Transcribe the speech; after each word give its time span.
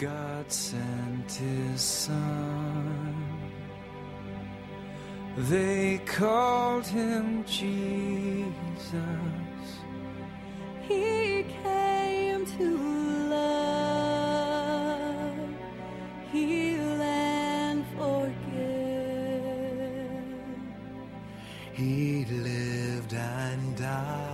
God 0.00 0.50
sent 0.50 1.30
his 1.30 1.80
son. 1.82 3.14
They 5.36 6.00
called 6.06 6.86
him 6.86 7.44
Jesus. 7.44 8.48
He 10.80 11.44
came 11.62 12.46
to 12.46 12.78
love, 13.28 14.58
heal, 16.32 17.02
and 17.02 17.84
forgive. 17.98 18.40
He 21.74 22.24
lived 22.24 23.12
and 23.12 23.76
died 23.76 24.30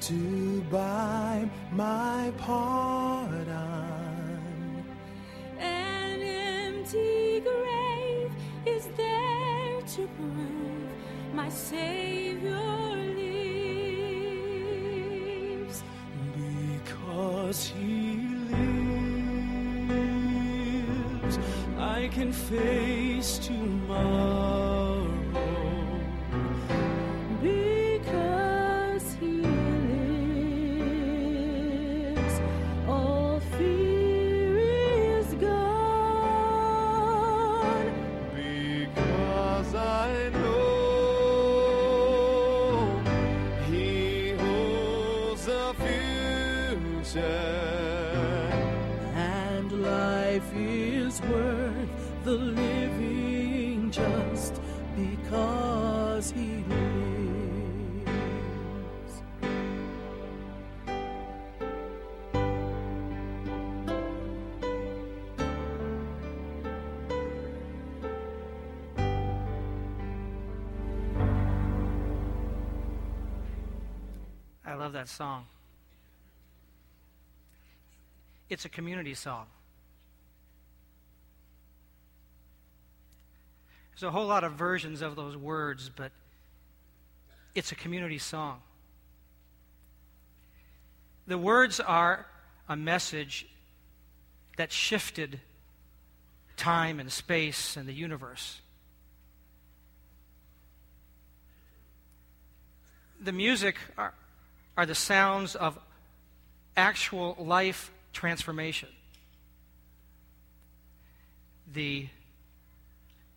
to 0.00 0.62
buy 0.62 1.31
my 1.72 2.32
pardon. 2.36 3.54
An 5.58 6.20
empty 6.20 7.40
grave 7.40 8.30
is 8.66 8.86
there 8.96 9.80
to 9.80 10.06
prove 10.08 10.92
my 11.34 11.48
Savior 11.48 12.60
lives. 13.16 14.12
Because 16.36 17.68
he 17.68 18.18
lives, 21.22 21.38
I 21.78 22.08
can 22.08 22.32
face 22.32 23.38
tomorrow. 23.38 24.61
Love 74.82 74.94
that 74.94 75.08
song. 75.08 75.46
It's 78.50 78.64
a 78.64 78.68
community 78.68 79.14
song. 79.14 79.46
There's 83.92 84.02
a 84.02 84.10
whole 84.10 84.26
lot 84.26 84.42
of 84.42 84.54
versions 84.54 85.00
of 85.00 85.14
those 85.14 85.36
words, 85.36 85.88
but 85.94 86.10
it's 87.54 87.70
a 87.70 87.76
community 87.76 88.18
song. 88.18 88.58
The 91.28 91.38
words 91.38 91.78
are 91.78 92.26
a 92.68 92.74
message 92.74 93.46
that 94.56 94.72
shifted 94.72 95.38
time 96.56 96.98
and 96.98 97.12
space 97.12 97.76
and 97.76 97.88
the 97.88 97.94
universe. 97.94 98.60
The 103.20 103.30
music 103.30 103.76
are, 103.96 104.12
are 104.76 104.86
the 104.86 104.94
sounds 104.94 105.54
of 105.54 105.78
actual 106.76 107.36
life 107.38 107.90
transformation. 108.12 108.88
The 111.72 112.08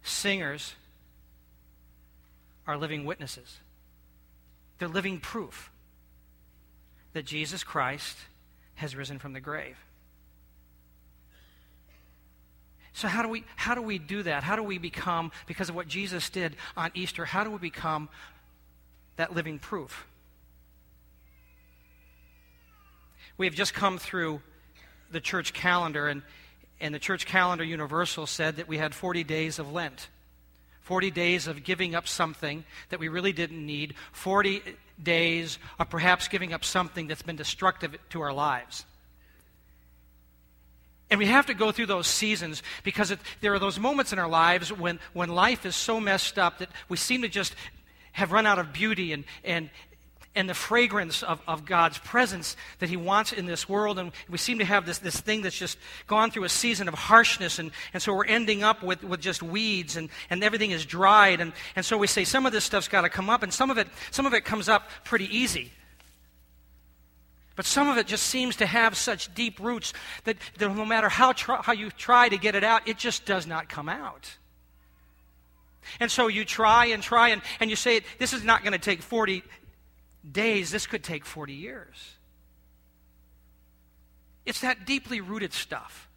singers 0.03 0.75
are 2.67 2.77
living 2.77 3.05
witnesses. 3.05 3.59
They're 4.77 4.87
living 4.87 5.19
proof 5.19 5.71
that 7.13 7.25
Jesus 7.25 7.63
Christ 7.63 8.17
has 8.75 8.95
risen 8.95 9.19
from 9.19 9.33
the 9.33 9.39
grave. 9.39 9.77
So 12.93 13.07
how 13.09 13.21
do 13.21 13.29
we 13.29 13.43
how 13.57 13.75
do 13.75 13.81
we 13.81 13.97
do 13.97 14.23
that? 14.23 14.43
How 14.43 14.55
do 14.55 14.63
we 14.63 14.77
become 14.77 15.31
because 15.47 15.69
of 15.69 15.75
what 15.75 15.87
Jesus 15.87 16.29
did 16.29 16.55
on 16.77 16.91
Easter? 16.93 17.25
How 17.25 17.43
do 17.43 17.51
we 17.51 17.57
become 17.57 18.09
that 19.17 19.35
living 19.35 19.59
proof? 19.59 20.07
We 23.37 23.45
have 23.45 23.55
just 23.55 23.73
come 23.73 23.97
through 23.97 24.41
the 25.11 25.19
church 25.19 25.53
calendar, 25.53 26.07
and, 26.07 26.21
and 26.79 26.93
the 26.95 26.99
church 26.99 27.25
calendar 27.25 27.63
universal 27.63 28.25
said 28.27 28.57
that 28.57 28.67
we 28.67 28.77
had 28.77 28.95
40 28.95 29.23
days 29.23 29.59
of 29.59 29.71
Lent. 29.71 30.09
40 30.81 31.09
days 31.11 31.47
of 31.47 31.63
giving 31.63 31.95
up 31.95 32.07
something 32.07 32.63
that 32.89 32.99
we 32.99 33.07
really 33.07 33.33
didn't 33.33 33.65
need. 33.65 33.95
40 34.11 34.61
days 35.01 35.57
of 35.79 35.89
perhaps 35.89 36.27
giving 36.27 36.53
up 36.53 36.63
something 36.63 37.07
that's 37.07 37.23
been 37.23 37.35
destructive 37.35 37.97
to 38.11 38.21
our 38.21 38.31
lives. 38.31 38.85
And 41.09 41.19
we 41.19 41.25
have 41.25 41.47
to 41.47 41.53
go 41.53 41.71
through 41.71 41.87
those 41.87 42.07
seasons 42.07 42.63
because 42.83 43.11
it, 43.11 43.19
there 43.41 43.53
are 43.53 43.59
those 43.59 43.79
moments 43.79 44.13
in 44.13 44.19
our 44.19 44.27
lives 44.27 44.71
when, 44.71 44.99
when 45.13 45.29
life 45.29 45.65
is 45.65 45.75
so 45.75 45.99
messed 45.99 46.39
up 46.39 46.59
that 46.59 46.69
we 46.87 46.97
seem 46.97 47.21
to 47.23 47.29
just 47.29 47.55
have 48.11 48.31
run 48.31 48.45
out 48.45 48.59
of 48.59 48.71
beauty 48.71 49.11
and, 49.11 49.23
and, 49.43 49.69
and 50.35 50.49
the 50.49 50.53
fragrance 50.53 51.23
of, 51.23 51.41
of 51.47 51.65
God's 51.65 51.97
presence 51.99 52.57
that 52.79 52.89
He 52.89 52.97
wants 52.97 53.31
in 53.31 53.45
this 53.45 53.69
world. 53.69 53.97
And 53.97 54.11
we 54.29 54.37
seem 54.37 54.59
to 54.59 54.65
have 54.65 54.85
this, 54.85 54.99
this 54.99 55.19
thing 55.19 55.41
that's 55.41 55.57
just 55.57 55.77
gone 56.07 56.31
through 56.31 56.43
a 56.43 56.49
season 56.49 56.87
of 56.87 56.93
harshness. 56.93 57.57
And, 57.59 57.71
and 57.93 58.03
so 58.03 58.13
we're 58.13 58.25
ending 58.25 58.63
up 58.63 58.83
with, 58.83 59.03
with 59.03 59.21
just 59.21 59.41
weeds 59.41 59.95
and, 59.95 60.09
and 60.29 60.43
everything 60.43 60.71
is 60.71 60.85
dried. 60.85 61.39
And, 61.39 61.53
and 61.75 61.85
so 61.85 61.97
we 61.97 62.07
say 62.07 62.23
some 62.23 62.45
of 62.45 62.51
this 62.51 62.65
stuff's 62.65 62.87
got 62.87 63.01
to 63.01 63.09
come 63.09 63.29
up, 63.29 63.43
and 63.43 63.53
some 63.53 63.71
of, 63.71 63.77
it, 63.77 63.87
some 64.11 64.25
of 64.25 64.33
it 64.33 64.45
comes 64.45 64.67
up 64.67 64.89
pretty 65.03 65.35
easy. 65.35 65.71
But 67.55 67.65
some 67.65 67.87
of 67.87 67.97
it 67.97 68.05
just 68.05 68.23
seems 68.23 68.57
to 68.57 68.65
have 68.65 68.97
such 68.97 69.33
deep 69.33 69.59
roots 69.59 69.93
that, 70.25 70.35
that 70.57 70.75
no 70.75 70.85
matter 70.85 71.07
how, 71.07 71.31
try, 71.31 71.61
how 71.61 71.71
you 71.71 71.89
try 71.89 72.27
to 72.27 72.37
get 72.37 72.53
it 72.55 72.63
out, 72.65 72.87
it 72.87 72.97
just 72.97 73.25
does 73.25 73.47
not 73.47 73.69
come 73.69 73.87
out. 73.87 74.35
And 75.99 76.11
so 76.11 76.27
you 76.27 76.43
try 76.43 76.87
and 76.87 77.01
try, 77.01 77.29
and, 77.29 77.41
and 77.59 77.69
you 77.69 77.75
say, 77.75 78.01
This 78.17 78.33
is 78.33 78.43
not 78.43 78.63
going 78.63 78.73
to 78.73 78.79
take 78.79 79.01
40 79.01 79.43
days, 80.31 80.71
this 80.71 80.87
could 80.87 81.03
take 81.03 81.25
40 81.25 81.53
years. 81.53 82.15
It's 84.45 84.61
that 84.61 84.85
deeply 84.85 85.21
rooted 85.21 85.53
stuff 85.53 86.07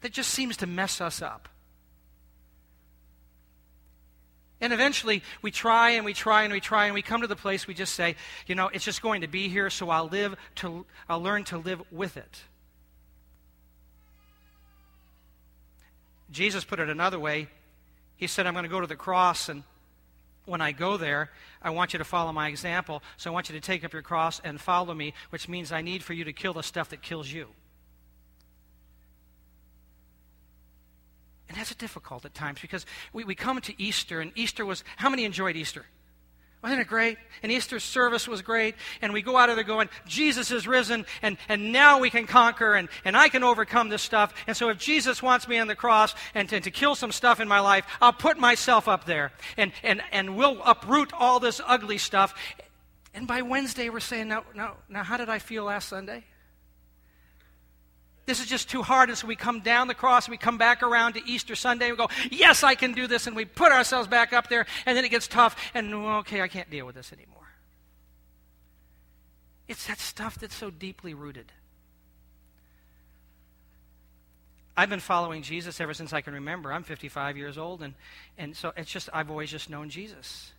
that 0.00 0.12
just 0.12 0.30
seems 0.30 0.56
to 0.58 0.66
mess 0.66 1.00
us 1.00 1.22
up. 1.22 1.48
And 4.60 4.72
eventually, 4.72 5.22
we 5.42 5.50
try 5.50 5.90
and 5.90 6.04
we 6.04 6.14
try 6.14 6.44
and 6.44 6.52
we 6.52 6.60
try 6.60 6.86
and 6.86 6.94
we 6.94 7.02
come 7.02 7.20
to 7.20 7.26
the 7.26 7.36
place 7.36 7.66
we 7.66 7.74
just 7.74 7.94
say, 7.94 8.16
you 8.46 8.54
know, 8.54 8.68
it's 8.68 8.84
just 8.84 9.02
going 9.02 9.20
to 9.20 9.28
be 9.28 9.48
here, 9.48 9.68
so 9.68 9.90
I'll 9.90 10.08
live 10.08 10.34
to, 10.56 10.86
I'll 11.08 11.20
learn 11.20 11.44
to 11.44 11.58
live 11.58 11.82
with 11.90 12.16
it. 12.16 12.42
Jesus 16.30 16.64
put 16.64 16.80
it 16.80 16.88
another 16.88 17.20
way. 17.20 17.48
He 18.16 18.26
said, 18.26 18.46
I'm 18.46 18.54
going 18.54 18.64
to 18.64 18.70
go 18.70 18.80
to 18.80 18.86
the 18.86 18.96
cross, 18.96 19.50
and 19.50 19.62
when 20.46 20.60
I 20.60 20.72
go 20.72 20.96
there, 20.96 21.30
I 21.60 21.70
want 21.70 21.92
you 21.92 21.98
to 21.98 22.04
follow 22.04 22.32
my 22.32 22.48
example. 22.48 23.02
So 23.16 23.30
I 23.30 23.34
want 23.34 23.48
you 23.50 23.54
to 23.54 23.60
take 23.60 23.84
up 23.84 23.92
your 23.92 24.02
cross 24.02 24.40
and 24.42 24.60
follow 24.60 24.94
me, 24.94 25.12
which 25.30 25.48
means 25.48 25.72
I 25.72 25.82
need 25.82 26.02
for 26.02 26.14
you 26.14 26.24
to 26.24 26.32
kill 26.32 26.54
the 26.54 26.62
stuff 26.62 26.88
that 26.90 27.02
kills 27.02 27.30
you. 27.30 27.48
And 31.48 31.58
that's 31.58 31.74
difficult 31.74 32.24
at 32.24 32.34
times 32.34 32.60
because 32.60 32.86
we, 33.12 33.24
we 33.24 33.34
come 33.34 33.60
to 33.60 33.82
Easter, 33.82 34.20
and 34.20 34.32
Easter 34.34 34.64
was, 34.64 34.82
how 34.96 35.10
many 35.10 35.24
enjoyed 35.24 35.56
Easter? 35.56 35.86
Wasn't 36.66 36.80
it 36.80 36.88
great? 36.88 37.16
And 37.44 37.52
Easter 37.52 37.78
service 37.78 38.26
was 38.26 38.42
great. 38.42 38.74
And 39.00 39.12
we 39.12 39.22
go 39.22 39.36
out 39.36 39.50
of 39.50 39.54
there 39.54 39.64
going, 39.64 39.88
Jesus 40.04 40.50
is 40.50 40.66
risen, 40.66 41.06
and, 41.22 41.38
and 41.48 41.70
now 41.70 42.00
we 42.00 42.10
can 42.10 42.26
conquer, 42.26 42.74
and, 42.74 42.88
and 43.04 43.16
I 43.16 43.28
can 43.28 43.44
overcome 43.44 43.88
this 43.88 44.02
stuff. 44.02 44.34
And 44.48 44.56
so 44.56 44.68
if 44.68 44.76
Jesus 44.76 45.22
wants 45.22 45.46
me 45.46 45.58
on 45.58 45.68
the 45.68 45.76
cross 45.76 46.12
and 46.34 46.48
to, 46.48 46.58
to 46.58 46.70
kill 46.72 46.96
some 46.96 47.12
stuff 47.12 47.38
in 47.38 47.46
my 47.46 47.60
life, 47.60 47.86
I'll 48.00 48.12
put 48.12 48.36
myself 48.36 48.88
up 48.88 49.04
there, 49.04 49.30
and, 49.56 49.70
and, 49.84 50.02
and 50.10 50.36
we'll 50.36 50.60
uproot 50.64 51.12
all 51.12 51.38
this 51.38 51.60
ugly 51.64 51.98
stuff. 51.98 52.34
And 53.14 53.28
by 53.28 53.42
Wednesday, 53.42 53.88
we're 53.88 54.00
saying, 54.00 54.26
now, 54.26 54.42
now, 54.56 54.74
now, 54.88 55.04
how 55.04 55.18
did 55.18 55.28
I 55.28 55.38
feel 55.38 55.62
last 55.62 55.88
Sunday? 55.88 56.24
This 58.26 58.40
is 58.40 58.46
just 58.46 58.68
too 58.68 58.82
hard. 58.82 59.08
And 59.08 59.16
so 59.16 59.26
we 59.26 59.36
come 59.36 59.60
down 59.60 59.86
the 59.86 59.94
cross 59.94 60.26
and 60.26 60.32
we 60.32 60.36
come 60.36 60.58
back 60.58 60.82
around 60.82 61.14
to 61.14 61.26
Easter 61.26 61.54
Sunday 61.54 61.88
and 61.88 61.96
we 61.96 62.04
go, 62.04 62.10
Yes, 62.30 62.64
I 62.64 62.74
can 62.74 62.92
do 62.92 63.06
this. 63.06 63.26
And 63.26 63.36
we 63.36 63.44
put 63.44 63.72
ourselves 63.72 64.08
back 64.08 64.32
up 64.32 64.48
there. 64.48 64.66
And 64.84 64.96
then 64.96 65.04
it 65.04 65.10
gets 65.10 65.28
tough. 65.28 65.56
And 65.74 65.94
okay, 65.94 66.42
I 66.42 66.48
can't 66.48 66.68
deal 66.68 66.86
with 66.86 66.96
this 66.96 67.12
anymore. 67.12 67.36
It's 69.68 69.86
that 69.86 69.98
stuff 69.98 70.38
that's 70.38 70.54
so 70.54 70.70
deeply 70.70 71.14
rooted. 71.14 71.52
I've 74.76 74.90
been 74.90 75.00
following 75.00 75.42
Jesus 75.42 75.80
ever 75.80 75.94
since 75.94 76.12
I 76.12 76.20
can 76.20 76.34
remember. 76.34 76.72
I'm 76.72 76.82
55 76.82 77.36
years 77.36 77.56
old, 77.56 77.82
and, 77.82 77.94
and 78.36 78.54
so 78.54 78.72
it's 78.76 78.90
just, 78.90 79.08
I've 79.12 79.30
always 79.30 79.50
just 79.50 79.70
known 79.70 79.88
Jesus. 79.88 80.52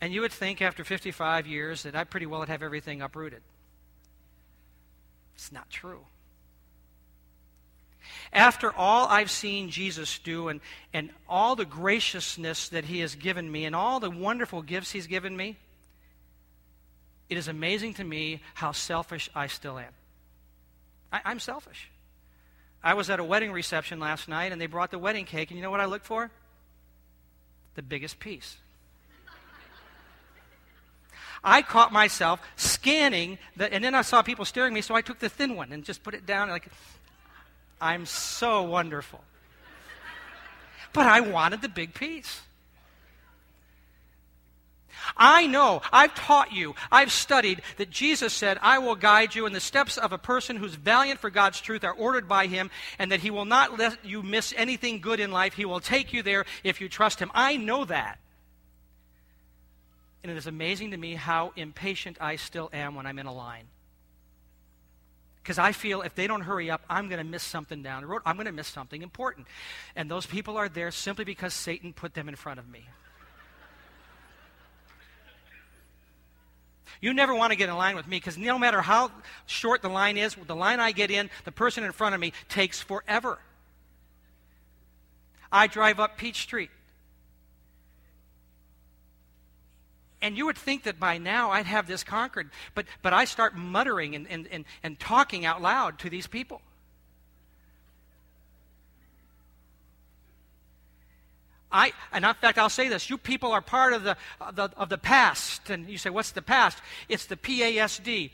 And 0.00 0.12
you 0.12 0.20
would 0.20 0.32
think 0.32 0.62
after 0.62 0.84
55 0.84 1.46
years 1.46 1.82
that 1.82 1.96
I 1.96 2.04
pretty 2.04 2.26
well 2.26 2.40
would 2.40 2.48
have 2.48 2.62
everything 2.62 3.02
uprooted. 3.02 3.42
It's 5.34 5.52
not 5.52 5.70
true. 5.70 6.00
After 8.32 8.72
all 8.72 9.06
I've 9.08 9.30
seen 9.30 9.70
Jesus 9.70 10.18
do 10.18 10.48
and, 10.48 10.60
and 10.92 11.10
all 11.28 11.56
the 11.56 11.64
graciousness 11.64 12.68
that 12.70 12.84
he 12.84 13.00
has 13.00 13.14
given 13.14 13.50
me 13.50 13.64
and 13.64 13.76
all 13.76 14.00
the 14.00 14.10
wonderful 14.10 14.62
gifts 14.62 14.92
he's 14.92 15.06
given 15.06 15.36
me, 15.36 15.56
it 17.28 17.36
is 17.36 17.48
amazing 17.48 17.94
to 17.94 18.04
me 18.04 18.40
how 18.54 18.72
selfish 18.72 19.30
I 19.34 19.46
still 19.46 19.78
am. 19.78 19.92
I, 21.12 21.20
I'm 21.24 21.38
selfish. 21.38 21.90
I 22.82 22.94
was 22.94 23.10
at 23.10 23.20
a 23.20 23.24
wedding 23.24 23.52
reception 23.52 24.00
last 24.00 24.28
night 24.28 24.52
and 24.52 24.60
they 24.60 24.66
brought 24.66 24.90
the 24.90 24.98
wedding 24.98 25.24
cake, 25.24 25.50
and 25.50 25.58
you 25.58 25.62
know 25.62 25.70
what 25.70 25.80
I 25.80 25.84
looked 25.84 26.06
for? 26.06 26.30
The 27.74 27.82
biggest 27.82 28.18
piece. 28.18 28.56
I 31.44 31.62
caught 31.62 31.92
myself 31.92 32.40
scanning, 32.56 33.38
the, 33.56 33.72
and 33.72 33.82
then 33.82 33.94
I 33.94 34.02
saw 34.02 34.22
people 34.22 34.44
staring 34.44 34.72
at 34.72 34.74
me, 34.74 34.80
so 34.80 34.94
I 34.94 35.02
took 35.02 35.18
the 35.18 35.28
thin 35.28 35.56
one 35.56 35.72
and 35.72 35.84
just 35.84 36.02
put 36.02 36.14
it 36.14 36.24
down. 36.24 36.48
Like, 36.48 36.68
I'm 37.80 38.06
so 38.06 38.62
wonderful. 38.62 39.20
But 40.92 41.06
I 41.06 41.20
wanted 41.20 41.62
the 41.62 41.68
big 41.68 41.94
piece. 41.94 42.42
I 45.16 45.48
know, 45.48 45.82
I've 45.92 46.14
taught 46.14 46.52
you, 46.52 46.76
I've 46.90 47.10
studied 47.10 47.62
that 47.76 47.90
Jesus 47.90 48.32
said, 48.32 48.58
I 48.62 48.78
will 48.78 48.94
guide 48.94 49.34
you 49.34 49.46
in 49.46 49.52
the 49.52 49.58
steps 49.58 49.98
of 49.98 50.12
a 50.12 50.18
person 50.18 50.56
who's 50.56 50.76
valiant 50.76 51.18
for 51.18 51.28
God's 51.28 51.60
truth 51.60 51.82
are 51.82 51.92
ordered 51.92 52.28
by 52.28 52.46
him, 52.46 52.70
and 53.00 53.10
that 53.10 53.20
he 53.20 53.30
will 53.30 53.44
not 53.44 53.78
let 53.78 54.04
you 54.04 54.22
miss 54.22 54.54
anything 54.56 55.00
good 55.00 55.18
in 55.18 55.32
life. 55.32 55.54
He 55.54 55.64
will 55.64 55.80
take 55.80 56.12
you 56.12 56.22
there 56.22 56.44
if 56.62 56.80
you 56.80 56.88
trust 56.88 57.18
him. 57.18 57.32
I 57.34 57.56
know 57.56 57.84
that. 57.86 58.20
And 60.22 60.30
it 60.30 60.36
is 60.38 60.46
amazing 60.46 60.92
to 60.92 60.96
me 60.96 61.14
how 61.14 61.52
impatient 61.56 62.18
I 62.20 62.36
still 62.36 62.70
am 62.72 62.94
when 62.94 63.06
I'm 63.06 63.18
in 63.18 63.26
a 63.26 63.34
line. 63.34 63.64
Because 65.42 65.58
I 65.58 65.72
feel 65.72 66.02
if 66.02 66.14
they 66.14 66.28
don't 66.28 66.42
hurry 66.42 66.70
up, 66.70 66.82
I'm 66.88 67.08
going 67.08 67.18
to 67.18 67.28
miss 67.28 67.42
something 67.42 67.82
down 67.82 68.02
the 68.02 68.06
road. 68.06 68.22
I'm 68.24 68.36
going 68.36 68.46
to 68.46 68.52
miss 68.52 68.68
something 68.68 69.02
important. 69.02 69.48
And 69.96 70.08
those 70.08 70.24
people 70.24 70.56
are 70.56 70.68
there 70.68 70.92
simply 70.92 71.24
because 71.24 71.52
Satan 71.52 71.92
put 71.92 72.14
them 72.14 72.28
in 72.28 72.36
front 72.36 72.60
of 72.60 72.68
me. 72.68 72.86
You 77.00 77.12
never 77.12 77.34
want 77.34 77.50
to 77.50 77.56
get 77.56 77.68
in 77.68 77.76
line 77.76 77.96
with 77.96 78.06
me 78.06 78.18
because 78.18 78.38
no 78.38 78.56
matter 78.56 78.80
how 78.80 79.10
short 79.46 79.82
the 79.82 79.88
line 79.88 80.16
is, 80.16 80.36
the 80.46 80.54
line 80.54 80.78
I 80.78 80.92
get 80.92 81.10
in, 81.10 81.30
the 81.44 81.50
person 81.50 81.82
in 81.82 81.90
front 81.90 82.14
of 82.14 82.20
me 82.20 82.32
takes 82.48 82.80
forever. 82.80 83.40
I 85.50 85.66
drive 85.66 85.98
up 85.98 86.16
Peach 86.16 86.42
Street. 86.42 86.70
And 90.22 90.36
you 90.36 90.46
would 90.46 90.56
think 90.56 90.84
that 90.84 91.00
by 91.00 91.18
now 91.18 91.50
I'd 91.50 91.66
have 91.66 91.88
this 91.88 92.04
conquered, 92.04 92.48
but, 92.76 92.86
but 93.02 93.12
I 93.12 93.24
start 93.24 93.56
muttering 93.56 94.14
and, 94.14 94.26
and, 94.30 94.46
and, 94.52 94.64
and 94.84 94.98
talking 94.98 95.44
out 95.44 95.60
loud 95.60 95.98
to 95.98 96.08
these 96.08 96.28
people. 96.28 96.62
I, 101.72 101.92
and 102.12 102.24
in 102.24 102.34
fact, 102.34 102.58
I'll 102.58 102.68
say 102.68 102.88
this. 102.88 103.10
You 103.10 103.18
people 103.18 103.50
are 103.50 103.62
part 103.62 103.94
of 103.94 104.04
the, 104.04 104.16
of 104.40 104.54
the, 104.54 104.70
of 104.76 104.88
the 104.90 104.98
past. 104.98 105.70
And 105.70 105.88
you 105.88 105.98
say, 105.98 106.10
what's 106.10 106.30
the 106.30 106.42
past? 106.42 106.78
It's 107.08 107.26
the 107.26 107.36
PASD, 107.36 108.30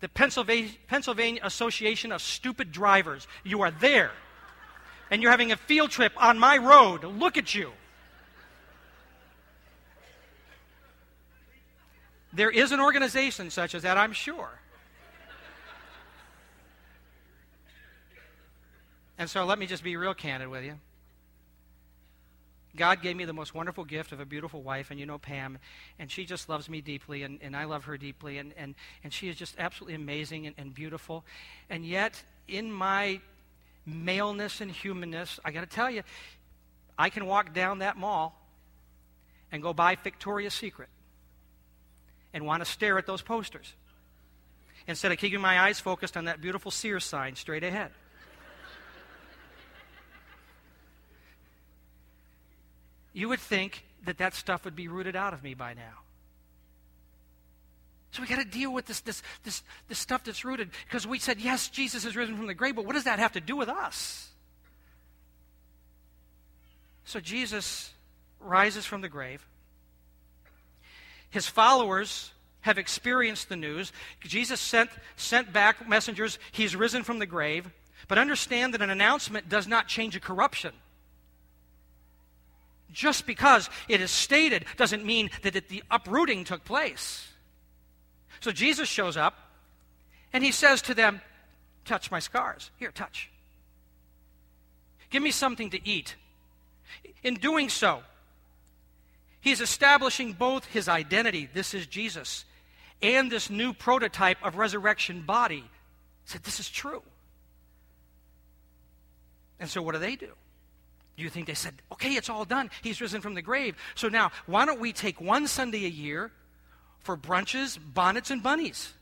the 0.00 0.08
Pennsylvania, 0.08 0.70
Pennsylvania 0.88 1.40
Association 1.44 2.12
of 2.12 2.20
Stupid 2.20 2.72
Drivers. 2.72 3.26
You 3.44 3.62
are 3.62 3.70
there. 3.70 4.10
And 5.10 5.22
you're 5.22 5.30
having 5.30 5.52
a 5.52 5.56
field 5.56 5.90
trip 5.90 6.12
on 6.16 6.38
my 6.38 6.58
road. 6.58 7.04
Look 7.04 7.38
at 7.38 7.54
you. 7.54 7.72
There 12.40 12.48
is 12.48 12.72
an 12.72 12.80
organization 12.80 13.50
such 13.50 13.74
as 13.74 13.82
that, 13.82 13.98
I'm 13.98 14.14
sure. 14.14 14.48
And 19.18 19.28
so 19.28 19.44
let 19.44 19.58
me 19.58 19.66
just 19.66 19.84
be 19.84 19.94
real 19.98 20.14
candid 20.14 20.48
with 20.48 20.64
you. 20.64 20.78
God 22.74 23.02
gave 23.02 23.14
me 23.14 23.26
the 23.26 23.34
most 23.34 23.54
wonderful 23.54 23.84
gift 23.84 24.12
of 24.12 24.20
a 24.20 24.24
beautiful 24.24 24.62
wife, 24.62 24.90
and 24.90 24.98
you 24.98 25.04
know 25.04 25.18
Pam, 25.18 25.58
and 25.98 26.10
she 26.10 26.24
just 26.24 26.48
loves 26.48 26.70
me 26.70 26.80
deeply, 26.80 27.24
and, 27.24 27.40
and 27.42 27.54
I 27.54 27.64
love 27.64 27.84
her 27.84 27.98
deeply, 27.98 28.38
and, 28.38 28.54
and, 28.56 28.74
and 29.04 29.12
she 29.12 29.28
is 29.28 29.36
just 29.36 29.56
absolutely 29.58 29.96
amazing 29.96 30.46
and, 30.46 30.56
and 30.56 30.72
beautiful. 30.72 31.26
And 31.68 31.84
yet, 31.84 32.22
in 32.48 32.72
my 32.72 33.20
maleness 33.84 34.62
and 34.62 34.70
humanness, 34.70 35.38
I 35.44 35.50
got 35.50 35.60
to 35.60 35.66
tell 35.66 35.90
you, 35.90 36.04
I 36.98 37.10
can 37.10 37.26
walk 37.26 37.52
down 37.52 37.80
that 37.80 37.98
mall 37.98 38.40
and 39.52 39.62
go 39.62 39.74
buy 39.74 39.98
Victoria's 40.02 40.54
Secret 40.54 40.88
and 42.32 42.46
want 42.46 42.64
to 42.64 42.70
stare 42.70 42.98
at 42.98 43.06
those 43.06 43.22
posters 43.22 43.74
instead 44.86 45.12
of 45.12 45.18
keeping 45.18 45.40
my 45.40 45.60
eyes 45.60 45.80
focused 45.80 46.16
on 46.16 46.24
that 46.24 46.40
beautiful 46.40 46.70
Sears 46.70 47.04
sign 47.04 47.36
straight 47.36 47.64
ahead. 47.64 47.90
you 53.12 53.28
would 53.28 53.40
think 53.40 53.84
that 54.04 54.18
that 54.18 54.34
stuff 54.34 54.64
would 54.64 54.76
be 54.76 54.88
rooted 54.88 55.16
out 55.16 55.34
of 55.34 55.42
me 55.42 55.54
by 55.54 55.74
now. 55.74 55.98
So 58.12 58.22
we 58.22 58.28
got 58.28 58.38
to 58.38 58.44
deal 58.44 58.72
with 58.72 58.86
this, 58.86 59.00
this, 59.00 59.22
this, 59.44 59.62
this 59.88 59.98
stuff 59.98 60.24
that's 60.24 60.44
rooted 60.44 60.70
because 60.86 61.06
we 61.06 61.18
said, 61.18 61.38
yes, 61.38 61.68
Jesus 61.68 62.04
is 62.04 62.16
risen 62.16 62.36
from 62.36 62.46
the 62.46 62.54
grave, 62.54 62.74
but 62.74 62.84
what 62.84 62.94
does 62.94 63.04
that 63.04 63.18
have 63.18 63.32
to 63.32 63.40
do 63.40 63.56
with 63.56 63.68
us? 63.68 64.28
So 67.04 67.20
Jesus 67.20 67.92
rises 68.40 68.84
from 68.84 69.00
the 69.00 69.08
grave. 69.08 69.46
His 71.30 71.46
followers 71.46 72.32
have 72.62 72.78
experienced 72.78 73.48
the 73.48 73.56
news. 73.56 73.92
Jesus 74.22 74.60
sent, 74.60 74.90
sent 75.16 75.52
back 75.52 75.88
messengers. 75.88 76.38
He's 76.52 76.76
risen 76.76 77.02
from 77.02 77.18
the 77.18 77.26
grave. 77.26 77.70
But 78.08 78.18
understand 78.18 78.74
that 78.74 78.82
an 78.82 78.90
announcement 78.90 79.48
does 79.48 79.66
not 79.66 79.88
change 79.88 80.16
a 80.16 80.20
corruption. 80.20 80.72
Just 82.92 83.26
because 83.26 83.70
it 83.88 84.00
is 84.00 84.10
stated 84.10 84.64
doesn't 84.76 85.04
mean 85.04 85.30
that 85.42 85.54
it, 85.54 85.68
the 85.68 85.82
uprooting 85.90 86.44
took 86.44 86.64
place. 86.64 87.28
So 88.40 88.50
Jesus 88.50 88.88
shows 88.88 89.16
up 89.16 89.34
and 90.32 90.42
he 90.42 90.50
says 90.52 90.82
to 90.82 90.94
them, 90.94 91.20
Touch 91.84 92.10
my 92.10 92.18
scars. 92.18 92.70
Here, 92.78 92.90
touch. 92.90 93.30
Give 95.08 95.22
me 95.22 95.30
something 95.30 95.70
to 95.70 95.88
eat. 95.88 96.14
In 97.22 97.34
doing 97.34 97.68
so, 97.68 98.02
he's 99.40 99.60
establishing 99.60 100.32
both 100.32 100.64
his 100.66 100.88
identity, 100.88 101.48
this 101.52 101.74
is 101.74 101.86
Jesus, 101.86 102.44
and 103.02 103.30
this 103.30 103.50
new 103.50 103.72
prototype 103.72 104.38
of 104.44 104.56
resurrection 104.56 105.22
body. 105.22 105.64
He 106.24 106.26
said, 106.26 106.42
This 106.42 106.60
is 106.60 106.68
true. 106.68 107.02
And 109.58 109.68
so, 109.68 109.82
what 109.82 109.92
do 109.92 109.98
they 109.98 110.16
do? 110.16 110.30
Do 111.20 111.24
you 111.24 111.28
think 111.28 111.46
they 111.46 111.54
said, 111.54 111.74
okay, 111.92 112.14
it's 112.14 112.30
all 112.30 112.46
done. 112.46 112.70
He's 112.80 112.98
risen 112.98 113.20
from 113.20 113.34
the 113.34 113.42
grave. 113.42 113.76
So 113.94 114.08
now, 114.08 114.32
why 114.46 114.64
don't 114.64 114.80
we 114.80 114.90
take 114.90 115.20
one 115.20 115.46
Sunday 115.46 115.84
a 115.84 115.90
year 115.90 116.30
for 117.00 117.14
brunches, 117.14 117.78
bonnets, 117.92 118.30
and 118.30 118.42
bunnies? 118.42 118.94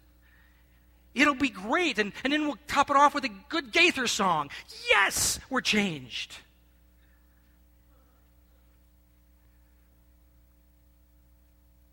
It'll 1.15 1.35
be 1.35 1.49
great. 1.49 2.01
And, 2.01 2.13
and 2.25 2.33
then 2.33 2.43
we'll 2.43 2.59
top 2.67 2.91
it 2.91 2.97
off 2.97 3.15
with 3.15 3.25
a 3.25 3.31
good 3.49 3.71
Gaither 3.71 4.09
song. 4.09 4.51
Yes, 4.89 5.39
we're 5.49 5.61
changed. 5.61 6.35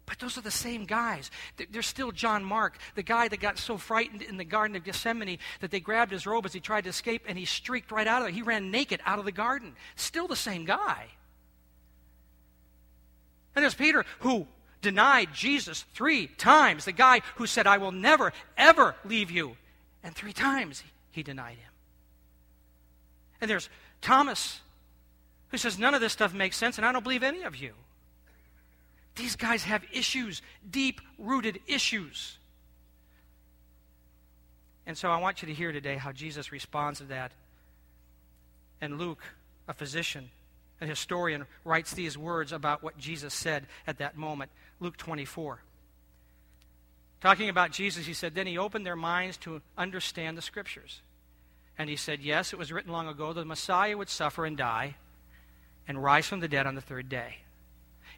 But 0.06 0.20
those 0.20 0.38
are 0.38 0.42
the 0.42 0.52
same 0.52 0.86
guys. 0.86 1.32
They're 1.72 1.82
still 1.82 2.12
John 2.12 2.44
Mark, 2.44 2.78
the 2.94 3.04
guy 3.04 3.28
that 3.28 3.40
got 3.40 3.58
so 3.58 3.78
frightened 3.78 4.22
in 4.22 4.38
the 4.38 4.46
Garden 4.46 4.76
of 4.76 4.84
Gethsemane 4.84 5.40
that 5.62 5.72
they 5.72 5.80
grabbed 5.80 6.12
his 6.12 6.28
robe 6.28 6.46
as 6.46 6.54
he 6.54 6.60
tried 6.60 6.84
to 6.84 6.90
escape 6.90 7.24
and 7.28 7.38
he 7.38 7.46
streaked 7.46 7.92
right 7.92 8.08
out 8.08 8.22
of 8.22 8.28
there. 8.28 8.34
He 8.34 8.44
ran 8.44 8.70
naked 8.70 9.02
out 9.06 9.18
of 9.18 9.26
the 9.26 9.32
garden. 9.32 9.76
Still 9.96 10.28
the 10.28 10.36
same 10.36 10.66
guy. 10.66 11.08
And 13.56 13.64
there's 13.64 13.74
Peter 13.74 14.06
who 14.20 14.48
denied 14.82 15.34
Jesus 15.34 15.86
three 15.94 16.28
times, 16.28 16.86
the 16.86 16.92
guy 16.92 17.22
who 17.36 17.48
said, 17.48 17.66
I 17.66 17.78
will 17.78 17.92
never, 17.92 18.32
ever 18.58 18.96
leave 19.06 19.32
you. 19.32 19.58
And 20.04 20.14
three 20.14 20.34
times 20.34 20.84
he 21.10 21.24
denied 21.24 21.58
him. 21.58 21.72
And 23.42 23.50
there's 23.50 23.70
Thomas 24.02 24.62
who 25.50 25.58
says, 25.58 25.80
None 25.80 25.96
of 25.96 26.02
this 26.02 26.14
stuff 26.14 26.34
makes 26.34 26.58
sense, 26.58 26.78
and 26.78 26.86
I 26.86 26.92
don't 26.92 27.04
believe 27.04 27.24
any 27.24 27.44
of 27.44 27.56
you. 27.56 27.74
These 29.16 29.36
guys 29.36 29.64
have 29.64 29.84
issues, 29.94 30.42
deep 30.70 31.02
rooted 31.18 31.60
issues. 31.68 32.38
And 34.86 34.98
so 34.98 35.10
I 35.10 35.18
want 35.18 35.42
you 35.42 35.48
to 35.48 35.54
hear 35.54 35.72
today 35.72 35.96
how 35.96 36.12
Jesus 36.12 36.52
responds 36.52 37.00
to 37.00 37.06
that. 37.06 37.32
And 38.82 39.00
Luke, 39.00 39.24
a 39.68 39.74
physician, 39.74 40.30
a 40.82 40.86
historian, 40.86 41.46
writes 41.64 41.94
these 41.94 42.18
words 42.18 42.52
about 42.52 42.84
what 42.84 42.98
Jesus 42.98 43.34
said 43.34 43.66
at 43.88 43.98
that 44.00 44.18
moment. 44.18 44.52
Luke 44.80 44.98
24. 44.98 45.60
Talking 47.22 47.50
about 47.50 47.72
Jesus, 47.72 48.06
he 48.06 48.14
said, 48.14 48.36
Then 48.36 48.46
he 48.46 48.58
opened 48.58 48.86
their 48.86 48.96
minds 48.96 49.38
to 49.38 49.62
understand 49.78 50.38
the 50.38 50.42
scriptures. 50.42 51.02
And 51.78 51.90
he 51.90 51.96
said, 51.96 52.20
Yes, 52.20 52.54
it 52.54 52.60
was 52.60 52.72
written 52.72 52.92
long 52.92 53.08
ago 53.08 53.34
that 53.34 53.40
the 53.40 53.46
Messiah 53.46 53.98
would 53.98 54.10
suffer 54.10 54.46
and 54.46 54.58
die 54.58 54.96
and 55.88 56.04
rise 56.04 56.28
from 56.28 56.42
the 56.42 56.48
dead 56.48 56.68
on 56.68 56.76
the 56.76 56.82
third 56.82 57.10
day. 57.10 57.38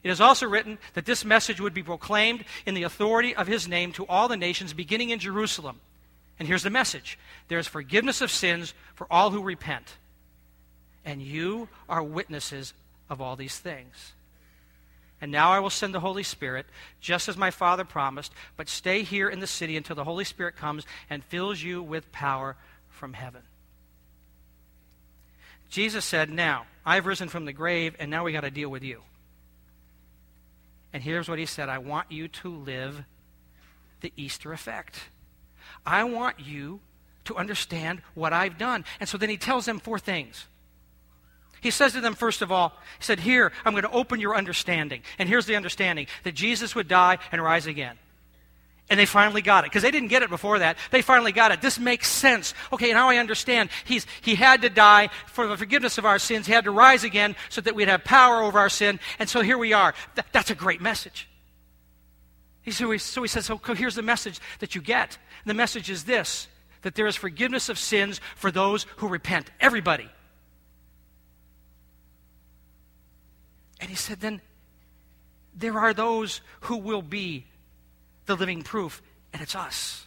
It 0.02 0.10
is 0.10 0.20
also 0.20 0.46
written 0.46 0.78
that 0.94 1.06
this 1.06 1.24
message 1.24 1.60
would 1.60 1.74
be 1.74 1.82
proclaimed 1.82 2.44
in 2.66 2.74
the 2.74 2.84
authority 2.84 3.34
of 3.34 3.46
his 3.46 3.66
name 3.66 3.92
to 3.92 4.06
all 4.06 4.28
the 4.28 4.36
nations, 4.36 4.72
beginning 4.72 5.10
in 5.10 5.18
Jerusalem. 5.18 5.80
And 6.38 6.46
here's 6.46 6.62
the 6.62 6.70
message 6.70 7.18
there 7.48 7.58
is 7.58 7.66
forgiveness 7.66 8.20
of 8.20 8.30
sins 8.30 8.74
for 8.94 9.06
all 9.10 9.30
who 9.30 9.42
repent. 9.42 9.96
And 11.04 11.22
you 11.22 11.68
are 11.88 12.02
witnesses 12.02 12.74
of 13.08 13.20
all 13.20 13.36
these 13.36 13.58
things. 13.58 14.12
And 15.20 15.32
now 15.32 15.50
I 15.50 15.58
will 15.58 15.70
send 15.70 15.94
the 15.94 16.00
Holy 16.00 16.22
Spirit, 16.22 16.66
just 17.00 17.28
as 17.28 17.36
my 17.36 17.50
Father 17.50 17.84
promised, 17.84 18.32
but 18.56 18.68
stay 18.68 19.02
here 19.02 19.28
in 19.28 19.40
the 19.40 19.46
city 19.46 19.76
until 19.76 19.96
the 19.96 20.04
Holy 20.04 20.24
Spirit 20.24 20.54
comes 20.54 20.86
and 21.10 21.24
fills 21.24 21.60
you 21.60 21.82
with 21.82 22.12
power 22.12 22.56
from 22.88 23.14
heaven. 23.14 23.42
Jesus 25.70 26.04
said, 26.04 26.30
Now, 26.30 26.66
I've 26.86 27.06
risen 27.06 27.28
from 27.28 27.46
the 27.46 27.52
grave, 27.52 27.96
and 27.98 28.10
now 28.10 28.24
we 28.24 28.32
got 28.32 28.42
to 28.42 28.50
deal 28.50 28.68
with 28.68 28.84
you. 28.84 29.02
And 30.92 31.02
here's 31.02 31.28
what 31.28 31.38
he 31.38 31.46
said 31.46 31.68
I 31.68 31.78
want 31.78 32.10
you 32.10 32.28
to 32.28 32.48
live 32.50 33.04
the 34.00 34.12
Easter 34.16 34.52
effect. 34.52 35.10
I 35.84 36.04
want 36.04 36.40
you 36.40 36.80
to 37.24 37.36
understand 37.36 38.00
what 38.14 38.32
I've 38.32 38.58
done. 38.58 38.84
And 39.00 39.08
so 39.08 39.18
then 39.18 39.28
he 39.28 39.36
tells 39.36 39.66
them 39.66 39.80
four 39.80 39.98
things. 39.98 40.46
He 41.60 41.70
says 41.70 41.92
to 41.92 42.00
them, 42.00 42.14
first 42.14 42.40
of 42.40 42.52
all, 42.52 42.70
he 42.98 43.04
said, 43.04 43.20
Here, 43.20 43.52
I'm 43.64 43.72
going 43.72 43.82
to 43.82 43.90
open 43.90 44.20
your 44.20 44.36
understanding. 44.36 45.02
And 45.18 45.28
here's 45.28 45.46
the 45.46 45.56
understanding 45.56 46.06
that 46.24 46.34
Jesus 46.34 46.74
would 46.74 46.88
die 46.88 47.18
and 47.32 47.42
rise 47.42 47.66
again. 47.66 47.98
And 48.90 48.98
they 48.98 49.06
finally 49.06 49.42
got 49.42 49.64
it 49.64 49.70
because 49.70 49.82
they 49.82 49.90
didn't 49.90 50.08
get 50.08 50.22
it 50.22 50.30
before 50.30 50.60
that. 50.60 50.78
They 50.90 51.02
finally 51.02 51.32
got 51.32 51.52
it. 51.52 51.60
This 51.60 51.78
makes 51.78 52.08
sense. 52.08 52.54
Okay, 52.72 52.92
now 52.92 53.10
I 53.10 53.18
understand. 53.18 53.68
He's, 53.84 54.06
he 54.22 54.34
had 54.34 54.62
to 54.62 54.70
die 54.70 55.10
for 55.26 55.46
the 55.46 55.58
forgiveness 55.58 55.98
of 55.98 56.06
our 56.06 56.18
sins. 56.18 56.46
He 56.46 56.54
had 56.54 56.64
to 56.64 56.70
rise 56.70 57.04
again 57.04 57.36
so 57.50 57.60
that 57.60 57.74
we'd 57.74 57.88
have 57.88 58.04
power 58.04 58.42
over 58.42 58.58
our 58.58 58.70
sin. 58.70 58.98
And 59.18 59.28
so 59.28 59.42
here 59.42 59.58
we 59.58 59.74
are. 59.74 59.94
Th- 60.14 60.26
that's 60.32 60.50
a 60.50 60.54
great 60.54 60.80
message. 60.80 61.28
He, 62.62 62.70
so, 62.70 62.90
he, 62.90 62.98
so 62.98 63.20
he 63.20 63.28
says, 63.28 63.46
so 63.46 63.58
here's 63.74 63.94
the 63.94 64.02
message 64.02 64.40
that 64.60 64.74
you 64.74 64.80
get. 64.80 65.18
And 65.44 65.50
the 65.50 65.54
message 65.54 65.90
is 65.90 66.04
this 66.04 66.48
that 66.82 66.94
there 66.94 67.08
is 67.08 67.16
forgiveness 67.16 67.68
of 67.68 67.78
sins 67.78 68.20
for 68.36 68.50
those 68.50 68.86
who 68.98 69.08
repent. 69.08 69.50
Everybody. 69.60 70.08
And 73.80 73.90
he 73.90 73.96
said, 73.96 74.20
then 74.20 74.40
there 75.54 75.78
are 75.78 75.92
those 75.92 76.40
who 76.60 76.76
will 76.76 77.02
be 77.02 77.46
the 78.28 78.36
living 78.36 78.62
proof, 78.62 79.02
and 79.32 79.42
it's 79.42 79.56
us. 79.56 80.06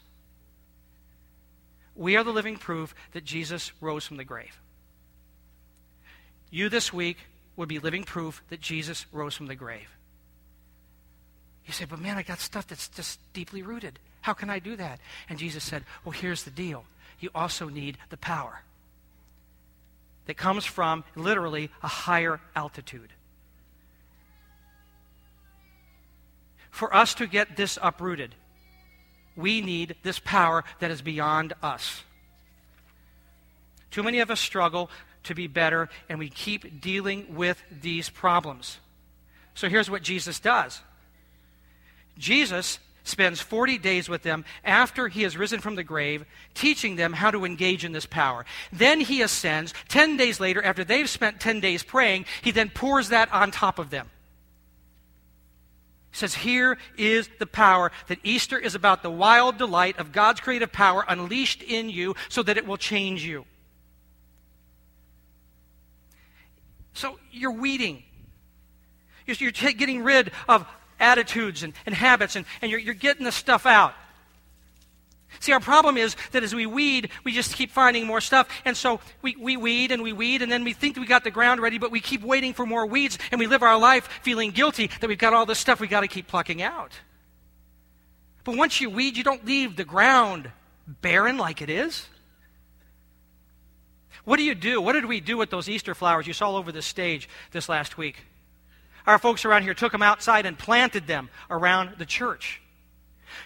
We 1.94 2.16
are 2.16 2.24
the 2.24 2.32
living 2.32 2.56
proof 2.56 2.96
that 3.12 3.26
Jesus 3.26 3.74
rose 3.82 4.08
from 4.08 4.16
the 4.16 4.24
grave. 4.24 4.62
You 6.50 6.70
this 6.70 6.94
week 6.94 7.18
would 7.58 7.68
be 7.68 7.80
living 7.80 8.04
proof 8.04 8.42
that 8.50 8.62
Jesus 8.62 9.06
rose 9.12 9.36
from 9.36 9.48
the 9.48 9.56
grave. 9.56 9.90
You 11.66 11.74
say, 11.74 11.86
but 11.86 12.00
man, 12.00 12.18
I 12.18 12.24
got 12.24 12.40
stuff 12.40 12.68
that's 12.68 12.88
just 12.88 13.20
deeply 13.34 13.62
rooted. 13.62 14.00
How 14.22 14.34
can 14.34 14.50
I 14.50 14.60
do 14.60 14.76
that? 14.78 15.00
And 15.28 15.38
Jesus 15.38 15.64
said, 15.64 15.84
well, 16.06 16.12
here's 16.12 16.44
the 16.44 16.52
deal. 16.52 16.86
You 17.20 17.30
also 17.36 17.70
need 17.70 17.98
the 18.10 18.18
power 18.18 18.62
that 20.26 20.38
comes 20.38 20.66
from 20.66 21.04
literally 21.16 21.70
a 21.84 21.88
higher 21.88 22.40
altitude. 22.56 23.14
For 26.72 26.94
us 26.96 27.14
to 27.16 27.28
get 27.28 27.56
this 27.58 27.78
uprooted, 27.82 28.34
we 29.36 29.62
need 29.62 29.96
this 30.04 30.20
power 30.20 30.64
that 30.80 30.92
is 30.92 31.02
beyond 31.02 31.54
us. 31.62 32.04
Too 33.92 34.04
many 34.04 34.20
of 34.20 34.32
us 34.32 34.40
struggle 34.40 34.90
to 35.24 35.36
be 35.36 35.48
better, 35.48 35.90
and 36.10 36.18
we 36.18 36.30
keep 36.30 36.82
dealing 36.82 37.36
with 37.36 37.62
these 37.82 38.10
problems. 38.10 38.80
So 39.54 39.70
here's 39.70 39.90
what 39.90 40.02
Jesus 40.02 40.40
does 40.40 40.82
Jesus 42.18 42.80
spends 43.04 43.42
40 43.42 43.78
days 43.80 44.08
with 44.08 44.24
them 44.24 44.46
after 44.64 45.08
he 45.08 45.24
has 45.24 45.36
risen 45.36 45.60
from 45.60 45.76
the 45.76 45.84
grave, 45.84 46.26
teaching 46.54 46.96
them 46.96 47.14
how 47.14 47.32
to 47.32 47.46
engage 47.46 47.84
in 47.84 47.92
this 47.92 48.06
power. 48.06 48.46
Then 48.72 49.02
he 49.02 49.22
ascends. 49.22 49.74
10 49.90 50.18
days 50.18 50.40
later, 50.40 50.64
after 50.64 50.84
they've 50.84 51.10
spent 51.10 51.40
10 51.40 51.60
days 51.60 51.84
praying, 51.84 52.26
he 52.42 52.52
then 52.52 52.70
pours 52.70 53.10
that 53.10 53.32
on 53.34 53.52
top 53.52 53.80
of 53.80 53.90
them. 53.90 54.10
He 56.12 56.18
says, 56.18 56.36
Here 56.36 56.78
is 56.98 57.30
the 57.40 57.48
power 57.48 57.92
that 58.08 58.20
Easter 58.24 58.58
is 58.58 58.76
about 58.76 59.02
the 59.02 59.10
wild 59.10 59.58
delight 59.58 59.98
of 59.98 60.12
God's 60.12 60.40
creative 60.40 60.72
power 60.72 61.06
unleashed 61.08 61.64
in 61.64 61.90
you 61.90 62.16
so 62.30 62.44
that 62.44 62.58
it 62.58 62.68
will 62.68 62.78
change 62.78 63.24
you. 63.24 63.46
So 66.94 67.18
you're 67.32 67.54
weeding. 67.54 68.04
You're, 69.26 69.38
you're 69.40 69.52
t- 69.52 69.74
getting 69.74 70.04
rid 70.04 70.32
of 70.50 70.66
attitudes 71.00 71.64
and, 71.64 71.74
and 71.86 71.96
habits, 71.96 72.36
and, 72.36 72.46
and 72.62 72.70
you're, 72.70 72.80
you're 72.80 72.94
getting 72.94 73.24
the 73.24 73.32
stuff 73.32 73.66
out. 73.66 73.94
See, 75.40 75.54
our 75.54 75.60
problem 75.60 75.98
is 75.98 76.16
that 76.34 76.44
as 76.44 76.54
we 76.54 76.66
weed, 76.66 77.10
we 77.24 77.32
just 77.32 77.56
keep 77.56 77.72
finding 77.72 78.06
more 78.06 78.22
stuff. 78.22 78.48
And 78.66 78.76
so 78.76 79.00
we, 79.22 79.36
we 79.36 79.58
weed 79.58 79.92
and 79.92 80.04
we 80.04 80.14
weed, 80.14 80.42
and 80.42 80.52
then 80.52 80.64
we 80.64 80.74
think 80.74 80.98
we 80.98 81.06
got 81.06 81.24
the 81.24 81.32
ground 81.32 81.62
ready, 81.62 81.78
but 81.80 81.92
we 81.92 82.00
keep 82.00 82.22
waiting 82.22 82.54
for 82.54 82.66
more 82.66 82.86
weeds, 82.86 83.18
and 83.32 83.40
we 83.40 83.48
live 83.48 83.64
our 83.64 83.80
life 83.80 84.08
feeling 84.22 84.52
guilty 84.52 84.90
that 85.00 85.08
we've 85.08 85.18
got 85.18 85.34
all 85.34 85.46
this 85.46 85.60
stuff 85.60 85.80
we 85.80 85.88
got 85.88 86.02
to 86.02 86.08
keep 86.08 86.28
plucking 86.28 86.62
out. 86.62 86.92
But 88.44 88.58
once 88.58 88.82
you 88.82 88.90
weed, 88.90 89.18
you 89.18 89.24
don't 89.24 89.46
leave 89.46 89.76
the 89.76 89.86
ground 89.86 90.52
barren 90.88 91.38
like 91.38 91.62
it 91.62 91.70
is. 91.70 92.08
What 94.24 94.38
do 94.38 94.44
you 94.44 94.56
do? 94.56 94.82
What 94.82 94.94
did 94.94 95.06
we 95.06 95.20
do 95.20 95.38
with 95.38 95.50
those 95.50 95.68
Easter 95.68 95.96
flowers 95.96 96.28
you 96.28 96.34
saw 96.34 96.48
all 96.48 96.56
over 96.56 96.72
the 96.72 96.82
stage 96.82 97.28
this 97.52 97.68
last 97.68 97.98
week? 97.98 98.18
Our 99.08 99.18
folks 99.18 99.46
around 99.46 99.64
here 99.64 99.74
took 99.74 99.92
them 99.92 100.04
outside 100.04 100.46
and 100.46 100.58
planted 100.58 101.08
them 101.08 101.30
around 101.50 101.98
the 101.98 102.06
church. 102.06 102.61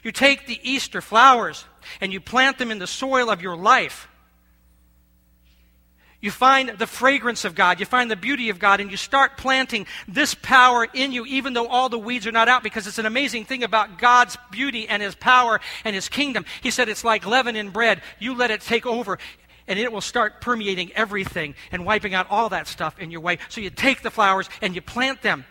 You 0.04 0.12
take 0.12 0.48
the 0.48 0.60
Easter 0.64 1.02
flowers 1.02 1.66
and 2.02 2.12
you 2.14 2.20
plant 2.20 2.58
them 2.58 2.72
in 2.72 2.80
the 2.80 2.88
soil 2.88 3.30
of 3.30 3.42
your 3.42 3.56
life. 3.56 4.08
You 6.26 6.32
find 6.32 6.70
the 6.70 6.88
fragrance 6.88 7.46
of 7.46 7.54
God, 7.54 7.80
you 7.80 7.86
find 7.86 8.10
the 8.10 8.16
beauty 8.16 8.50
of 8.50 8.58
God, 8.58 8.80
and 8.80 8.90
you 8.90 8.98
start 8.98 9.38
planting 9.38 9.86
this 10.08 10.34
power 10.34 10.88
in 10.92 11.12
you, 11.12 11.24
even 11.28 11.54
though 11.54 11.68
all 11.68 11.88
the 11.88 12.00
weeds 12.00 12.26
are 12.26 12.32
not 12.32 12.48
out, 12.48 12.64
because 12.64 12.88
it's 12.88 12.98
an 12.98 13.06
amazing 13.06 13.46
thing 13.46 13.64
about 13.64 14.00
God's 14.00 14.36
beauty 14.50 14.88
and 14.88 15.04
His 15.04 15.14
power 15.14 15.62
and 15.84 15.94
His 15.94 16.10
kingdom. 16.10 16.44
He 16.64 16.72
said 16.72 16.90
it's 16.90 17.04
like 17.04 17.28
leaven 17.28 17.56
in 17.56 17.70
bread. 17.70 18.02
You 18.18 18.34
let 18.34 18.50
it 18.50 18.62
take 18.62 18.88
over, 18.88 19.20
and 19.68 19.78
it 19.78 19.92
will 19.92 20.02
start 20.02 20.42
permeating 20.42 20.92
everything 20.94 21.54
and 21.72 21.86
wiping 21.86 22.16
out 22.16 22.26
all 22.32 22.50
that 22.50 22.68
stuff 22.68 22.98
in 22.98 23.12
your 23.12 23.22
way. 23.22 23.38
So 23.50 23.62
you 23.62 23.70
take 23.70 24.02
the 24.02 24.10
flowers 24.10 24.50
and 24.64 24.74
you 24.74 24.82
plant 24.82 25.22
them. 25.22 25.46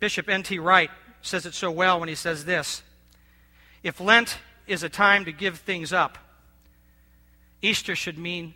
Bishop 0.00 0.28
N.T. 0.28 0.58
Wright 0.58 0.90
says 1.24 1.46
it 1.46 1.54
so 1.54 1.70
well 1.70 1.98
when 1.98 2.08
he 2.08 2.14
says 2.14 2.44
this 2.44 2.82
If 3.82 4.00
Lent 4.00 4.38
is 4.66 4.82
a 4.82 4.88
time 4.88 5.24
to 5.24 5.32
give 5.32 5.58
things 5.58 5.92
up, 5.92 6.18
Easter 7.62 7.96
should 7.96 8.18
mean, 8.18 8.54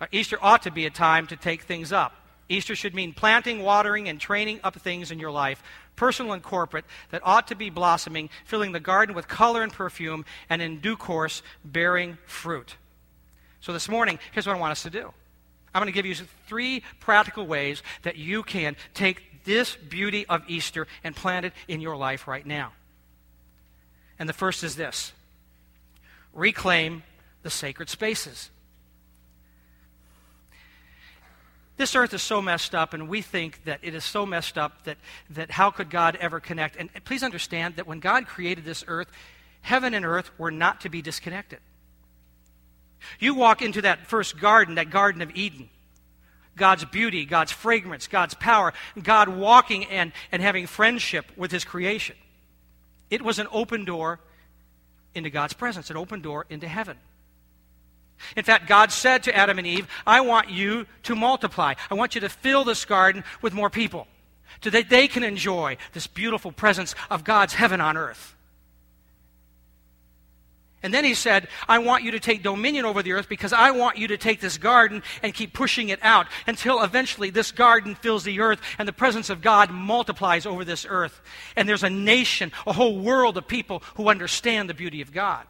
uh, 0.00 0.06
Easter 0.10 0.38
ought 0.40 0.62
to 0.62 0.70
be 0.70 0.86
a 0.86 0.90
time 0.90 1.26
to 1.28 1.36
take 1.36 1.62
things 1.62 1.92
up. 1.92 2.14
Easter 2.48 2.76
should 2.76 2.94
mean 2.94 3.12
planting, 3.12 3.62
watering, 3.62 4.08
and 4.08 4.20
training 4.20 4.60
up 4.62 4.76
things 4.76 5.10
in 5.10 5.18
your 5.18 5.32
life, 5.32 5.62
personal 5.96 6.32
and 6.32 6.42
corporate, 6.42 6.84
that 7.10 7.20
ought 7.24 7.48
to 7.48 7.54
be 7.54 7.70
blossoming, 7.70 8.30
filling 8.44 8.72
the 8.72 8.80
garden 8.80 9.14
with 9.14 9.26
color 9.26 9.62
and 9.62 9.72
perfume, 9.72 10.24
and 10.48 10.62
in 10.62 10.80
due 10.80 10.96
course, 10.96 11.42
bearing 11.64 12.18
fruit. 12.26 12.76
So 13.60 13.72
this 13.72 13.88
morning, 13.88 14.18
here's 14.32 14.46
what 14.46 14.56
I 14.56 14.60
want 14.60 14.72
us 14.72 14.84
to 14.84 14.90
do. 14.90 15.12
I'm 15.74 15.82
going 15.82 15.92
to 15.92 15.94
give 15.94 16.06
you 16.06 16.14
three 16.46 16.82
practical 17.00 17.46
ways 17.46 17.82
that 18.02 18.16
you 18.16 18.42
can 18.42 18.76
take 18.94 19.25
this 19.46 19.74
beauty 19.74 20.26
of 20.26 20.42
Easter 20.48 20.86
and 21.02 21.16
plant 21.16 21.46
it 21.46 21.54
in 21.66 21.80
your 21.80 21.96
life 21.96 22.28
right 22.28 22.44
now. 22.44 22.72
And 24.18 24.28
the 24.28 24.34
first 24.34 24.62
is 24.62 24.76
this 24.76 25.12
reclaim 26.34 27.02
the 27.42 27.50
sacred 27.50 27.88
spaces. 27.88 28.50
This 31.76 31.94
earth 31.94 32.14
is 32.14 32.22
so 32.22 32.40
messed 32.40 32.74
up, 32.74 32.94
and 32.94 33.08
we 33.08 33.20
think 33.20 33.64
that 33.64 33.80
it 33.82 33.94
is 33.94 34.04
so 34.04 34.24
messed 34.24 34.56
up 34.56 34.84
that, 34.84 34.96
that 35.30 35.50
how 35.50 35.70
could 35.70 35.90
God 35.90 36.16
ever 36.16 36.40
connect? 36.40 36.76
And 36.76 36.88
please 37.04 37.22
understand 37.22 37.76
that 37.76 37.86
when 37.86 38.00
God 38.00 38.26
created 38.26 38.64
this 38.64 38.82
earth, 38.88 39.08
heaven 39.60 39.92
and 39.92 40.04
earth 40.04 40.30
were 40.38 40.50
not 40.50 40.80
to 40.82 40.88
be 40.88 41.02
disconnected. 41.02 41.58
You 43.18 43.34
walk 43.34 43.60
into 43.60 43.82
that 43.82 44.06
first 44.06 44.40
garden, 44.40 44.76
that 44.76 44.90
Garden 44.90 45.20
of 45.20 45.30
Eden. 45.36 45.68
God's 46.56 46.84
beauty, 46.84 47.24
God's 47.24 47.52
fragrance, 47.52 48.08
God's 48.08 48.34
power, 48.34 48.72
God 49.02 49.28
walking 49.28 49.84
and, 49.86 50.12
and 50.32 50.42
having 50.42 50.66
friendship 50.66 51.26
with 51.36 51.52
His 51.52 51.64
creation. 51.64 52.16
It 53.10 53.22
was 53.22 53.38
an 53.38 53.46
open 53.52 53.84
door 53.84 54.20
into 55.14 55.30
God's 55.30 55.52
presence, 55.52 55.90
an 55.90 55.96
open 55.96 56.20
door 56.20 56.46
into 56.50 56.66
heaven. 56.66 56.96
In 58.36 58.44
fact, 58.44 58.66
God 58.66 58.92
said 58.92 59.24
to 59.24 59.36
Adam 59.36 59.58
and 59.58 59.66
Eve, 59.66 59.86
I 60.06 60.22
want 60.22 60.50
you 60.50 60.86
to 61.04 61.14
multiply. 61.14 61.74
I 61.90 61.94
want 61.94 62.14
you 62.14 62.22
to 62.22 62.28
fill 62.28 62.64
this 62.64 62.84
garden 62.84 63.24
with 63.42 63.52
more 63.52 63.70
people. 63.70 64.06
so 64.62 64.70
that 64.70 64.88
they 64.88 65.08
can 65.08 65.22
enjoy 65.22 65.76
this 65.92 66.06
beautiful 66.06 66.52
presence 66.52 66.94
of 67.10 67.24
God's 67.24 67.54
heaven 67.54 67.80
on 67.80 67.96
earth. 67.96 68.35
And 70.82 70.92
then 70.92 71.04
he 71.04 71.14
said, 71.14 71.48
I 71.68 71.78
want 71.78 72.04
you 72.04 72.12
to 72.12 72.20
take 72.20 72.42
dominion 72.42 72.84
over 72.84 73.02
the 73.02 73.12
earth 73.12 73.28
because 73.28 73.52
I 73.52 73.70
want 73.70 73.96
you 73.96 74.08
to 74.08 74.18
take 74.18 74.40
this 74.40 74.58
garden 74.58 75.02
and 75.22 75.32
keep 75.32 75.52
pushing 75.52 75.88
it 75.88 75.98
out 76.02 76.26
until 76.46 76.82
eventually 76.82 77.30
this 77.30 77.50
garden 77.50 77.94
fills 77.94 78.24
the 78.24 78.40
earth 78.40 78.60
and 78.78 78.86
the 78.86 78.92
presence 78.92 79.30
of 79.30 79.40
God 79.40 79.70
multiplies 79.70 80.46
over 80.46 80.64
this 80.64 80.86
earth. 80.88 81.20
And 81.56 81.68
there's 81.68 81.82
a 81.82 81.90
nation, 81.90 82.52
a 82.66 82.72
whole 82.72 82.98
world 82.98 83.36
of 83.38 83.48
people 83.48 83.82
who 83.96 84.08
understand 84.08 84.68
the 84.68 84.74
beauty 84.74 85.00
of 85.00 85.12
God. 85.12 85.46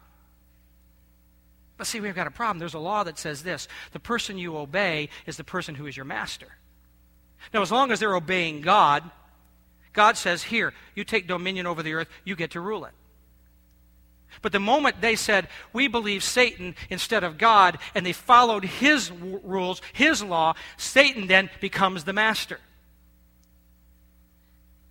But 1.77 1.87
see, 1.87 1.99
we've 1.99 2.15
got 2.15 2.27
a 2.27 2.31
problem. 2.31 2.57
There's 2.57 2.73
a 2.73 2.79
law 2.79 3.03
that 3.03 3.19
says 3.19 3.43
this 3.43 3.67
the 3.91 3.99
person 3.99 4.37
you 4.37 4.57
obey 4.57 5.09
is 5.25 5.37
the 5.37 5.43
person 5.43 5.75
who 5.75 5.85
is 5.85 5.95
your 5.95 6.05
master. 6.05 6.47
Now, 7.53 7.61
as 7.61 7.71
long 7.71 7.91
as 7.91 7.99
they're 7.99 8.15
obeying 8.15 8.61
God, 8.61 9.03
God 9.93 10.17
says, 10.17 10.43
Here, 10.43 10.73
you 10.95 11.03
take 11.03 11.27
dominion 11.27 11.67
over 11.67 11.83
the 11.83 11.93
earth, 11.93 12.09
you 12.23 12.35
get 12.35 12.51
to 12.51 12.61
rule 12.61 12.85
it. 12.85 12.93
But 14.41 14.51
the 14.51 14.59
moment 14.59 15.01
they 15.01 15.15
said, 15.15 15.47
We 15.73 15.87
believe 15.87 16.23
Satan 16.23 16.75
instead 16.89 17.23
of 17.23 17.37
God, 17.37 17.77
and 17.95 18.05
they 18.05 18.13
followed 18.13 18.63
his 18.63 19.09
w- 19.09 19.39
rules, 19.43 19.81
his 19.93 20.23
law, 20.23 20.53
Satan 20.77 21.27
then 21.27 21.49
becomes 21.59 22.03
the 22.03 22.13
master. 22.13 22.59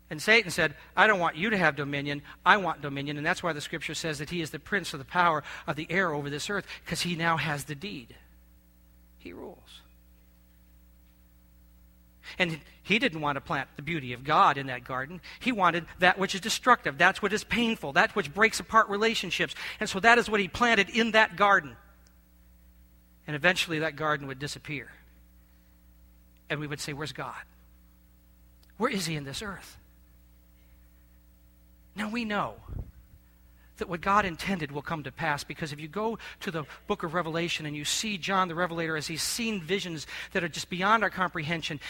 And 0.08 0.22
Satan 0.22 0.50
said, 0.50 0.74
I 0.96 1.06
don't 1.06 1.18
want 1.18 1.36
you 1.36 1.50
to 1.50 1.56
have 1.56 1.74
dominion. 1.74 2.22
I 2.44 2.58
want 2.58 2.80
dominion. 2.80 3.16
And 3.16 3.26
that's 3.26 3.42
why 3.42 3.52
the 3.52 3.60
scripture 3.60 3.94
says 3.94 4.18
that 4.18 4.30
he 4.30 4.40
is 4.40 4.50
the 4.50 4.58
prince 4.58 4.92
of 4.92 5.00
the 5.00 5.04
power 5.04 5.42
of 5.66 5.74
the 5.74 5.86
air 5.90 6.12
over 6.14 6.30
this 6.30 6.48
earth, 6.48 6.66
because 6.84 7.02
he 7.02 7.16
now 7.16 7.36
has 7.36 7.64
the 7.64 7.74
deed. 7.74 8.14
He 9.18 9.32
rules. 9.32 9.80
And 12.38 12.60
he 12.82 12.98
didn't 12.98 13.20
want 13.20 13.36
to 13.36 13.40
plant 13.40 13.68
the 13.76 13.82
beauty 13.82 14.12
of 14.12 14.24
God 14.24 14.58
in 14.58 14.66
that 14.66 14.84
garden. 14.84 15.20
He 15.40 15.52
wanted 15.52 15.86
that 15.98 16.18
which 16.18 16.34
is 16.34 16.40
destructive, 16.40 16.98
that's 16.98 17.22
what 17.22 17.32
is 17.32 17.44
painful, 17.44 17.92
that 17.94 18.14
which 18.14 18.32
breaks 18.32 18.60
apart 18.60 18.88
relationships. 18.88 19.54
And 19.80 19.88
so 19.88 20.00
that 20.00 20.18
is 20.18 20.30
what 20.30 20.40
he 20.40 20.48
planted 20.48 20.90
in 20.90 21.12
that 21.12 21.36
garden. 21.36 21.76
And 23.26 23.34
eventually 23.34 23.80
that 23.80 23.96
garden 23.96 24.26
would 24.28 24.38
disappear. 24.38 24.88
And 26.48 26.60
we 26.60 26.66
would 26.66 26.80
say, 26.80 26.92
Where's 26.92 27.12
God? 27.12 27.34
Where 28.76 28.90
is 28.90 29.06
he 29.06 29.16
in 29.16 29.24
this 29.24 29.42
earth? 29.42 29.78
Now 31.96 32.10
we 32.10 32.24
know 32.24 32.54
that 33.78 33.88
what 33.88 34.00
God 34.00 34.24
intended 34.24 34.72
will 34.72 34.82
come 34.82 35.02
to 35.04 35.12
pass 35.12 35.44
because 35.44 35.72
if 35.72 35.80
you 35.80 35.88
go 35.88 36.18
to 36.40 36.50
the 36.50 36.64
book 36.86 37.02
of 37.02 37.14
Revelation 37.14 37.66
and 37.66 37.76
you 37.76 37.84
see 37.84 38.18
John 38.18 38.48
the 38.48 38.54
Revelator 38.54 38.96
as 38.96 39.06
he's 39.06 39.22
seen 39.22 39.60
visions 39.60 40.06
that 40.32 40.44
are 40.44 40.48
just 40.48 40.70
beyond 40.70 41.02
our 41.02 41.10
comprehension, 41.10 41.80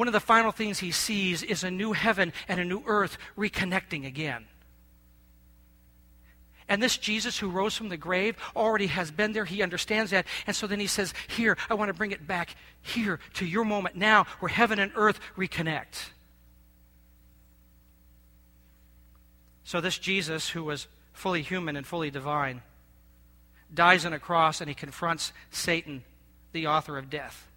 one 0.00 0.08
of 0.08 0.14
the 0.14 0.18
final 0.18 0.50
things 0.50 0.78
he 0.78 0.92
sees 0.92 1.42
is 1.42 1.62
a 1.62 1.70
new 1.70 1.92
heaven 1.92 2.32
and 2.48 2.58
a 2.58 2.64
new 2.64 2.82
earth 2.86 3.18
reconnecting 3.36 4.06
again. 4.06 4.46
And 6.70 6.82
this 6.82 6.96
Jesus 6.96 7.38
who 7.38 7.50
rose 7.50 7.76
from 7.76 7.90
the 7.90 7.98
grave 7.98 8.34
already 8.56 8.86
has 8.86 9.10
been 9.10 9.34
there. 9.34 9.44
He 9.44 9.62
understands 9.62 10.10
that. 10.12 10.26
And 10.46 10.56
so 10.56 10.66
then 10.66 10.80
he 10.80 10.86
says, 10.86 11.12
Here, 11.28 11.58
I 11.68 11.74
want 11.74 11.90
to 11.90 11.92
bring 11.92 12.12
it 12.12 12.26
back 12.26 12.56
here 12.80 13.20
to 13.34 13.44
your 13.44 13.66
moment 13.66 13.94
now 13.94 14.24
where 14.38 14.48
heaven 14.48 14.78
and 14.78 14.90
earth 14.94 15.20
reconnect. 15.36 16.08
So 19.64 19.82
this 19.82 19.98
Jesus 19.98 20.48
who 20.48 20.64
was 20.64 20.88
fully 21.12 21.42
human 21.42 21.76
and 21.76 21.86
fully 21.86 22.10
divine 22.10 22.62
dies 23.74 24.06
on 24.06 24.14
a 24.14 24.18
cross 24.18 24.62
and 24.62 24.68
he 24.70 24.74
confronts 24.74 25.34
Satan, 25.50 26.04
the 26.52 26.68
author 26.68 26.96
of 26.96 27.10
death. 27.10 27.49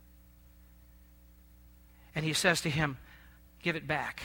And 2.16 2.26
he 2.26 2.34
says 2.34 2.62
to 2.62 2.70
him, 2.70 2.98
Give 3.62 3.76
it 3.76 3.88
back. 3.88 4.22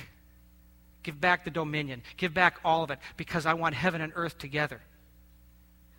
Give 1.03 1.19
back 1.19 1.45
the 1.45 1.51
dominion. 1.51 2.03
Give 2.17 2.35
back 2.35 2.59
all 2.65 2.83
of 2.83 2.91
it 2.91 2.99
because 3.17 3.47
I 3.47 3.55
want 3.55 3.75
heaven 3.75 4.01
and 4.01 4.13
earth 4.17 4.37
together. 4.37 4.81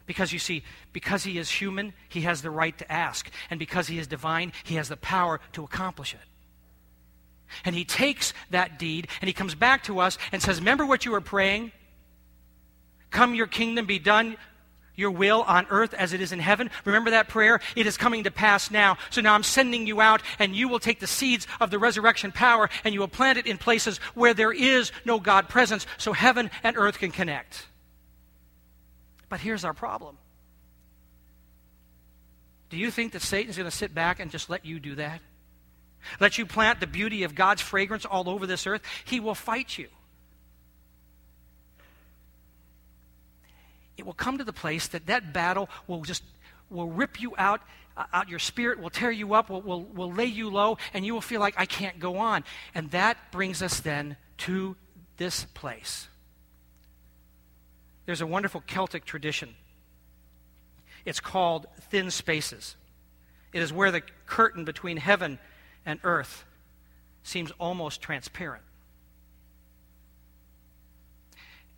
Because 0.06 0.34
you 0.34 0.40
see, 0.40 0.64
because 0.92 1.24
he 1.24 1.38
is 1.38 1.50
human, 1.50 1.94
he 2.10 2.22
has 2.22 2.42
the 2.42 2.50
right 2.50 2.78
to 2.80 2.92
ask. 2.92 3.30
And 3.50 3.60
because 3.60 3.88
he 3.88 4.00
is 4.00 4.08
divine, 4.08 4.54
he 4.64 4.76
has 4.76 4.90
the 4.90 4.98
power 4.98 5.40
to 5.54 5.64
accomplish 5.64 6.14
it. 6.14 6.20
And 7.64 7.76
he 7.76 7.86
takes 7.86 8.34
that 8.50 8.78
deed 8.78 9.08
and 9.22 9.28
he 9.28 9.34
comes 9.34 9.56
back 9.56 9.84
to 9.84 10.00
us 10.00 10.18
and 10.32 10.42
says, 10.42 10.60
Remember 10.60 10.86
what 10.86 11.06
you 11.06 11.12
were 11.12 11.22
praying? 11.22 11.72
Come, 13.12 13.34
your 13.34 13.48
kingdom 13.48 13.86
be 13.86 14.00
done, 14.00 14.38
your 15.00 15.12
will 15.12 15.44
on 15.44 15.66
earth 15.70 15.94
as 15.94 16.14
it 16.14 16.22
is 16.22 16.32
in 16.32 16.40
heaven. 16.40 16.70
Remember 16.86 17.12
that 17.12 17.30
prayer? 17.30 17.60
It 17.76 17.88
is 17.88 17.98
coming 17.98 18.26
to 18.26 18.32
pass 18.32 18.70
now. 18.70 18.98
So 19.10 19.22
now 19.22 19.34
I'm 19.34 19.44
sending 19.44 19.88
you 19.88 20.02
out, 20.02 20.22
and 20.38 20.56
you 20.56 20.68
will 20.68 20.80
take 20.80 21.00
the 21.00 21.08
seeds 21.08 21.48
of 21.60 21.72
the 21.72 21.80
resurrection 21.80 22.32
power 22.32 22.70
and 22.84 22.94
you 22.94 23.00
will 23.00 23.08
plant 23.08 23.38
it 23.38 23.48
in 23.48 23.58
places 23.58 23.98
where 24.14 24.34
there 24.34 24.52
is 24.52 24.92
no 25.06 25.20
God 25.20 25.50
presence 25.50 25.88
so 25.98 26.14
heaven 26.14 26.52
and 26.64 26.78
earth 26.78 27.00
can 27.00 27.12
connect. 27.12 27.68
But 29.30 29.40
here's 29.40 29.64
our 29.64 29.74
problem. 29.74 30.18
Do 32.70 32.78
you 32.78 32.92
think 32.92 33.14
that 33.14 33.22
Satan's 33.22 33.58
going 33.58 33.70
to 33.70 33.76
sit 33.76 33.96
back 33.96 34.20
and 34.20 34.30
just 34.30 34.50
let 34.50 34.66
you 34.66 34.80
do 34.80 34.96
that? 34.96 35.22
Let 36.20 36.38
you 36.38 36.46
plant 36.46 36.80
the 36.80 36.88
beauty 36.88 37.24
of 37.24 37.36
God's 37.36 37.62
fragrance 37.62 38.06
all 38.06 38.30
over 38.30 38.46
this 38.46 38.68
earth? 38.68 38.82
He 39.06 39.20
will 39.20 39.36
fight 39.36 39.78
you. 39.78 39.88
It 44.00 44.06
will 44.06 44.14
come 44.14 44.38
to 44.38 44.44
the 44.44 44.54
place 44.54 44.88
that 44.88 45.06
that 45.08 45.34
battle 45.34 45.70
will 45.88 46.02
just 46.02 46.24
will 46.70 46.88
rip 46.88 47.22
you 47.22 47.34
out 47.38 47.62
uh, 47.98 48.06
out 48.14 48.30
your 48.30 48.40
spirit 48.40 48.80
will 48.80 48.90
tear 48.90 49.12
you 49.12 49.34
up 49.34 49.50
will, 49.50 49.62
will, 49.62 49.84
will 49.84 50.12
lay 50.12 50.26
you 50.26 50.50
low 50.50 50.78
and 50.94 51.06
you 51.06 51.14
will 51.14 51.22
feel 51.22 51.40
like 51.40 51.54
i 51.58 51.66
can't 51.66 52.00
go 52.00 52.18
on. 52.18 52.44
And 52.74 52.90
that 52.92 53.32
brings 53.32 53.62
us 53.62 53.80
then 53.80 54.18
to 54.40 54.76
this 55.18 55.46
place. 55.54 56.08
There's 58.06 58.22
a 58.22 58.28
wonderful 58.28 58.64
celtic 58.66 59.06
tradition. 59.06 59.54
It's 61.06 61.20
called 61.20 61.68
thin 61.92 62.10
spaces. 62.10 62.76
It 63.54 63.62
is 63.62 63.72
where 63.72 63.92
the 63.92 64.02
curtain 64.26 64.66
between 64.66 64.98
heaven 64.98 65.38
and 65.86 66.00
earth 66.04 66.46
seems 67.24 67.52
almost 67.60 68.02
transparent. 68.02 68.64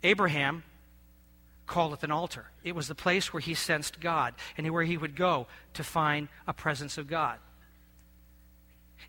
Abraham 0.02 0.64
call 1.72 1.94
it 1.94 2.02
an 2.02 2.10
altar. 2.10 2.44
It 2.62 2.74
was 2.74 2.86
the 2.86 2.94
place 2.94 3.32
where 3.32 3.40
he 3.40 3.54
sensed 3.54 3.98
God 3.98 4.34
and 4.58 4.70
where 4.70 4.84
he 4.84 4.98
would 4.98 5.16
go 5.16 5.46
to 5.72 5.82
find 5.82 6.28
a 6.46 6.52
presence 6.52 6.98
of 6.98 7.06
God. 7.06 7.38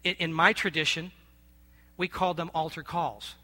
In, 0.06 0.16
in 0.16 0.34
my 0.34 0.54
tradition, 0.54 1.12
we 1.98 2.08
called 2.08 2.38
them 2.38 2.50
altar 2.56 2.82
calls, 2.82 3.36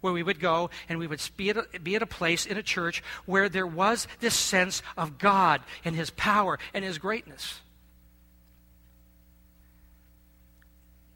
where 0.00 0.12
we 0.12 0.24
would 0.24 0.40
go 0.40 0.70
and 0.88 0.98
we 0.98 1.06
would 1.06 1.22
be 1.36 1.50
at, 1.50 1.56
a, 1.56 1.78
be 1.78 1.94
at 1.94 2.02
a 2.02 2.06
place 2.06 2.46
in 2.46 2.56
a 2.56 2.62
church 2.62 3.00
where 3.26 3.48
there 3.48 3.66
was 3.66 4.08
this 4.18 4.34
sense 4.34 4.82
of 4.96 5.18
God 5.18 5.60
and 5.84 5.94
his 5.94 6.10
power 6.10 6.58
and 6.74 6.84
his 6.84 6.98
greatness. 6.98 7.60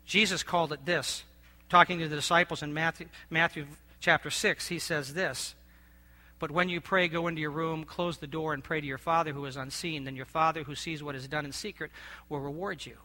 Jesus 0.07 0.45
called 0.45 0.73
it 0.73 0.87
this. 0.87 1.25
Talking 1.69 1.99
to 1.99 2.09
the 2.09 2.15
disciples 2.15 2.63
in 2.63 2.73
Matthew, 2.73 3.09
Matthew 3.31 3.67
chapter 3.99 4.31
6, 4.31 4.69
he 4.69 4.79
says 4.79 5.15
this 5.15 5.57
but 6.43 6.51
when 6.51 6.69
you 6.69 6.81
pray, 6.81 7.07
go 7.07 7.29
into 7.29 7.41
your 7.41 7.53
room, 7.53 7.85
close 7.85 8.19
the 8.19 8.27
door, 8.27 8.53
and 8.53 8.65
pray 8.65 8.81
to 8.81 8.87
your 8.87 8.99
Father 8.99 9.33
who 9.33 9.47
is 9.47 9.57
unseen. 9.57 10.03
Then 10.03 10.17
your 10.17 10.27
Father 10.27 10.65
who 10.65 10.75
sees 10.75 11.01
what 11.01 11.15
is 11.15 11.29
done 11.29 11.45
in 11.45 11.53
secret 11.53 11.93
will 12.29 12.41
reward 12.41 12.85
you. 12.85 12.97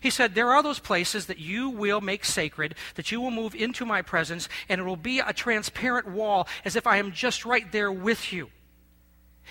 He 0.00 0.08
said, 0.08 0.34
There 0.34 0.50
are 0.50 0.62
those 0.62 0.78
places 0.78 1.26
that 1.26 1.38
you 1.38 1.68
will 1.68 2.00
make 2.00 2.24
sacred, 2.24 2.74
that 2.94 3.12
you 3.12 3.20
will 3.20 3.30
move 3.30 3.54
into 3.54 3.84
my 3.84 4.00
presence, 4.00 4.48
and 4.70 4.80
it 4.80 4.84
will 4.84 4.96
be 4.96 5.18
a 5.18 5.34
transparent 5.34 6.08
wall 6.08 6.48
as 6.64 6.74
if 6.74 6.86
I 6.86 6.96
am 6.96 7.12
just 7.12 7.44
right 7.44 7.70
there 7.70 7.92
with 7.92 8.32
you. 8.32 8.48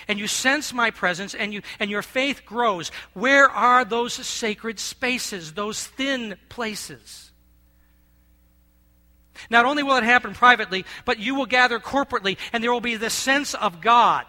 And 0.08 0.18
you 0.18 0.26
sense 0.26 0.74
my 0.74 0.90
presence, 0.90 1.36
and, 1.36 1.54
you, 1.54 1.62
and 1.80 1.92
your 1.92 2.02
faith 2.02 2.48
grows. 2.48 2.90
Where 3.14 3.48
are 3.48 3.86
those 3.86 4.14
sacred 4.14 4.80
spaces, 4.80 5.54
those 5.54 5.86
thin 5.86 6.36
places? 6.50 7.31
Not 9.50 9.66
only 9.66 9.84
will 9.84 9.98
it 9.98 10.04
happen 10.04 10.34
privately, 10.34 10.86
but 11.06 11.20
you 11.20 11.36
will 11.36 11.46
gather 11.46 11.80
corporately, 11.80 12.38
and 12.54 12.64
there 12.64 12.72
will 12.72 12.82
be 12.82 12.96
this 12.96 13.14
sense 13.14 13.54
of 13.54 13.82
God. 13.82 14.26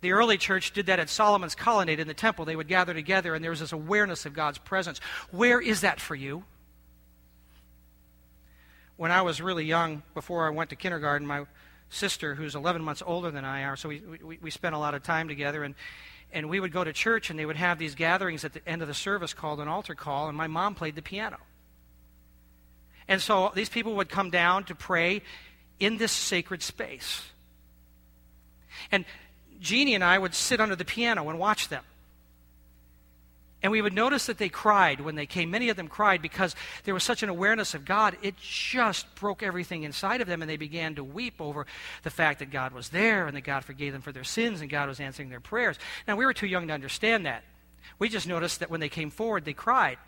The 0.00 0.12
early 0.12 0.38
church 0.38 0.72
did 0.72 0.86
that 0.86 0.98
at 0.98 1.10
Solomon's 1.10 1.54
colonnade 1.54 2.00
in 2.00 2.08
the 2.08 2.14
temple. 2.14 2.44
They 2.44 2.56
would 2.56 2.68
gather 2.68 2.94
together, 2.94 3.34
and 3.34 3.44
there 3.44 3.50
was 3.50 3.60
this 3.60 3.72
awareness 3.72 4.24
of 4.24 4.32
God's 4.32 4.58
presence. 4.58 4.98
Where 5.30 5.60
is 5.60 5.82
that 5.82 6.00
for 6.00 6.14
you? 6.14 6.44
When 8.96 9.10
I 9.10 9.22
was 9.22 9.40
really 9.40 9.64
young, 9.64 10.02
before 10.14 10.46
I 10.46 10.50
went 10.50 10.70
to 10.70 10.76
kindergarten, 10.76 11.26
my 11.26 11.44
sister, 11.90 12.34
who's 12.34 12.54
11 12.54 12.82
months 12.82 13.02
older 13.04 13.30
than 13.30 13.44
I 13.44 13.64
are, 13.64 13.76
so 13.76 13.88
we, 13.88 14.00
we, 14.00 14.38
we 14.40 14.50
spent 14.50 14.74
a 14.74 14.78
lot 14.78 14.94
of 14.94 15.02
time 15.02 15.28
together, 15.28 15.64
and, 15.64 15.74
and 16.32 16.48
we 16.48 16.60
would 16.60 16.72
go 16.72 16.84
to 16.84 16.92
church, 16.92 17.28
and 17.28 17.38
they 17.38 17.46
would 17.46 17.56
have 17.56 17.78
these 17.78 17.94
gatherings 17.94 18.44
at 18.44 18.54
the 18.54 18.66
end 18.66 18.80
of 18.80 18.88
the 18.88 18.94
service 18.94 19.34
called 19.34 19.60
an 19.60 19.68
altar 19.68 19.94
call, 19.94 20.28
and 20.28 20.36
my 20.36 20.46
mom 20.46 20.74
played 20.74 20.94
the 20.94 21.02
piano. 21.02 21.38
And 23.10 23.20
so 23.20 23.50
these 23.54 23.68
people 23.68 23.96
would 23.96 24.08
come 24.08 24.30
down 24.30 24.64
to 24.64 24.74
pray 24.74 25.22
in 25.80 25.98
this 25.98 26.12
sacred 26.12 26.62
space. 26.62 27.24
And 28.92 29.04
Jeannie 29.60 29.96
and 29.96 30.04
I 30.04 30.16
would 30.16 30.32
sit 30.32 30.60
under 30.60 30.76
the 30.76 30.84
piano 30.84 31.28
and 31.28 31.36
watch 31.36 31.68
them. 31.68 31.82
And 33.62 33.72
we 33.72 33.82
would 33.82 33.92
notice 33.92 34.26
that 34.26 34.38
they 34.38 34.48
cried 34.48 35.00
when 35.00 35.16
they 35.16 35.26
came. 35.26 35.50
Many 35.50 35.68
of 35.68 35.76
them 35.76 35.88
cried 35.88 36.22
because 36.22 36.54
there 36.84 36.94
was 36.94 37.02
such 37.02 37.22
an 37.24 37.28
awareness 37.28 37.74
of 37.74 37.84
God. 37.84 38.16
It 38.22 38.36
just 38.38 39.12
broke 39.16 39.42
everything 39.42 39.82
inside 39.82 40.22
of 40.22 40.28
them, 40.28 40.40
and 40.40 40.48
they 40.48 40.56
began 40.56 40.94
to 40.94 41.04
weep 41.04 41.40
over 41.40 41.66
the 42.04 42.10
fact 42.10 42.38
that 42.38 42.50
God 42.50 42.72
was 42.72 42.88
there 42.88 43.26
and 43.26 43.36
that 43.36 43.42
God 43.42 43.64
forgave 43.64 43.92
them 43.92 44.00
for 44.00 44.12
their 44.12 44.24
sins 44.24 44.62
and 44.62 44.70
God 44.70 44.88
was 44.88 45.00
answering 45.00 45.28
their 45.28 45.40
prayers. 45.40 45.78
Now, 46.08 46.16
we 46.16 46.24
were 46.24 46.32
too 46.32 46.46
young 46.46 46.68
to 46.68 46.72
understand 46.72 47.26
that. 47.26 47.42
We 47.98 48.08
just 48.08 48.28
noticed 48.28 48.60
that 48.60 48.70
when 48.70 48.80
they 48.80 48.88
came 48.88 49.10
forward, 49.10 49.44
they 49.44 49.52
cried. 49.52 49.98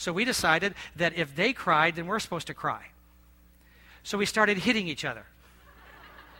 So 0.00 0.14
we 0.14 0.24
decided 0.24 0.74
that 0.96 1.18
if 1.18 1.36
they 1.36 1.52
cried, 1.52 1.96
then 1.96 2.06
we're 2.06 2.20
supposed 2.20 2.46
to 2.46 2.54
cry. 2.54 2.86
So 4.02 4.16
we 4.16 4.24
started 4.24 4.56
hitting 4.56 4.88
each 4.88 5.04
other 5.04 5.26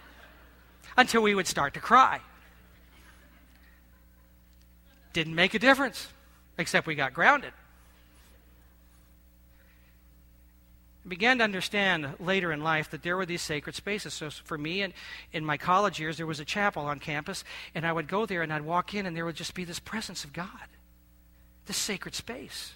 until 0.97 1.21
we 1.21 1.35
would 1.35 1.47
start 1.47 1.75
to 1.75 1.81
cry. 1.81 2.21
Didn't 5.13 5.35
make 5.35 5.53
a 5.53 5.59
difference, 5.59 6.09
except 6.57 6.87
we 6.87 6.95
got 6.95 7.13
grounded. 7.13 7.53
I 11.05 11.09
began 11.11 11.37
to 11.37 11.45
understand 11.45 12.15
later 12.19 12.53
in 12.53 12.63
life 12.63 12.89
that 12.93 13.03
there 13.03 13.19
were 13.19 13.27
these 13.27 13.43
sacred 13.43 13.75
spaces. 13.75 14.15
So 14.15 14.31
for 14.31 14.57
me, 14.57 14.81
and 14.81 14.95
in 15.35 15.45
my 15.45 15.59
college 15.59 16.01
years, 16.01 16.17
there 16.17 16.27
was 16.27 16.41
a 16.41 16.47
chapel 16.47 16.87
on 16.87 16.99
campus, 16.99 17.45
and 17.75 17.87
I 17.87 17.93
would 17.93 18.09
go 18.09 18.25
there 18.25 18.41
and 18.41 18.55
I'd 18.55 18.63
walk 18.63 18.95
in, 18.95 19.05
and 19.05 19.15
there 19.15 19.27
would 19.27 19.37
just 19.37 19.53
be 19.53 19.65
this 19.65 19.81
presence 19.81 20.25
of 20.25 20.33
God, 20.33 20.49
this 21.67 21.77
sacred 21.77 22.15
space. 22.15 22.73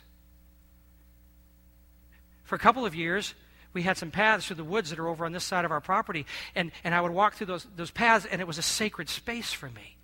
For 2.54 2.56
a 2.56 2.60
couple 2.60 2.86
of 2.86 2.94
years, 2.94 3.34
we 3.72 3.82
had 3.82 3.98
some 3.98 4.12
paths 4.12 4.46
through 4.46 4.54
the 4.54 4.62
woods 4.62 4.90
that 4.90 5.00
are 5.00 5.08
over 5.08 5.26
on 5.26 5.32
this 5.32 5.42
side 5.42 5.64
of 5.64 5.72
our 5.72 5.80
property, 5.80 6.24
and, 6.54 6.70
and 6.84 6.94
I 6.94 7.00
would 7.00 7.10
walk 7.10 7.34
through 7.34 7.48
those, 7.48 7.66
those 7.74 7.90
paths, 7.90 8.28
and 8.30 8.40
it 8.40 8.46
was 8.46 8.58
a 8.58 8.62
sacred 8.62 9.08
space 9.08 9.52
for 9.52 9.68
me. 9.68 9.96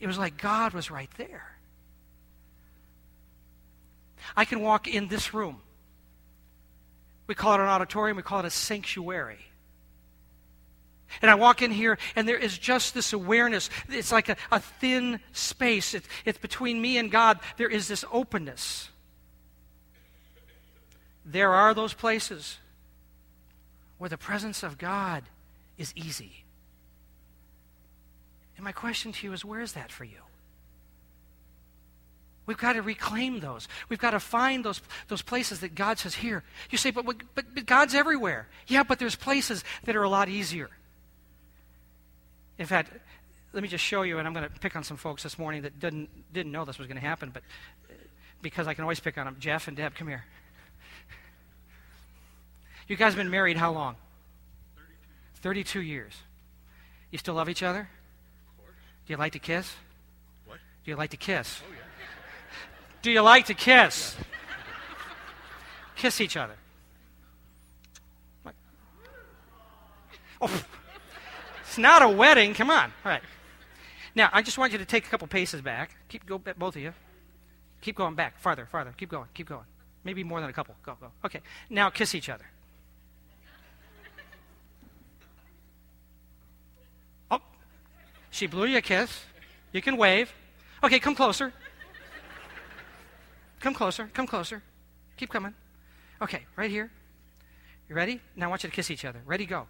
It 0.00 0.08
was 0.08 0.18
like 0.18 0.36
God 0.36 0.72
was 0.72 0.90
right 0.90 1.08
there. 1.16 1.46
I 4.36 4.44
can 4.44 4.62
walk 4.62 4.88
in 4.88 5.06
this 5.06 5.32
room. 5.32 5.60
We 7.28 7.36
call 7.36 7.54
it 7.54 7.60
an 7.60 7.68
auditorium, 7.68 8.16
we 8.16 8.24
call 8.24 8.40
it 8.40 8.46
a 8.46 8.50
sanctuary. 8.50 9.46
And 11.22 11.30
I 11.30 11.36
walk 11.36 11.62
in 11.62 11.70
here, 11.70 11.98
and 12.16 12.26
there 12.26 12.36
is 12.36 12.58
just 12.58 12.94
this 12.94 13.12
awareness. 13.12 13.70
It's 13.88 14.10
like 14.10 14.28
a, 14.28 14.36
a 14.50 14.58
thin 14.58 15.20
space. 15.30 15.94
It, 15.94 16.02
it's 16.24 16.38
between 16.38 16.82
me 16.82 16.98
and 16.98 17.12
God. 17.12 17.38
There 17.58 17.70
is 17.70 17.86
this 17.86 18.04
openness. 18.10 18.88
There 21.26 21.52
are 21.52 21.74
those 21.74 21.92
places 21.92 22.58
where 23.98 24.08
the 24.08 24.16
presence 24.16 24.62
of 24.62 24.78
God 24.78 25.24
is 25.76 25.92
easy. 25.96 26.44
And 28.56 28.64
my 28.64 28.72
question 28.72 29.12
to 29.12 29.26
you 29.26 29.32
is 29.32 29.44
where 29.44 29.60
is 29.60 29.72
that 29.72 29.90
for 29.90 30.04
you? 30.04 30.20
We've 32.46 32.56
got 32.56 32.74
to 32.74 32.82
reclaim 32.82 33.40
those. 33.40 33.66
We've 33.88 33.98
got 33.98 34.12
to 34.12 34.20
find 34.20 34.64
those, 34.64 34.80
those 35.08 35.20
places 35.20 35.60
that 35.60 35.74
God 35.74 35.98
says, 35.98 36.14
here. 36.14 36.44
You 36.70 36.78
say, 36.78 36.92
but, 36.92 37.04
but, 37.04 37.16
but 37.34 37.66
God's 37.66 37.94
everywhere. 37.94 38.46
Yeah, 38.68 38.84
but 38.84 39.00
there's 39.00 39.16
places 39.16 39.64
that 39.84 39.96
are 39.96 40.04
a 40.04 40.08
lot 40.08 40.28
easier. 40.28 40.70
In 42.56 42.66
fact, 42.66 42.92
let 43.52 43.64
me 43.64 43.68
just 43.68 43.82
show 43.82 44.02
you, 44.02 44.18
and 44.18 44.28
I'm 44.28 44.32
going 44.32 44.48
to 44.48 44.60
pick 44.60 44.76
on 44.76 44.84
some 44.84 44.96
folks 44.96 45.24
this 45.24 45.38
morning 45.40 45.62
that 45.62 45.80
didn't, 45.80 46.08
didn't 46.32 46.52
know 46.52 46.64
this 46.64 46.78
was 46.78 46.86
going 46.86 47.00
to 47.00 47.06
happen, 47.06 47.30
but 47.34 47.42
uh, 47.90 47.94
because 48.42 48.68
I 48.68 48.74
can 48.74 48.82
always 48.82 49.00
pick 49.00 49.18
on 49.18 49.24
them. 49.24 49.36
Jeff 49.40 49.66
and 49.66 49.76
Deb, 49.76 49.96
come 49.96 50.06
here. 50.06 50.24
You 52.88 52.96
guys 52.96 53.14
have 53.14 53.16
been 53.16 53.30
married 53.30 53.56
how 53.56 53.72
long? 53.72 53.96
32 55.40 55.80
years. 55.80 56.14
You 57.10 57.18
still 57.18 57.34
love 57.34 57.48
each 57.48 57.62
other? 57.62 57.88
Do 59.06 59.12
you 59.12 59.16
like 59.16 59.32
to 59.32 59.38
kiss? 59.38 59.72
What? 60.46 60.58
Do 60.84 60.90
you 60.90 60.96
like 60.96 61.10
to 61.10 61.16
kiss? 61.16 61.62
Oh, 61.64 61.72
yeah. 61.72 61.78
Do 63.02 63.10
you 63.10 63.22
like 63.22 63.46
to 63.46 63.54
kiss? 63.54 64.16
Kiss 65.96 66.20
each 66.20 66.36
other. 66.36 66.54
What? 68.42 68.54
Oh, 70.40 70.64
it's 71.62 71.78
not 71.78 72.02
a 72.02 72.08
wedding. 72.08 72.54
Come 72.54 72.70
on. 72.70 72.92
All 73.04 73.12
right. 73.12 73.22
Now, 74.14 74.30
I 74.32 74.42
just 74.42 74.58
want 74.58 74.72
you 74.72 74.78
to 74.78 74.84
take 74.84 75.06
a 75.06 75.08
couple 75.08 75.28
paces 75.28 75.60
back. 75.60 75.96
Keep 76.08 76.26
go 76.26 76.38
both 76.38 76.76
of 76.76 76.82
you. 76.82 76.92
Keep 77.80 77.96
going 77.96 78.14
back, 78.14 78.40
farther, 78.40 78.66
farther. 78.66 78.92
Keep 78.96 79.10
going, 79.10 79.26
keep 79.34 79.48
going. 79.48 79.64
Maybe 80.02 80.24
more 80.24 80.40
than 80.40 80.50
a 80.50 80.52
couple. 80.52 80.74
Go, 80.82 80.96
go. 81.00 81.12
Okay. 81.24 81.40
Now 81.70 81.90
kiss 81.90 82.14
each 82.14 82.28
other. 82.28 82.46
She 88.36 88.46
blew 88.46 88.66
you 88.66 88.76
a 88.76 88.82
kiss. 88.82 89.24
You 89.72 89.80
can 89.80 89.96
wave. 89.96 90.30
Okay, 90.84 90.98
come 90.98 91.14
closer. 91.14 91.54
Come 93.60 93.72
closer. 93.72 94.10
Come 94.12 94.26
closer. 94.26 94.62
Keep 95.16 95.30
coming. 95.30 95.54
Okay, 96.20 96.44
right 96.54 96.70
here. 96.70 96.90
You 97.88 97.94
ready? 97.94 98.20
Now 98.36 98.46
I 98.46 98.48
want 98.50 98.62
you 98.62 98.68
to 98.68 98.76
kiss 98.76 98.90
each 98.90 99.06
other. 99.06 99.22
Ready, 99.24 99.46
go. 99.46 99.66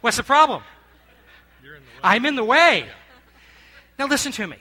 What's 0.00 0.16
the 0.18 0.22
problem? 0.22 0.62
You're 1.62 1.76
in 1.76 1.82
the 1.82 1.90
way. 1.92 2.00
I'm 2.02 2.26
in 2.26 2.34
the 2.34 2.44
way. 2.44 2.86
Now 3.98 4.06
listen 4.06 4.32
to 4.32 4.46
me. 4.46 4.56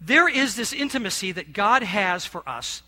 There 0.00 0.28
is 0.28 0.56
this 0.56 0.72
intimacy 0.72 1.32
that 1.32 1.52
God 1.54 1.82
has 1.82 2.26
for 2.26 2.46
us. 2.46 2.82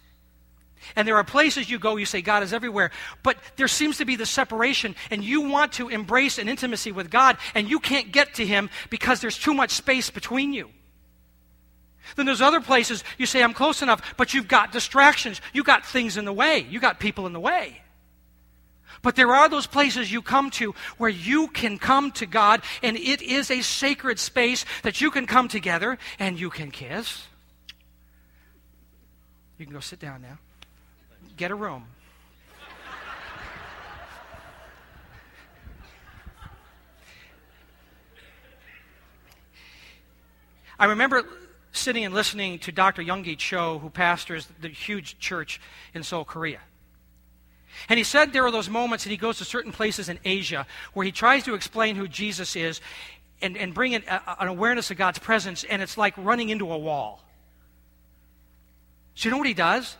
And 0.94 1.06
there 1.06 1.16
are 1.16 1.24
places 1.24 1.68
you 1.68 1.78
go, 1.78 1.96
you 1.96 2.06
say, 2.06 2.22
God 2.22 2.42
is 2.42 2.52
everywhere. 2.52 2.90
But 3.22 3.38
there 3.56 3.68
seems 3.68 3.98
to 3.98 4.04
be 4.04 4.16
the 4.16 4.26
separation, 4.26 4.94
and 5.10 5.24
you 5.24 5.48
want 5.48 5.72
to 5.74 5.88
embrace 5.88 6.38
an 6.38 6.48
intimacy 6.48 6.92
with 6.92 7.10
God, 7.10 7.38
and 7.54 7.68
you 7.68 7.80
can't 7.80 8.12
get 8.12 8.34
to 8.34 8.46
Him 8.46 8.70
because 8.90 9.20
there's 9.20 9.38
too 9.38 9.54
much 9.54 9.72
space 9.72 10.10
between 10.10 10.52
you. 10.52 10.70
Then 12.14 12.26
there's 12.26 12.40
other 12.40 12.60
places 12.60 13.02
you 13.18 13.26
say, 13.26 13.42
I'm 13.42 13.54
close 13.54 13.82
enough, 13.82 14.14
but 14.16 14.32
you've 14.32 14.48
got 14.48 14.70
distractions. 14.70 15.40
You've 15.52 15.66
got 15.66 15.84
things 15.84 16.16
in 16.16 16.24
the 16.24 16.32
way. 16.32 16.66
You've 16.70 16.82
got 16.82 17.00
people 17.00 17.26
in 17.26 17.32
the 17.32 17.40
way. 17.40 17.82
But 19.02 19.16
there 19.16 19.34
are 19.34 19.48
those 19.48 19.66
places 19.66 20.10
you 20.10 20.22
come 20.22 20.50
to 20.52 20.74
where 20.98 21.10
you 21.10 21.48
can 21.48 21.78
come 21.78 22.12
to 22.12 22.26
God, 22.26 22.62
and 22.82 22.96
it 22.96 23.22
is 23.22 23.50
a 23.50 23.60
sacred 23.60 24.18
space 24.18 24.64
that 24.82 25.00
you 25.00 25.10
can 25.10 25.26
come 25.26 25.48
together 25.48 25.98
and 26.18 26.38
you 26.38 26.50
can 26.50 26.70
kiss. 26.70 27.26
You 29.58 29.66
can 29.66 29.74
go 29.74 29.80
sit 29.80 29.98
down 29.98 30.22
now. 30.22 30.38
Get 31.36 31.50
a 31.50 31.54
room. 31.54 31.84
I 40.78 40.86
remember 40.86 41.24
sitting 41.72 42.04
and 42.04 42.14
listening 42.14 42.58
to 42.60 42.72
Dr. 42.72 43.02
Yonggi 43.02 43.36
Cho, 43.36 43.78
who 43.78 43.90
pastors 43.90 44.48
the 44.60 44.68
huge 44.68 45.18
church 45.18 45.60
in 45.94 46.02
Seoul, 46.02 46.24
Korea. 46.24 46.60
And 47.88 47.98
he 47.98 48.04
said 48.04 48.32
there 48.32 48.46
are 48.46 48.50
those 48.50 48.68
moments, 48.68 49.04
and 49.04 49.10
he 49.10 49.16
goes 49.16 49.38
to 49.38 49.44
certain 49.44 49.72
places 49.72 50.08
in 50.08 50.18
Asia 50.24 50.66
where 50.94 51.04
he 51.04 51.12
tries 51.12 51.44
to 51.44 51.54
explain 51.54 51.96
who 51.96 52.08
Jesus 52.08 52.56
is 52.56 52.80
and, 53.42 53.56
and 53.56 53.74
bring 53.74 53.92
in 53.92 54.02
a, 54.08 54.36
an 54.40 54.48
awareness 54.48 54.90
of 54.90 54.96
God's 54.96 55.18
presence, 55.18 55.64
and 55.64 55.82
it's 55.82 55.98
like 55.98 56.14
running 56.16 56.48
into 56.48 56.72
a 56.72 56.78
wall. 56.78 57.22
So, 59.14 59.28
you 59.28 59.30
know 59.30 59.38
what 59.38 59.46
he 59.46 59.54
does? 59.54 59.96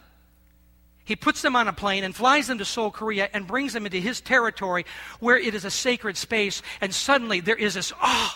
He 1.07 1.15
puts 1.15 1.41
them 1.41 1.55
on 1.55 1.69
a 1.69 1.73
plane 1.73 2.03
and 2.03 2.15
flies 2.15 2.49
them 2.49 2.59
to 2.59 2.65
Seoul, 2.65 2.91
Korea, 2.91 3.31
and 3.33 3.47
brings 3.47 3.73
them 3.73 3.87
into 3.87 3.99
his 3.99 4.21
territory 4.21 4.85
where 5.21 5.39
it 5.39 5.55
is 5.55 5.65
a 5.65 5.71
sacred 5.71 6.17
space, 6.17 6.63
and 6.81 6.93
suddenly 6.93 7.39
there 7.39 7.55
is 7.55 7.75
this, 7.75 7.93
oh, 8.03 8.35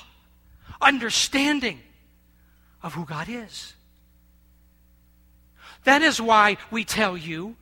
understanding 0.80 1.80
of 2.80 2.94
who 2.94 3.04
God 3.04 3.28
is. 3.28 3.74
That 5.83 6.00
is 6.00 6.20
why 6.20 6.59
we 6.70 6.85
tell 6.85 7.16
you 7.16 7.56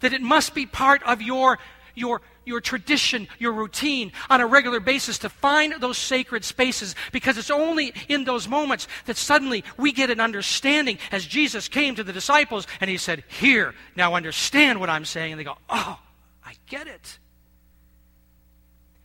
that 0.00 0.14
it 0.14 0.22
must 0.22 0.54
be 0.54 0.64
part 0.64 1.02
of 1.02 1.20
your, 1.20 1.58
your, 1.94 2.22
your 2.44 2.60
tradition, 2.60 3.28
your 3.38 3.52
routine 3.52 4.12
on 4.28 4.40
a 4.40 4.46
regular 4.46 4.80
basis 4.80 5.18
to 5.18 5.28
find 5.28 5.74
those 5.80 5.98
sacred 5.98 6.44
spaces 6.44 6.94
because 7.12 7.38
it's 7.38 7.50
only 7.50 7.92
in 8.08 8.24
those 8.24 8.48
moments 8.48 8.88
that 9.06 9.16
suddenly 9.16 9.64
we 9.76 9.92
get 9.92 10.10
an 10.10 10.20
understanding 10.20 10.98
as 11.12 11.26
Jesus 11.26 11.68
came 11.68 11.94
to 11.94 12.04
the 12.04 12.12
disciples 12.12 12.66
and 12.80 12.90
he 12.90 12.96
said, 12.96 13.24
Here, 13.28 13.74
now 13.96 14.14
understand 14.14 14.80
what 14.80 14.90
I'm 14.90 15.04
saying. 15.04 15.32
And 15.32 15.40
they 15.40 15.44
go, 15.44 15.58
Oh, 15.68 15.98
I 16.44 16.54
get 16.68 16.86
it. 16.86 17.18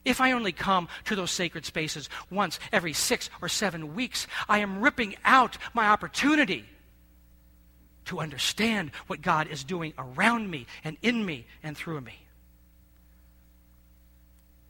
If 0.06 0.22
I 0.22 0.34
only 0.34 0.52
come 0.52 0.88
to 1.06 1.16
those 1.16 1.32
sacred 1.32 1.66
spaces 1.66 2.10
once 2.30 2.60
every 2.72 2.94
six 2.94 3.30
or 3.42 3.50
seven 3.50 3.96
weeks, 3.96 4.28
I 4.48 4.60
am 4.60 4.82
ripping 4.82 5.16
out 5.26 5.58
my 5.74 5.88
opportunity 5.88 6.66
to 8.06 8.20
understand 8.20 8.92
what 9.08 9.22
God 9.22 9.48
is 9.48 9.64
doing 9.64 9.94
around 9.98 10.50
me 10.50 10.68
and 10.84 10.96
in 11.02 11.26
me 11.26 11.48
and 11.64 11.76
through 11.76 12.02
me. 12.02 12.25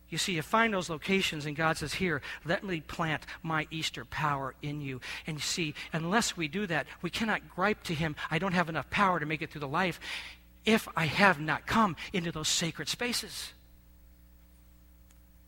You 0.09 0.17
see, 0.17 0.33
you 0.33 0.41
find 0.41 0.73
those 0.73 0.89
locations, 0.89 1.45
and 1.45 1.55
God 1.55 1.77
says, 1.77 1.95
Here, 1.95 2.21
let 2.45 2.63
me 2.63 2.79
plant 2.79 3.25
my 3.41 3.67
Easter 3.71 4.05
power 4.05 4.53
in 4.61 4.81
you. 4.81 5.01
And 5.25 5.37
you 5.37 5.41
see, 5.41 5.73
unless 5.93 6.37
we 6.37 6.47
do 6.47 6.67
that, 6.67 6.85
we 7.01 7.09
cannot 7.09 7.49
gripe 7.49 7.83
to 7.83 7.93
Him, 7.93 8.15
I 8.29 8.37
don't 8.37 8.53
have 8.53 8.69
enough 8.69 8.89
power 8.89 9.19
to 9.19 9.25
make 9.25 9.41
it 9.41 9.49
through 9.49 9.61
the 9.61 9.67
life 9.67 9.99
if 10.65 10.87
I 10.95 11.05
have 11.05 11.39
not 11.39 11.65
come 11.65 11.95
into 12.13 12.31
those 12.31 12.47
sacred 12.47 12.87
spaces. 12.87 13.53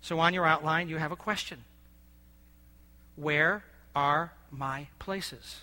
So 0.02 0.20
on 0.20 0.34
your 0.34 0.46
outline, 0.46 0.90
you 0.90 0.98
have 0.98 1.12
a 1.12 1.16
question 1.16 1.64
Where 3.16 3.64
are 3.96 4.34
my 4.52 4.88
places? 5.00 5.62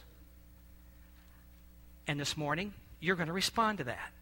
And 2.06 2.20
this 2.20 2.36
morning, 2.36 2.74
you're 3.00 3.16
going 3.16 3.28
to 3.28 3.32
respond 3.32 3.78
to 3.78 3.84
that. 3.84 4.12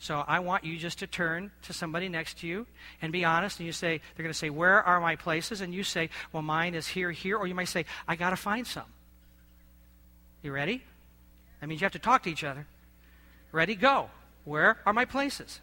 So 0.00 0.24
I 0.26 0.38
want 0.38 0.64
you 0.64 0.78
just 0.78 1.00
to 1.00 1.06
turn 1.06 1.50
to 1.62 1.72
somebody 1.72 2.08
next 2.08 2.38
to 2.40 2.46
you 2.46 2.66
and 3.02 3.12
be 3.12 3.24
honest. 3.24 3.58
And 3.58 3.66
you 3.66 3.72
say, 3.72 4.00
they're 4.16 4.22
going 4.22 4.32
to 4.32 4.38
say, 4.38 4.50
Where 4.50 4.82
are 4.82 5.00
my 5.00 5.16
places? 5.16 5.60
And 5.60 5.74
you 5.74 5.82
say, 5.82 6.10
Well, 6.32 6.42
mine 6.42 6.74
is 6.74 6.86
here, 6.86 7.10
here. 7.10 7.36
Or 7.36 7.46
you 7.46 7.54
might 7.54 7.68
say, 7.68 7.84
I 8.06 8.16
got 8.16 8.30
to 8.30 8.36
find 8.36 8.66
some. 8.66 8.84
You 10.42 10.52
ready? 10.52 10.84
That 11.60 11.66
means 11.66 11.80
you 11.80 11.84
have 11.84 11.92
to 11.92 11.98
talk 11.98 12.22
to 12.24 12.30
each 12.30 12.44
other. 12.44 12.66
Ready? 13.50 13.74
Go. 13.74 14.10
Where 14.44 14.78
are 14.86 14.92
my 14.92 15.04
places? 15.04 15.60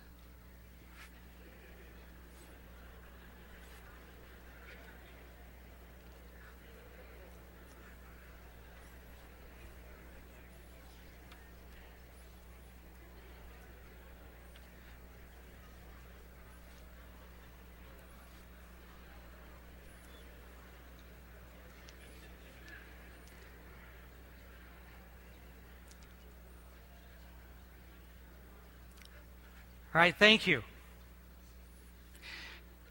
All 29.96 30.02
right, 30.02 30.14
thank 30.14 30.46
you. 30.46 30.62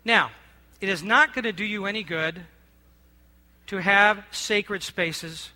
Now, 0.06 0.30
it 0.80 0.88
is 0.88 1.02
not 1.02 1.34
going 1.34 1.44
to 1.44 1.52
do 1.52 1.64
you 1.64 1.84
any 1.84 2.02
good 2.02 2.40
to 3.66 3.76
have 3.76 4.24
sacred 4.30 4.82
spaces 4.82 5.50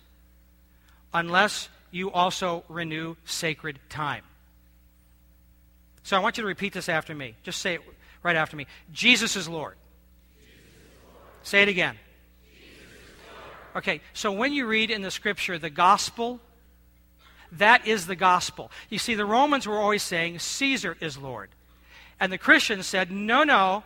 unless 1.11 1.67
you 1.89 2.11
also 2.11 2.63
renew 2.69 3.15
sacred 3.25 3.79
time. 3.89 4.23
So 6.03 6.15
I 6.15 6.19
want 6.19 6.37
you 6.37 6.43
to 6.43 6.47
repeat 6.47 6.73
this 6.73 6.87
after 6.87 7.15
me. 7.15 7.33
Just 7.41 7.61
say 7.61 7.73
it 7.73 7.81
right 8.21 8.35
after 8.35 8.55
me. 8.55 8.67
Jesus 8.93 9.35
is 9.35 9.49
Lord. 9.49 9.73
Say 11.41 11.63
it 11.63 11.67
again. 11.67 11.95
Okay, 13.75 14.01
so 14.13 14.31
when 14.31 14.53
you 14.53 14.67
read 14.67 14.91
in 14.91 15.01
the 15.01 15.09
scripture 15.09 15.57
the 15.57 15.71
gospel, 15.71 16.41
that 17.53 17.87
is 17.87 18.07
the 18.07 18.15
gospel. 18.15 18.71
You 18.89 18.99
see, 18.99 19.15
the 19.15 19.25
Romans 19.25 19.67
were 19.67 19.77
always 19.77 20.03
saying 20.03 20.39
Caesar 20.39 20.97
is 20.99 21.17
Lord. 21.17 21.49
And 22.19 22.31
the 22.31 22.37
Christians 22.37 22.85
said, 22.85 23.11
no, 23.11 23.43
no, 23.43 23.83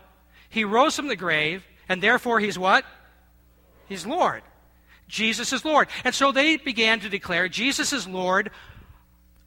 he 0.49 0.63
rose 0.63 0.95
from 0.95 1.07
the 1.07 1.15
grave, 1.15 1.65
and 1.87 2.01
therefore 2.01 2.39
he's 2.39 2.57
what? 2.57 2.85
He's 3.87 4.05
Lord. 4.05 4.41
Jesus 5.07 5.53
is 5.53 5.63
Lord. 5.63 5.87
And 6.03 6.15
so 6.15 6.31
they 6.31 6.57
began 6.57 6.99
to 7.01 7.09
declare 7.09 7.47
Jesus 7.47 7.93
is 7.93 8.07
Lord 8.07 8.49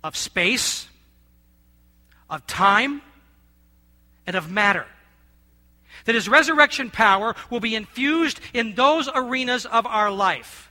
of 0.04 0.16
space, 0.16 0.86
of 2.30 2.46
time, 2.46 3.02
and 4.26 4.36
of 4.36 4.50
matter. 4.50 4.86
That 6.04 6.14
his 6.14 6.28
resurrection 6.28 6.90
power 6.90 7.34
will 7.50 7.60
be 7.60 7.74
infused 7.74 8.40
in 8.52 8.74
those 8.74 9.08
arenas 9.12 9.66
of 9.66 9.86
our 9.86 10.10
life. 10.10 10.70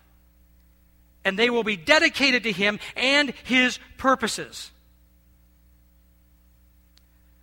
And 1.26 1.38
they 1.38 1.50
will 1.50 1.64
be 1.64 1.76
dedicated 1.76 2.44
to 2.44 2.52
him 2.52 2.80
and 2.96 3.34
his 3.44 3.80
purposes. 3.98 4.72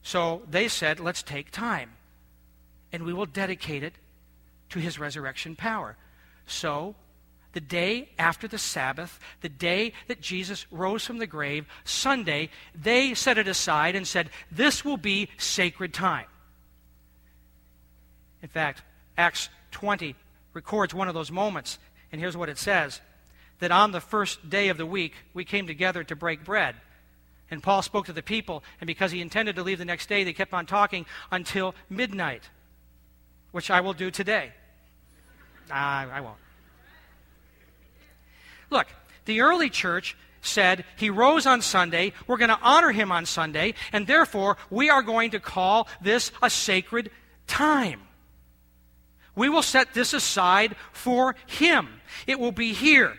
So 0.03 0.43
they 0.49 0.69
said, 0.69 1.01
let's 1.01 1.23
take 1.23 1.51
time. 1.51 1.91
And 2.93 3.03
we 3.03 3.13
will 3.13 3.27
dedicate 3.27 3.83
it 3.83 3.95
to 4.71 4.79
his 4.79 4.99
resurrection 4.99 5.57
power. 5.57 5.97
So 6.47 6.95
the 7.53 7.61
day 7.61 8.09
after 8.19 8.49
the 8.49 8.59
Sabbath, 8.59 9.19
the 9.41 9.49
day 9.49 9.93
that 10.09 10.21
Jesus 10.21 10.67
rose 10.71 11.05
from 11.05 11.19
the 11.19 11.27
grave, 11.27 11.67
Sunday, 11.85 12.51
they 12.75 13.15
set 13.15 13.39
it 13.39 13.49
aside 13.49 13.95
and 13.95 14.07
said, 14.07 14.31
This 14.51 14.85
will 14.85 14.97
be 14.97 15.29
sacred 15.39 15.93
time. 15.93 16.27
In 18.43 18.49
fact, 18.49 18.83
Acts 19.17 19.49
20 19.73 20.17
records 20.55 20.95
one 20.95 21.09
of 21.09 21.15
those 21.15 21.31
moments, 21.31 21.79
and 22.11 22.21
here's 22.21 22.37
what 22.37 22.49
it 22.49 22.59
says 22.59 23.01
that 23.63 23.71
on 23.71 23.93
the 23.93 24.01
first 24.01 24.51
day 24.51 24.71
of 24.71 24.77
the 24.77 24.85
week, 24.85 25.15
we 25.35 25.45
came 25.45 25.69
together 25.69 26.03
to 26.03 26.17
break 26.17 26.45
bread. 26.45 26.75
And 27.49 27.63
Paul 27.63 27.81
spoke 27.81 28.07
to 28.07 28.13
the 28.13 28.21
people, 28.21 28.65
and 28.81 28.89
because 28.89 29.13
he 29.13 29.21
intended 29.21 29.55
to 29.55 29.63
leave 29.63 29.79
the 29.79 29.85
next 29.85 30.09
day, 30.09 30.25
they 30.25 30.33
kept 30.33 30.53
on 30.53 30.67
talking 30.67 31.07
until 31.31 31.77
midnight, 31.89 32.43
which 33.53 33.71
I 33.71 33.81
will 33.81 33.93
do 33.93 34.11
today. 34.11 34.51
Ah, 35.71 36.09
I 36.13 36.21
won't. 36.23 36.39
Look, 38.69 38.89
the 39.27 39.43
early 39.43 39.71
church 39.71 40.17
said 40.41 40.85
he 40.97 41.09
rose 41.09 41.47
on 41.47 41.63
Sunday, 41.63 42.15
we're 42.27 42.39
going 42.39 42.51
to 42.51 42.59
honor 42.63 42.91
him 42.91 43.13
on 43.13 43.27
Sunday, 43.27 43.75
and 43.93 44.09
therefore 44.09 44.57
we 44.71 44.91
are 44.91 45.03
going 45.03 45.31
to 45.31 45.39
call 45.39 45.87
this 46.01 46.33
a 46.43 46.51
sacred 46.51 47.13
time. 47.47 48.01
We 49.37 49.49
will 49.49 49.63
set 49.63 49.95
this 49.95 50.15
aside 50.15 50.75
for 50.91 51.37
him. 51.47 52.01
It 52.27 52.41
will 52.41 52.51
be 52.51 52.73
here. 52.73 53.17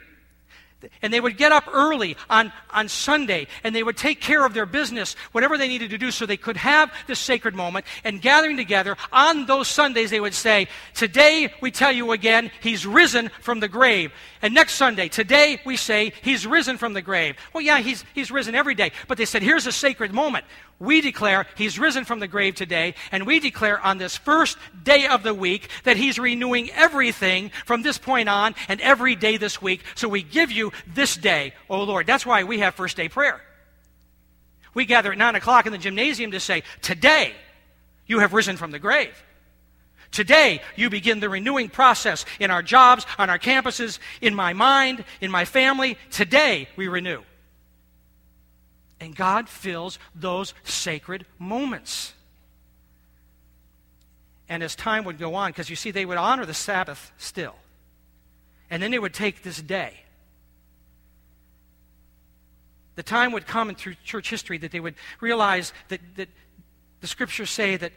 And 1.01 1.13
they 1.13 1.19
would 1.19 1.37
get 1.37 1.51
up 1.51 1.67
early 1.71 2.17
on, 2.29 2.51
on 2.71 2.87
Sunday 2.87 3.47
and 3.63 3.75
they 3.75 3.83
would 3.83 3.97
take 3.97 4.21
care 4.21 4.45
of 4.45 4.53
their 4.53 4.65
business, 4.65 5.15
whatever 5.31 5.57
they 5.57 5.67
needed 5.67 5.89
to 5.91 5.97
do, 5.97 6.11
so 6.11 6.25
they 6.25 6.37
could 6.37 6.57
have 6.57 6.91
this 7.07 7.19
sacred 7.19 7.55
moment. 7.55 7.85
And 8.03 8.21
gathering 8.21 8.57
together 8.57 8.97
on 9.11 9.45
those 9.45 9.67
Sundays, 9.67 10.09
they 10.09 10.19
would 10.19 10.33
say, 10.33 10.67
Today 10.93 11.53
we 11.61 11.71
tell 11.71 11.91
you 11.91 12.11
again, 12.11 12.51
He's 12.61 12.85
risen 12.85 13.29
from 13.41 13.59
the 13.59 13.67
grave. 13.67 14.11
And 14.41 14.53
next 14.53 14.75
Sunday, 14.75 15.07
today 15.07 15.61
we 15.65 15.77
say, 15.77 16.11
He's 16.21 16.45
risen 16.45 16.77
from 16.77 16.93
the 16.93 17.01
grave. 17.01 17.35
Well, 17.53 17.61
yeah, 17.61 17.79
He's, 17.79 18.03
he's 18.13 18.29
risen 18.29 18.55
every 18.55 18.75
day. 18.75 18.91
But 19.07 19.17
they 19.17 19.25
said, 19.25 19.41
Here's 19.41 19.67
a 19.67 19.71
sacred 19.71 20.13
moment. 20.13 20.45
We 20.79 20.99
declare 20.99 21.45
He's 21.55 21.79
risen 21.79 22.03
from 22.03 22.19
the 22.19 22.27
grave 22.27 22.55
today, 22.55 22.95
and 23.09 23.25
we 23.25 23.39
declare 23.39 23.79
on 23.79 23.99
this 23.99 24.17
first 24.17 24.57
day 24.83 25.07
of 25.07 25.23
the 25.23 25.33
week 25.33 25.69
that 25.85 25.95
He's 25.95 26.19
renewing 26.19 26.71
everything 26.71 27.51
from 27.65 27.83
this 27.83 27.97
point 27.97 28.27
on 28.27 28.53
and 28.67 28.81
every 28.81 29.15
day 29.15 29.37
this 29.37 29.61
week. 29.61 29.81
So 29.95 30.09
we 30.09 30.23
give 30.23 30.51
you 30.51 30.72
this 30.87 31.15
day, 31.15 31.53
oh 31.69 31.83
Lord. 31.83 32.07
That's 32.07 32.25
why 32.25 32.43
we 32.43 32.59
have 32.59 32.75
first 32.75 32.97
day 32.97 33.09
prayer. 33.09 33.41
We 34.73 34.85
gather 34.85 35.11
at 35.11 35.17
9 35.17 35.35
o'clock 35.35 35.65
in 35.65 35.71
the 35.71 35.77
gymnasium 35.77 36.31
to 36.31 36.39
say, 36.39 36.63
Today 36.81 37.33
you 38.07 38.19
have 38.19 38.33
risen 38.33 38.57
from 38.57 38.71
the 38.71 38.79
grave. 38.79 39.15
Today, 40.11 40.61
you 40.75 40.91
begin 40.91 41.19
the 41.19 41.29
renewing 41.29 41.69
process 41.69 42.23
in 42.39 42.51
our 42.51 42.61
jobs, 42.61 43.03
on 43.17 43.31
our 43.31 43.39
campuses, 43.39 43.97
in 44.21 44.35
my 44.35 44.53
mind, 44.53 45.03
in 45.21 45.31
my 45.31 45.43
family. 45.43 45.97
Today, 46.11 46.69
we 46.75 46.87
renew. 46.87 47.23
And 48.99 49.15
God 49.15 49.49
fills 49.49 49.97
those 50.13 50.53
sacred 50.63 51.25
moments. 51.39 52.13
And 54.47 54.61
as 54.61 54.75
time 54.75 55.03
would 55.05 55.17
go 55.17 55.33
on, 55.33 55.49
because 55.49 55.71
you 55.71 55.75
see, 55.75 55.89
they 55.89 56.05
would 56.05 56.19
honor 56.19 56.45
the 56.45 56.53
Sabbath 56.53 57.11
still. 57.17 57.55
And 58.69 58.83
then 58.83 58.91
they 58.91 58.99
would 58.99 59.15
take 59.15 59.41
this 59.41 59.59
day. 59.59 60.03
The 62.95 63.03
time 63.03 63.31
would 63.31 63.47
come 63.47 63.69
in 63.69 63.75
through 63.75 63.95
church 64.03 64.29
history 64.29 64.57
that 64.59 64.71
they 64.71 64.79
would 64.79 64.95
realize 65.19 65.73
that, 65.89 65.99
that 66.15 66.29
the 67.01 67.07
scriptures 67.07 67.49
say 67.49 67.75
that 67.77 67.91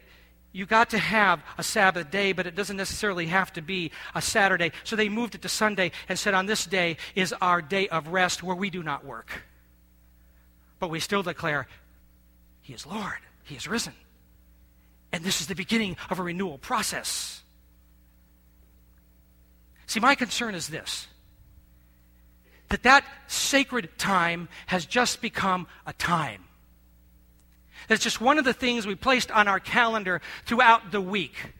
you 0.53 0.65
got 0.65 0.91
to 0.91 0.99
have 0.99 1.43
a 1.59 1.63
Sabbath 1.63 2.11
day, 2.11 2.33
but 2.33 2.47
it 2.47 2.55
doesn't 2.55 2.79
necessarily 2.79 3.27
have 3.27 3.53
to 3.53 3.61
be 3.61 3.93
a 4.15 4.23
Saturday. 4.23 4.73
So 4.85 4.97
they 4.97 5.11
moved 5.11 5.35
it 5.35 5.43
to 5.43 5.51
Sunday 5.51 5.93
and 6.09 6.19
said, 6.19 6.33
on 6.33 6.47
this 6.47 6.65
day 6.65 6.97
is 7.15 7.35
our 7.43 7.61
day 7.61 7.89
of 7.89 8.09
rest 8.09 8.43
where 8.43 8.57
we 8.57 8.71
do 8.71 8.83
not 8.83 9.05
work. 9.05 9.43
But 10.79 10.89
we 10.89 10.99
still 11.01 11.23
declare, 11.23 11.67
He 12.63 12.73
is 12.73 12.87
Lord, 12.87 13.19
He 13.45 13.55
is 13.55 13.69
risen. 13.69 13.93
And 15.13 15.23
this 15.23 15.43
is 15.43 15.47
the 15.47 15.55
beginning 15.55 15.99
of 16.09 16.19
a 16.19 16.23
renewal 16.23 16.57
process. 16.57 17.43
See, 19.87 20.01
my 20.01 20.15
concern 20.15 20.55
is 20.55 20.69
this 20.69 21.07
that 22.68 22.83
that 22.83 23.05
sacred 23.26 23.88
time 23.98 24.48
has 24.66 24.87
just 24.87 25.20
become 25.20 25.66
a 25.87 25.92
time 25.92 26.46
it's 27.88 28.02
just 28.02 28.20
one 28.20 28.38
of 28.38 28.44
the 28.44 28.52
things 28.52 28.87
we 28.87 28.94
placed 28.94 29.31
on 29.31 29.48
our 29.48 29.61
calendar 29.61 30.20
throughout 30.44 30.90
the 30.90 31.00
week. 31.00 31.52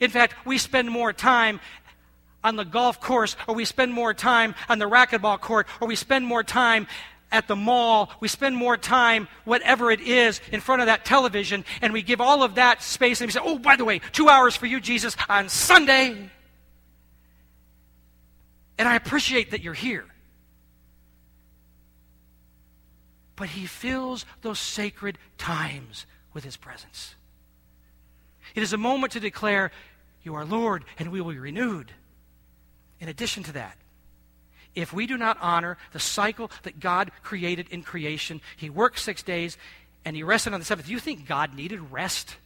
In 0.00 0.10
fact, 0.10 0.34
we 0.44 0.58
spend 0.58 0.90
more 0.90 1.12
time 1.12 1.60
on 2.44 2.56
the 2.56 2.64
golf 2.64 3.00
course, 3.00 3.36
or 3.48 3.54
we 3.54 3.64
spend 3.64 3.92
more 3.92 4.14
time 4.14 4.54
on 4.68 4.78
the 4.78 4.88
racquetball 4.88 5.40
court, 5.40 5.66
or 5.80 5.88
we 5.88 5.96
spend 5.96 6.26
more 6.26 6.44
time 6.44 6.86
at 7.32 7.48
the 7.48 7.56
mall, 7.56 8.10
we 8.20 8.28
spend 8.28 8.56
more 8.56 8.76
time, 8.76 9.26
whatever 9.44 9.90
it 9.90 10.00
is, 10.00 10.40
in 10.52 10.60
front 10.60 10.80
of 10.80 10.86
that 10.86 11.04
television, 11.04 11.64
and 11.82 11.92
we 11.92 12.02
give 12.02 12.20
all 12.20 12.44
of 12.44 12.54
that 12.54 12.82
space, 12.82 13.20
and 13.20 13.26
we 13.26 13.32
say, 13.32 13.40
oh, 13.42 13.58
by 13.58 13.74
the 13.74 13.84
way, 13.84 14.00
two 14.12 14.28
hours 14.28 14.54
for 14.54 14.66
you, 14.66 14.80
Jesus, 14.80 15.16
on 15.28 15.48
Sunday. 15.48 16.30
And 18.78 18.88
I 18.88 18.96
appreciate 18.96 19.52
that 19.52 19.62
you're 19.62 19.74
here. 19.74 20.06
but 23.36 23.50
he 23.50 23.66
fills 23.66 24.24
those 24.42 24.58
sacred 24.58 25.18
times 25.38 26.06
with 26.32 26.42
his 26.42 26.56
presence. 26.56 27.14
It 28.54 28.62
is 28.62 28.72
a 28.72 28.78
moment 28.78 29.12
to 29.12 29.20
declare, 29.20 29.70
You 30.22 30.34
are 30.34 30.44
Lord, 30.44 30.84
and 30.98 31.12
we 31.12 31.20
will 31.20 31.32
be 31.32 31.38
renewed. 31.38 31.92
In 32.98 33.08
addition 33.08 33.42
to 33.44 33.52
that, 33.52 33.76
if 34.74 34.92
we 34.92 35.06
do 35.06 35.18
not 35.18 35.38
honor 35.40 35.76
the 35.92 36.00
cycle 36.00 36.50
that 36.62 36.80
God 36.80 37.10
created 37.22 37.68
in 37.70 37.82
creation, 37.82 38.40
He 38.56 38.70
worked 38.70 38.98
six 38.98 39.22
days 39.22 39.58
and 40.04 40.16
He 40.16 40.22
rested 40.22 40.54
on 40.54 40.60
the 40.60 40.66
seventh. 40.66 40.86
Do 40.86 40.92
you 40.92 40.98
think 40.98 41.26
God 41.26 41.54
needed 41.54 41.92
rest? 41.92 42.36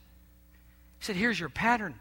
He 0.99 1.05
said, 1.05 1.17
Here's 1.17 1.39
your 1.39 1.49
pattern. 1.49 1.95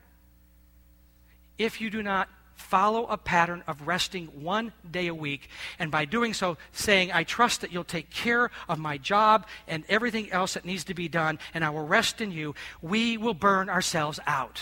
If 1.57 1.81
you 1.81 1.89
do 1.89 2.01
not 2.01 2.29
follow 2.59 3.05
a 3.07 3.17
pattern 3.17 3.63
of 3.67 3.87
resting 3.87 4.25
one 4.27 4.73
day 4.89 5.07
a 5.07 5.15
week, 5.15 5.49
and 5.79 5.89
by 5.89 6.05
doing 6.05 6.33
so, 6.33 6.57
saying, 6.71 7.11
I 7.11 7.23
trust 7.23 7.61
that 7.61 7.71
you'll 7.71 7.83
take 7.83 8.09
care 8.09 8.51
of 8.67 8.77
my 8.77 8.97
job 8.97 9.47
and 9.67 9.83
everything 9.89 10.31
else 10.31 10.53
that 10.53 10.65
needs 10.65 10.83
to 10.85 10.93
be 10.93 11.07
done, 11.07 11.39
and 11.53 11.63
I 11.63 11.69
will 11.69 11.85
rest 11.85 12.21
in 12.21 12.31
you, 12.31 12.55
we 12.81 13.17
will 13.17 13.33
burn 13.33 13.69
ourselves 13.69 14.19
out 14.27 14.61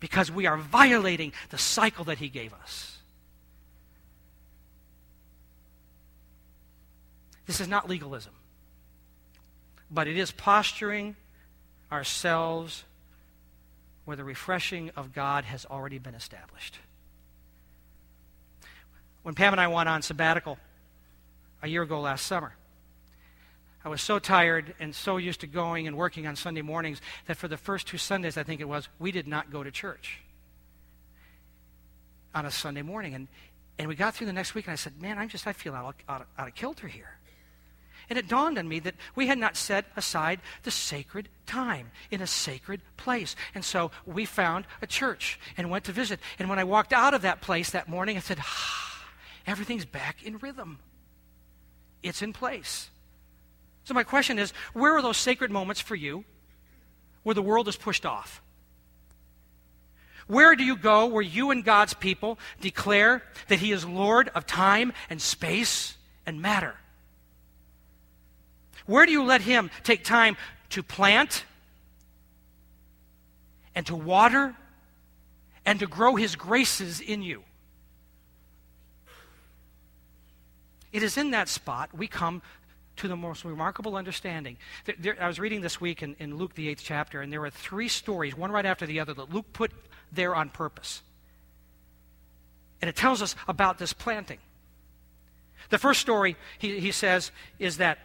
because 0.00 0.30
we 0.30 0.46
are 0.46 0.56
violating 0.56 1.32
the 1.50 1.58
cycle 1.58 2.04
that 2.04 2.18
He 2.18 2.28
gave 2.28 2.52
us. 2.54 2.98
This 7.46 7.60
is 7.60 7.68
not 7.68 7.88
legalism, 7.88 8.32
but 9.90 10.08
it 10.08 10.16
is 10.16 10.30
posturing 10.30 11.16
ourselves 11.90 12.84
where 14.06 14.16
the 14.16 14.24
refreshing 14.24 14.90
of 14.96 15.12
God 15.12 15.44
has 15.44 15.66
already 15.66 15.98
been 15.98 16.14
established. 16.14 16.78
When 19.22 19.34
Pam 19.34 19.52
and 19.52 19.60
I 19.60 19.68
went 19.68 19.88
on 19.88 20.00
sabbatical 20.00 20.58
a 21.62 21.68
year 21.68 21.82
ago 21.82 22.00
last 22.00 22.26
summer, 22.26 22.54
I 23.84 23.88
was 23.88 24.00
so 24.00 24.18
tired 24.18 24.74
and 24.80 24.94
so 24.94 25.16
used 25.16 25.40
to 25.40 25.46
going 25.46 25.86
and 25.86 25.96
working 25.96 26.26
on 26.26 26.36
Sunday 26.36 26.62
mornings 26.62 27.00
that 27.26 27.36
for 27.36 27.48
the 27.48 27.56
first 27.56 27.86
two 27.86 27.98
Sundays, 27.98 28.36
I 28.36 28.42
think 28.42 28.60
it 28.60 28.68
was, 28.68 28.88
we 28.98 29.12
did 29.12 29.28
not 29.28 29.50
go 29.50 29.62
to 29.62 29.70
church 29.70 30.20
on 32.34 32.46
a 32.46 32.50
Sunday 32.50 32.82
morning. 32.82 33.14
And, 33.14 33.28
and 33.78 33.88
we 33.88 33.94
got 33.94 34.14
through 34.14 34.28
the 34.28 34.32
next 34.32 34.54
week, 34.54 34.66
and 34.66 34.72
I 34.72 34.76
said, 34.76 35.00
Man, 35.00 35.18
I'm 35.18 35.28
just, 35.28 35.46
I 35.46 35.52
feel 35.52 35.74
out 35.74 35.96
out 36.08 36.26
out 36.38 36.48
of 36.48 36.54
kilter 36.54 36.86
here. 36.88 37.15
And 38.08 38.18
it 38.18 38.28
dawned 38.28 38.58
on 38.58 38.68
me 38.68 38.78
that 38.80 38.94
we 39.14 39.26
had 39.26 39.38
not 39.38 39.56
set 39.56 39.86
aside 39.96 40.40
the 40.62 40.70
sacred 40.70 41.28
time 41.46 41.90
in 42.10 42.20
a 42.20 42.26
sacred 42.26 42.80
place. 42.96 43.34
And 43.54 43.64
so 43.64 43.90
we 44.04 44.24
found 44.24 44.66
a 44.80 44.86
church 44.86 45.40
and 45.56 45.70
went 45.70 45.84
to 45.84 45.92
visit. 45.92 46.20
And 46.38 46.48
when 46.48 46.58
I 46.58 46.64
walked 46.64 46.92
out 46.92 47.14
of 47.14 47.22
that 47.22 47.40
place 47.40 47.70
that 47.70 47.88
morning, 47.88 48.16
I 48.16 48.20
said, 48.20 48.38
ah, 48.40 49.08
everything's 49.46 49.84
back 49.84 50.22
in 50.22 50.38
rhythm. 50.38 50.78
It's 52.02 52.22
in 52.22 52.32
place. 52.32 52.90
So 53.84 53.94
my 53.94 54.04
question 54.04 54.38
is 54.38 54.52
where 54.72 54.96
are 54.96 55.02
those 55.02 55.16
sacred 55.16 55.50
moments 55.50 55.80
for 55.80 55.94
you 55.94 56.24
where 57.24 57.34
the 57.34 57.42
world 57.42 57.66
is 57.66 57.76
pushed 57.76 58.06
off? 58.06 58.42
Where 60.28 60.56
do 60.56 60.64
you 60.64 60.76
go 60.76 61.06
where 61.06 61.22
you 61.22 61.50
and 61.50 61.64
God's 61.64 61.94
people 61.94 62.38
declare 62.60 63.22
that 63.48 63.60
He 63.60 63.72
is 63.72 63.84
Lord 63.84 64.28
of 64.34 64.46
time 64.46 64.92
and 65.08 65.22
space 65.22 65.96
and 66.24 66.42
matter? 66.42 66.74
Where 68.86 69.04
do 69.04 69.12
you 69.12 69.24
let 69.24 69.42
Him 69.42 69.70
take 69.82 70.04
time 70.04 70.36
to 70.70 70.82
plant 70.82 71.44
and 73.74 73.84
to 73.86 73.94
water 73.94 74.54
and 75.64 75.78
to 75.80 75.86
grow 75.86 76.16
His 76.16 76.36
graces 76.36 77.00
in 77.00 77.22
you? 77.22 77.42
It 80.92 81.02
is 81.02 81.16
in 81.16 81.32
that 81.32 81.48
spot 81.48 81.90
we 81.92 82.06
come 82.06 82.40
to 82.96 83.08
the 83.08 83.16
most 83.16 83.44
remarkable 83.44 83.96
understanding. 83.96 84.56
There, 84.86 84.94
there, 84.98 85.16
I 85.22 85.26
was 85.26 85.38
reading 85.38 85.60
this 85.60 85.80
week 85.80 86.02
in, 86.02 86.16
in 86.18 86.36
Luke, 86.36 86.54
the 86.54 86.68
eighth 86.68 86.82
chapter, 86.82 87.20
and 87.20 87.30
there 87.30 87.40
were 87.40 87.50
three 87.50 87.88
stories, 87.88 88.36
one 88.36 88.50
right 88.50 88.64
after 88.64 88.86
the 88.86 89.00
other, 89.00 89.12
that 89.14 89.32
Luke 89.32 89.52
put 89.52 89.72
there 90.10 90.34
on 90.34 90.48
purpose. 90.48 91.02
And 92.80 92.88
it 92.88 92.96
tells 92.96 93.20
us 93.20 93.34
about 93.48 93.78
this 93.78 93.92
planting. 93.92 94.38
The 95.68 95.78
first 95.78 96.00
story, 96.00 96.36
he, 96.58 96.80
he 96.80 96.92
says, 96.92 97.30
is 97.58 97.78
that 97.78 97.98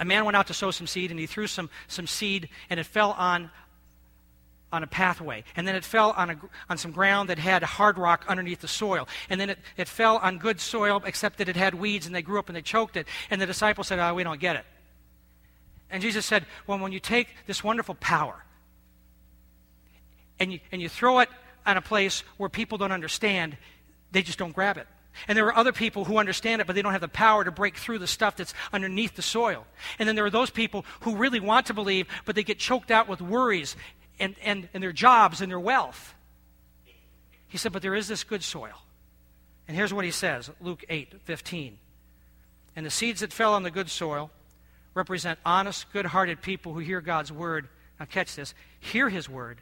a 0.00 0.04
man 0.04 0.24
went 0.24 0.34
out 0.34 0.46
to 0.46 0.54
sow 0.54 0.70
some 0.70 0.86
seed, 0.86 1.10
and 1.10 1.20
he 1.20 1.26
threw 1.26 1.46
some, 1.46 1.68
some 1.86 2.06
seed, 2.06 2.48
and 2.70 2.80
it 2.80 2.86
fell 2.86 3.12
on, 3.12 3.50
on 4.72 4.82
a 4.82 4.86
pathway. 4.86 5.44
And 5.54 5.68
then 5.68 5.76
it 5.76 5.84
fell 5.84 6.12
on, 6.16 6.30
a, 6.30 6.36
on 6.70 6.78
some 6.78 6.90
ground 6.90 7.28
that 7.28 7.38
had 7.38 7.62
hard 7.62 7.98
rock 7.98 8.24
underneath 8.26 8.62
the 8.62 8.68
soil. 8.68 9.06
And 9.28 9.38
then 9.38 9.50
it, 9.50 9.58
it 9.76 9.88
fell 9.88 10.16
on 10.16 10.38
good 10.38 10.58
soil, 10.58 11.02
except 11.04 11.36
that 11.36 11.50
it 11.50 11.56
had 11.56 11.74
weeds, 11.74 12.06
and 12.06 12.14
they 12.14 12.22
grew 12.22 12.38
up 12.38 12.48
and 12.48 12.56
they 12.56 12.62
choked 12.62 12.96
it. 12.96 13.06
And 13.28 13.40
the 13.40 13.46
disciples 13.46 13.88
said, 13.88 13.98
Oh, 13.98 14.14
we 14.14 14.24
don't 14.24 14.40
get 14.40 14.56
it. 14.56 14.64
And 15.90 16.02
Jesus 16.02 16.24
said, 16.24 16.46
Well, 16.66 16.78
when 16.78 16.92
you 16.92 17.00
take 17.00 17.28
this 17.46 17.62
wonderful 17.62 17.94
power 17.96 18.42
and 20.38 20.54
you, 20.54 20.60
and 20.72 20.80
you 20.80 20.88
throw 20.88 21.18
it 21.18 21.28
on 21.66 21.76
a 21.76 21.82
place 21.82 22.24
where 22.38 22.48
people 22.48 22.78
don't 22.78 22.92
understand, 22.92 23.58
they 24.12 24.22
just 24.22 24.38
don't 24.38 24.54
grab 24.54 24.78
it. 24.78 24.86
And 25.28 25.36
there 25.36 25.46
are 25.46 25.56
other 25.56 25.72
people 25.72 26.04
who 26.04 26.18
understand 26.18 26.60
it, 26.60 26.66
but 26.66 26.74
they 26.74 26.82
don't 26.82 26.92
have 26.92 27.00
the 27.00 27.08
power 27.08 27.44
to 27.44 27.50
break 27.50 27.76
through 27.76 27.98
the 27.98 28.06
stuff 28.06 28.36
that's 28.36 28.54
underneath 28.72 29.16
the 29.16 29.22
soil. 29.22 29.66
And 29.98 30.08
then 30.08 30.16
there 30.16 30.24
are 30.24 30.30
those 30.30 30.50
people 30.50 30.84
who 31.00 31.16
really 31.16 31.40
want 31.40 31.66
to 31.66 31.74
believe, 31.74 32.06
but 32.24 32.34
they 32.34 32.42
get 32.42 32.58
choked 32.58 32.90
out 32.90 33.08
with 33.08 33.20
worries 33.20 33.76
and, 34.18 34.34
and, 34.42 34.68
and 34.72 34.82
their 34.82 34.92
jobs 34.92 35.40
and 35.40 35.50
their 35.50 35.60
wealth. 35.60 36.14
He 37.48 37.58
said, 37.58 37.72
but 37.72 37.82
there 37.82 37.94
is 37.94 38.08
this 38.08 38.24
good 38.24 38.44
soil. 38.44 38.80
And 39.66 39.76
here's 39.76 39.92
what 39.94 40.04
he 40.04 40.10
says 40.10 40.50
Luke 40.60 40.84
8 40.88 41.20
15. 41.24 41.78
And 42.76 42.86
the 42.86 42.90
seeds 42.90 43.20
that 43.20 43.32
fell 43.32 43.54
on 43.54 43.62
the 43.62 43.70
good 43.70 43.90
soil 43.90 44.30
represent 44.94 45.38
honest, 45.44 45.92
good 45.92 46.06
hearted 46.06 46.42
people 46.42 46.72
who 46.72 46.80
hear 46.80 47.00
God's 47.00 47.32
word. 47.32 47.68
Now, 47.98 48.06
catch 48.06 48.34
this 48.34 48.54
hear 48.78 49.08
his 49.08 49.28
word, 49.28 49.60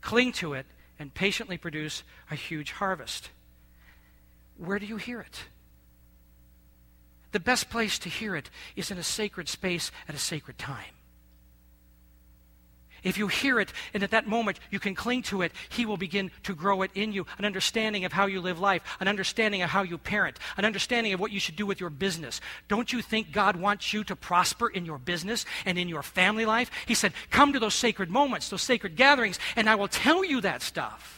cling 0.00 0.32
to 0.32 0.54
it, 0.54 0.66
and 0.98 1.14
patiently 1.14 1.56
produce 1.56 2.02
a 2.30 2.34
huge 2.34 2.72
harvest. 2.72 3.30
Where 4.58 4.78
do 4.78 4.86
you 4.86 4.96
hear 4.96 5.20
it? 5.20 5.44
The 7.32 7.40
best 7.40 7.70
place 7.70 7.98
to 8.00 8.08
hear 8.08 8.36
it 8.36 8.50
is 8.76 8.90
in 8.90 8.98
a 8.98 9.02
sacred 9.02 9.48
space 9.48 9.90
at 10.08 10.14
a 10.14 10.18
sacred 10.18 10.58
time. 10.58 10.94
If 13.04 13.16
you 13.16 13.28
hear 13.28 13.60
it 13.60 13.72
and 13.94 14.02
at 14.02 14.10
that 14.10 14.26
moment 14.26 14.58
you 14.70 14.80
can 14.80 14.96
cling 14.96 15.22
to 15.24 15.42
it, 15.42 15.52
He 15.68 15.86
will 15.86 15.96
begin 15.96 16.32
to 16.42 16.54
grow 16.54 16.82
it 16.82 16.90
in 16.94 17.12
you. 17.12 17.26
An 17.38 17.44
understanding 17.44 18.04
of 18.04 18.12
how 18.12 18.26
you 18.26 18.40
live 18.40 18.58
life, 18.58 18.82
an 18.98 19.06
understanding 19.06 19.62
of 19.62 19.70
how 19.70 19.82
you 19.82 19.98
parent, 19.98 20.38
an 20.56 20.64
understanding 20.64 21.12
of 21.12 21.20
what 21.20 21.30
you 21.30 21.38
should 21.38 21.54
do 21.54 21.66
with 21.66 21.80
your 21.80 21.90
business. 21.90 22.40
Don't 22.66 22.92
you 22.92 23.00
think 23.00 23.30
God 23.30 23.54
wants 23.54 23.92
you 23.92 24.02
to 24.04 24.16
prosper 24.16 24.68
in 24.68 24.84
your 24.84 24.98
business 24.98 25.46
and 25.64 25.78
in 25.78 25.88
your 25.88 26.02
family 26.02 26.44
life? 26.44 26.70
He 26.86 26.94
said, 26.94 27.12
Come 27.30 27.52
to 27.52 27.60
those 27.60 27.74
sacred 27.74 28.10
moments, 28.10 28.48
those 28.48 28.62
sacred 28.62 28.96
gatherings, 28.96 29.38
and 29.54 29.70
I 29.70 29.76
will 29.76 29.88
tell 29.88 30.24
you 30.24 30.40
that 30.40 30.62
stuff. 30.62 31.17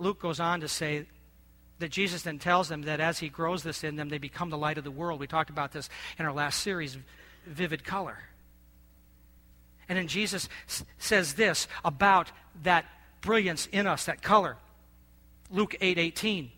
Luke 0.00 0.20
goes 0.20 0.40
on 0.40 0.60
to 0.60 0.68
say 0.68 1.06
that 1.78 1.90
Jesus 1.90 2.22
then 2.22 2.38
tells 2.38 2.68
them 2.68 2.82
that 2.82 3.00
as 3.00 3.18
he 3.18 3.28
grows 3.28 3.62
this 3.62 3.84
in 3.84 3.96
them, 3.96 4.08
they 4.08 4.18
become 4.18 4.50
the 4.50 4.58
light 4.58 4.78
of 4.78 4.84
the 4.84 4.90
world. 4.90 5.20
We 5.20 5.26
talked 5.26 5.50
about 5.50 5.72
this 5.72 5.88
in 6.18 6.26
our 6.26 6.32
last 6.32 6.60
series, 6.60 6.96
Vivid 7.46 7.84
Color. 7.84 8.18
And 9.88 9.98
then 9.98 10.06
Jesus 10.06 10.48
says 10.98 11.34
this 11.34 11.68
about 11.84 12.30
that 12.62 12.86
brilliance 13.20 13.66
in 13.72 13.86
us, 13.86 14.06
that 14.06 14.22
color. 14.22 14.56
Luke 15.50 15.74
8 15.80 15.98
18. 15.98 16.50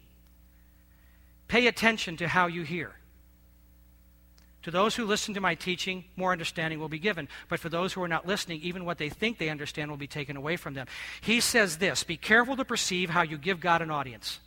Pay 1.48 1.66
attention 1.66 2.16
to 2.18 2.28
how 2.28 2.46
you 2.46 2.62
hear. 2.62 2.92
To 4.62 4.70
those 4.70 4.94
who 4.94 5.04
listen 5.04 5.34
to 5.34 5.40
my 5.40 5.54
teaching, 5.54 6.04
more 6.16 6.32
understanding 6.32 6.78
will 6.78 6.88
be 6.88 7.00
given. 7.00 7.28
But 7.48 7.58
for 7.58 7.68
those 7.68 7.92
who 7.92 8.02
are 8.02 8.08
not 8.08 8.26
listening, 8.26 8.60
even 8.62 8.84
what 8.84 8.98
they 8.98 9.08
think 9.08 9.38
they 9.38 9.48
understand 9.48 9.90
will 9.90 9.98
be 9.98 10.06
taken 10.06 10.36
away 10.36 10.56
from 10.56 10.74
them. 10.74 10.86
He 11.20 11.40
says 11.40 11.78
this 11.78 12.04
Be 12.04 12.16
careful 12.16 12.56
to 12.56 12.64
perceive 12.64 13.10
how 13.10 13.22
you 13.22 13.38
give 13.38 13.60
God 13.60 13.82
an 13.82 13.90
audience. 13.90 14.38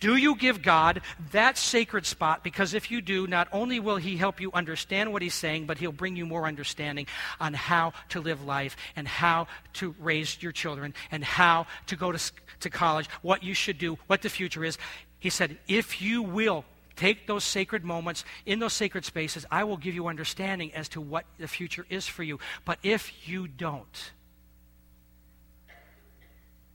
Do 0.00 0.16
you 0.16 0.36
give 0.36 0.62
God 0.62 1.02
that 1.32 1.58
sacred 1.58 2.06
spot? 2.06 2.42
Because 2.42 2.74
if 2.74 2.90
you 2.90 3.00
do, 3.00 3.26
not 3.26 3.48
only 3.52 3.80
will 3.80 3.96
He 3.96 4.16
help 4.16 4.40
you 4.40 4.50
understand 4.52 5.12
what 5.12 5.22
He's 5.22 5.34
saying, 5.34 5.66
but 5.66 5.78
He'll 5.78 5.92
bring 5.92 6.16
you 6.16 6.26
more 6.26 6.46
understanding 6.46 7.06
on 7.40 7.54
how 7.54 7.92
to 8.10 8.20
live 8.20 8.42
life 8.42 8.76
and 8.96 9.06
how 9.06 9.48
to 9.74 9.94
raise 10.00 10.42
your 10.42 10.52
children 10.52 10.94
and 11.10 11.22
how 11.22 11.66
to 11.86 11.96
go 11.96 12.12
to, 12.12 12.32
to 12.60 12.70
college, 12.70 13.08
what 13.22 13.42
you 13.42 13.54
should 13.54 13.78
do, 13.78 13.98
what 14.06 14.22
the 14.22 14.30
future 14.30 14.64
is. 14.64 14.78
He 15.18 15.30
said, 15.30 15.58
if 15.68 16.00
you 16.00 16.22
will 16.22 16.64
take 16.96 17.26
those 17.26 17.44
sacred 17.44 17.84
moments 17.84 18.24
in 18.44 18.58
those 18.58 18.72
sacred 18.72 19.04
spaces, 19.04 19.46
I 19.50 19.64
will 19.64 19.76
give 19.76 19.94
you 19.94 20.08
understanding 20.08 20.72
as 20.74 20.88
to 20.90 21.00
what 21.00 21.24
the 21.38 21.48
future 21.48 21.86
is 21.88 22.06
for 22.06 22.22
you. 22.22 22.38
But 22.64 22.78
if 22.82 23.28
you 23.28 23.46
don't, 23.46 24.12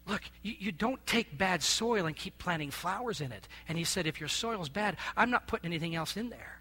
Look, 0.07 0.23
you, 0.41 0.55
you, 0.57 0.71
don't 0.71 1.05
take 1.05 1.37
bad 1.37 1.61
soil 1.61 2.05
and 2.05 2.15
keep 2.15 2.37
planting 2.37 2.71
flowers 2.71 3.21
in 3.21 3.31
it. 3.31 3.47
And 3.69 3.77
he 3.77 3.83
said, 3.83 4.07
if 4.07 4.19
your 4.19 4.29
soil's 4.29 4.67
bad, 4.67 4.97
I'm 5.15 5.29
not 5.29 5.47
putting 5.47 5.67
anything 5.67 5.95
else 5.95 6.17
in 6.17 6.29
there. 6.29 6.59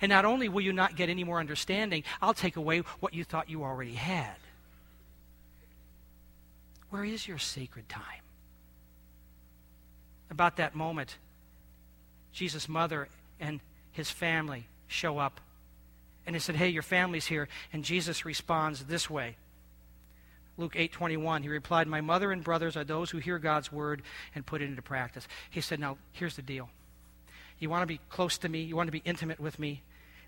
And 0.00 0.10
not 0.10 0.24
only 0.24 0.48
will 0.48 0.60
you 0.60 0.72
not 0.72 0.96
get 0.96 1.08
any 1.08 1.24
more 1.24 1.38
understanding, 1.38 2.02
I'll 2.20 2.34
take 2.34 2.56
away 2.56 2.80
what 3.00 3.14
you 3.14 3.24
thought 3.24 3.48
you 3.48 3.62
already 3.62 3.94
had. 3.94 4.36
Where 6.90 7.04
is 7.04 7.26
your 7.26 7.38
sacred 7.38 7.88
time? 7.88 8.04
About 10.30 10.56
that 10.56 10.74
moment, 10.74 11.16
Jesus' 12.32 12.68
mother 12.68 13.08
and 13.40 13.60
his 13.92 14.10
family 14.10 14.66
show 14.88 15.18
up. 15.18 15.40
And 16.26 16.34
they 16.34 16.40
said, 16.40 16.56
Hey, 16.56 16.68
your 16.68 16.82
family's 16.82 17.26
here. 17.26 17.48
And 17.72 17.84
Jesus 17.84 18.24
responds 18.24 18.84
this 18.84 19.10
way. 19.10 19.36
Luke 20.58 20.74
8:21 20.74 21.42
he 21.42 21.48
replied 21.48 21.88
my 21.88 22.00
mother 22.00 22.30
and 22.30 22.44
brothers 22.44 22.76
are 22.76 22.84
those 22.84 23.10
who 23.10 23.18
hear 23.18 23.38
God's 23.38 23.72
word 23.72 24.02
and 24.34 24.44
put 24.44 24.60
it 24.62 24.66
into 24.66 24.82
practice. 24.82 25.26
He 25.50 25.60
said 25.60 25.80
now 25.80 25.96
here's 26.12 26.36
the 26.36 26.42
deal. 26.42 26.68
You 27.58 27.70
want 27.70 27.82
to 27.82 27.86
be 27.86 28.00
close 28.10 28.38
to 28.38 28.48
me, 28.48 28.60
you 28.62 28.76
want 28.76 28.88
to 28.88 28.92
be 28.92 29.02
intimate 29.04 29.40
with 29.40 29.58
me, 29.58 29.82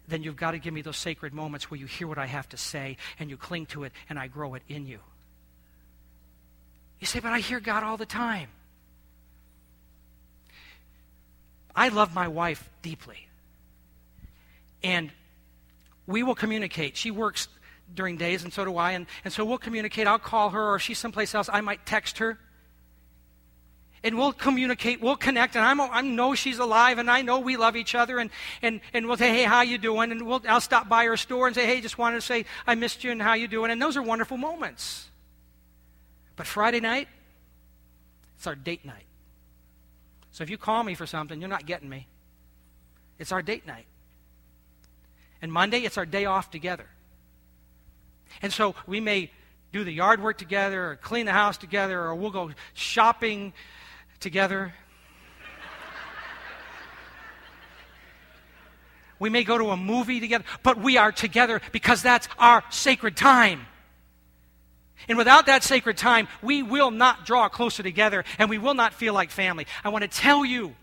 then 0.08 0.22
you've 0.22 0.36
got 0.36 0.52
to 0.52 0.58
give 0.58 0.72
me 0.72 0.82
those 0.82 0.96
sacred 0.96 1.34
moments 1.34 1.70
where 1.70 1.78
you 1.78 1.86
hear 1.86 2.06
what 2.06 2.18
I 2.18 2.26
have 2.26 2.48
to 2.50 2.56
say 2.56 2.96
and 3.18 3.28
you 3.28 3.36
cling 3.36 3.66
to 3.66 3.84
it 3.84 3.92
and 4.08 4.18
I 4.18 4.28
grow 4.28 4.54
it 4.54 4.62
in 4.68 4.86
you. 4.86 5.00
You 7.00 7.06
say 7.06 7.20
but 7.20 7.32
I 7.32 7.40
hear 7.40 7.60
God 7.60 7.82
all 7.82 7.96
the 7.96 8.06
time. 8.06 8.48
I 11.74 11.88
love 11.88 12.14
my 12.14 12.28
wife 12.28 12.68
deeply. 12.82 13.26
And 14.82 15.10
we 16.06 16.22
will 16.22 16.34
communicate. 16.34 16.96
She 16.96 17.10
works 17.10 17.48
during 17.92 18.16
days, 18.16 18.44
and 18.44 18.52
so 18.52 18.64
do 18.64 18.76
I. 18.76 18.92
And, 18.92 19.06
and 19.24 19.32
so 19.32 19.44
we'll 19.44 19.58
communicate. 19.58 20.06
I'll 20.06 20.18
call 20.18 20.50
her, 20.50 20.70
or 20.70 20.76
if 20.76 20.82
she's 20.82 20.98
someplace 20.98 21.34
else, 21.34 21.48
I 21.52 21.60
might 21.60 21.84
text 21.86 22.18
her. 22.18 22.38
And 24.02 24.18
we'll 24.18 24.34
communicate, 24.34 25.00
we'll 25.00 25.16
connect, 25.16 25.56
and 25.56 25.64
I'm, 25.64 25.80
I 25.80 26.02
know 26.02 26.34
she's 26.34 26.58
alive, 26.58 26.98
and 26.98 27.10
I 27.10 27.22
know 27.22 27.38
we 27.38 27.56
love 27.56 27.74
each 27.74 27.94
other, 27.94 28.18
and, 28.18 28.28
and, 28.60 28.82
and 28.92 29.06
we'll 29.06 29.16
say, 29.16 29.30
hey, 29.30 29.44
how 29.44 29.62
you 29.62 29.78
doing? 29.78 30.12
And 30.12 30.26
we'll, 30.26 30.42
I'll 30.46 30.60
stop 30.60 30.90
by 30.90 31.06
her 31.06 31.16
store 31.16 31.46
and 31.46 31.56
say, 31.56 31.64
hey, 31.64 31.80
just 31.80 31.96
wanted 31.96 32.16
to 32.16 32.20
say 32.20 32.44
I 32.66 32.74
missed 32.74 33.02
you 33.02 33.12
and 33.12 33.22
how 33.22 33.32
you 33.32 33.48
doing? 33.48 33.70
And 33.70 33.80
those 33.80 33.96
are 33.96 34.02
wonderful 34.02 34.36
moments. 34.36 35.08
But 36.36 36.46
Friday 36.46 36.80
night, 36.80 37.08
it's 38.36 38.46
our 38.46 38.54
date 38.54 38.84
night. 38.84 39.06
So 40.34 40.42
if 40.42 40.50
you 40.50 40.58
call 40.58 40.82
me 40.82 40.94
for 40.94 41.06
something, 41.06 41.40
you're 41.40 41.48
not 41.48 41.64
getting 41.64 41.88
me. 41.88 42.08
It's 43.20 43.30
our 43.30 43.40
date 43.40 43.68
night. 43.68 43.86
And 45.40 45.52
Monday, 45.52 45.84
it's 45.84 45.96
our 45.96 46.04
day 46.04 46.24
off 46.24 46.50
together. 46.50 46.86
And 48.42 48.52
so 48.52 48.74
we 48.84 48.98
may 48.98 49.30
do 49.72 49.84
the 49.84 49.92
yard 49.92 50.20
work 50.20 50.36
together 50.36 50.90
or 50.90 50.96
clean 50.96 51.26
the 51.26 51.32
house 51.32 51.56
together 51.56 52.00
or 52.00 52.16
we'll 52.16 52.32
go 52.32 52.50
shopping 52.72 53.52
together. 54.18 54.74
we 59.20 59.30
may 59.30 59.44
go 59.44 59.56
to 59.56 59.70
a 59.70 59.76
movie 59.76 60.18
together, 60.18 60.44
but 60.64 60.80
we 60.80 60.96
are 60.96 61.12
together 61.12 61.60
because 61.70 62.02
that's 62.02 62.28
our 62.40 62.64
sacred 62.70 63.16
time. 63.16 63.66
And 65.08 65.18
without 65.18 65.46
that 65.46 65.62
sacred 65.62 65.96
time, 65.96 66.28
we 66.42 66.62
will 66.62 66.90
not 66.90 67.26
draw 67.26 67.48
closer 67.48 67.82
together 67.82 68.24
and 68.38 68.48
we 68.48 68.58
will 68.58 68.74
not 68.74 68.94
feel 68.94 69.14
like 69.14 69.30
family. 69.30 69.66
I 69.82 69.88
want 69.90 70.02
to 70.02 70.08
tell 70.08 70.44
you 70.44 70.74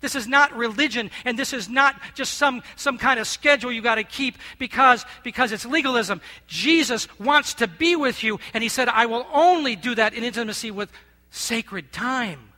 this 0.00 0.14
is 0.14 0.26
not 0.26 0.56
religion, 0.56 1.10
and 1.24 1.38
this 1.38 1.52
is 1.52 1.68
not 1.68 1.94
just 2.14 2.34
some, 2.34 2.62
some 2.76 2.96
kind 2.96 3.20
of 3.20 3.26
schedule 3.26 3.70
you 3.70 3.82
got 3.82 3.96
to 3.96 4.04
keep 4.04 4.36
because, 4.58 5.04
because 5.22 5.52
it's 5.52 5.66
legalism. 5.66 6.22
Jesus 6.46 7.06
wants 7.18 7.54
to 7.54 7.66
be 7.66 7.96
with 7.96 8.22
you, 8.22 8.40
and 8.54 8.62
he 8.62 8.68
said, 8.68 8.88
I 8.88 9.06
will 9.06 9.26
only 9.32 9.76
do 9.76 9.94
that 9.94 10.14
in 10.14 10.24
intimacy 10.24 10.70
with 10.70 10.90
sacred 11.30 11.92
time. 11.92 12.52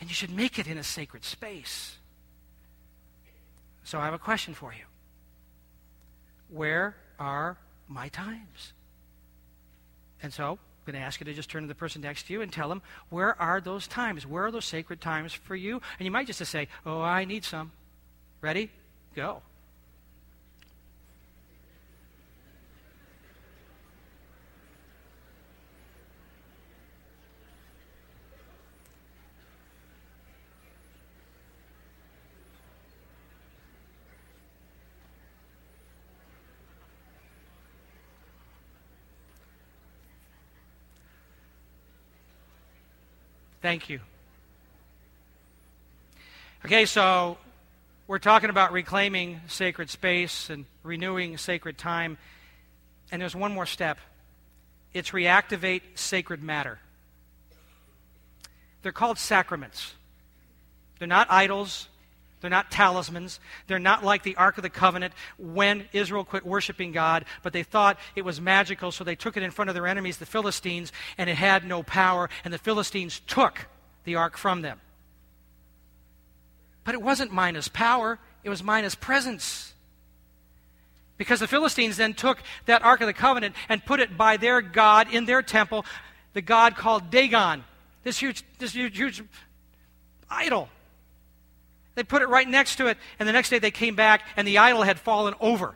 And 0.00 0.08
you 0.08 0.14
should 0.14 0.34
make 0.34 0.58
it 0.58 0.66
in 0.66 0.78
a 0.78 0.84
sacred 0.84 1.24
space. 1.24 1.96
So 3.84 3.98
I 3.98 4.04
have 4.04 4.14
a 4.14 4.18
question 4.18 4.54
for 4.54 4.72
you. 4.72 4.84
Where 6.48 6.96
are 7.18 7.56
my 7.88 8.08
times? 8.08 8.72
And 10.22 10.32
so 10.32 10.52
I'm 10.52 10.58
going 10.84 11.00
to 11.00 11.04
ask 11.04 11.20
you 11.20 11.24
to 11.24 11.34
just 11.34 11.50
turn 11.50 11.62
to 11.62 11.68
the 11.68 11.74
person 11.74 12.02
next 12.02 12.26
to 12.26 12.32
you 12.32 12.42
and 12.42 12.52
tell 12.52 12.68
them, 12.68 12.82
where 13.10 13.40
are 13.40 13.60
those 13.60 13.86
times? 13.86 14.26
Where 14.26 14.46
are 14.46 14.50
those 14.50 14.64
sacred 14.64 15.00
times 15.00 15.32
for 15.32 15.56
you? 15.56 15.80
And 15.98 16.04
you 16.04 16.10
might 16.10 16.26
just 16.26 16.44
say, 16.44 16.68
oh, 16.84 17.00
I 17.00 17.24
need 17.24 17.44
some. 17.44 17.72
Ready? 18.40 18.70
Go. 19.14 19.42
Thank 43.60 43.88
you. 43.88 44.00
Okay, 46.64 46.86
so 46.86 47.38
we're 48.06 48.18
talking 48.18 48.50
about 48.50 48.72
reclaiming 48.72 49.40
sacred 49.48 49.90
space 49.90 50.48
and 50.48 50.64
renewing 50.84 51.36
sacred 51.38 51.76
time. 51.76 52.18
And 53.10 53.20
there's 53.20 53.34
one 53.34 53.52
more 53.52 53.66
step 53.66 53.98
it's 54.94 55.10
reactivate 55.10 55.82
sacred 55.96 56.42
matter. 56.42 56.78
They're 58.82 58.92
called 58.92 59.18
sacraments. 59.18 59.94
They're 60.98 61.08
not 61.08 61.26
idols. 61.30 61.88
They're 62.40 62.50
not 62.50 62.70
talismans. 62.70 63.40
They're 63.66 63.78
not 63.78 64.04
like 64.04 64.22
the 64.22 64.36
Ark 64.36 64.58
of 64.58 64.62
the 64.62 64.70
Covenant 64.70 65.12
when 65.38 65.88
Israel 65.92 66.24
quit 66.24 66.46
worshiping 66.46 66.92
God, 66.92 67.24
but 67.42 67.52
they 67.52 67.64
thought 67.64 67.98
it 68.14 68.24
was 68.24 68.40
magical, 68.40 68.92
so 68.92 69.02
they 69.02 69.16
took 69.16 69.36
it 69.36 69.42
in 69.42 69.50
front 69.50 69.70
of 69.70 69.74
their 69.74 69.86
enemies, 69.86 70.18
the 70.18 70.26
Philistines, 70.26 70.92
and 71.16 71.28
it 71.28 71.36
had 71.36 71.64
no 71.64 71.82
power, 71.82 72.30
and 72.44 72.54
the 72.54 72.58
Philistines 72.58 73.20
took 73.26 73.66
the 74.04 74.14
ark 74.14 74.36
from 74.36 74.62
them. 74.62 74.80
But 76.84 76.94
it 76.94 77.02
wasn't 77.02 77.32
minus 77.32 77.68
power, 77.68 78.18
it 78.44 78.50
was 78.50 78.62
minus 78.62 78.94
presence. 78.94 79.74
Because 81.18 81.40
the 81.40 81.48
Philistines 81.48 81.96
then 81.96 82.14
took 82.14 82.38
that 82.66 82.82
Ark 82.82 83.00
of 83.00 83.08
the 83.08 83.12
Covenant 83.12 83.56
and 83.68 83.84
put 83.84 83.98
it 83.98 84.16
by 84.16 84.36
their 84.36 84.62
God 84.62 85.12
in 85.12 85.26
their 85.26 85.42
temple, 85.42 85.84
the 86.32 86.40
God 86.40 86.76
called 86.76 87.10
Dagon, 87.10 87.64
this 88.04 88.18
huge, 88.18 88.44
this 88.58 88.72
huge, 88.72 88.96
huge 88.96 89.22
idol. 90.30 90.68
They 91.98 92.04
put 92.04 92.22
it 92.22 92.28
right 92.28 92.46
next 92.46 92.76
to 92.76 92.86
it, 92.86 92.96
and 93.18 93.28
the 93.28 93.32
next 93.32 93.50
day 93.50 93.58
they 93.58 93.72
came 93.72 93.96
back, 93.96 94.22
and 94.36 94.46
the 94.46 94.58
idol 94.58 94.84
had 94.84 95.00
fallen 95.00 95.34
over. 95.40 95.74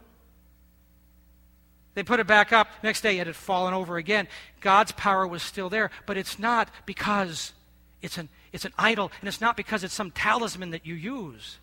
They 1.95 2.05
put 2.05 2.21
it 2.21 2.29
back 2.29 2.53
up. 2.53 2.69
Next 2.85 3.01
day 3.01 3.19
it 3.19 3.27
had 3.27 3.35
fallen 3.35 3.75
over 3.75 3.97
again. 3.97 4.29
God's 4.61 4.93
power 4.93 5.27
was 5.27 5.43
still 5.43 5.69
there, 5.69 5.91
but 6.07 6.17
it's 6.17 6.39
not 6.39 6.69
because 6.87 7.55
it's 8.03 8.19
an, 8.19 8.29
it's 8.53 8.65
an 8.65 8.73
idol, 8.79 9.11
and 9.21 9.27
it's 9.27 9.41
not 9.41 9.57
because 9.57 9.83
it's 9.83 9.95
some 9.95 10.13
talisman 10.13 10.71
that 10.71 10.87
you 10.87 10.95
use. 10.95 11.59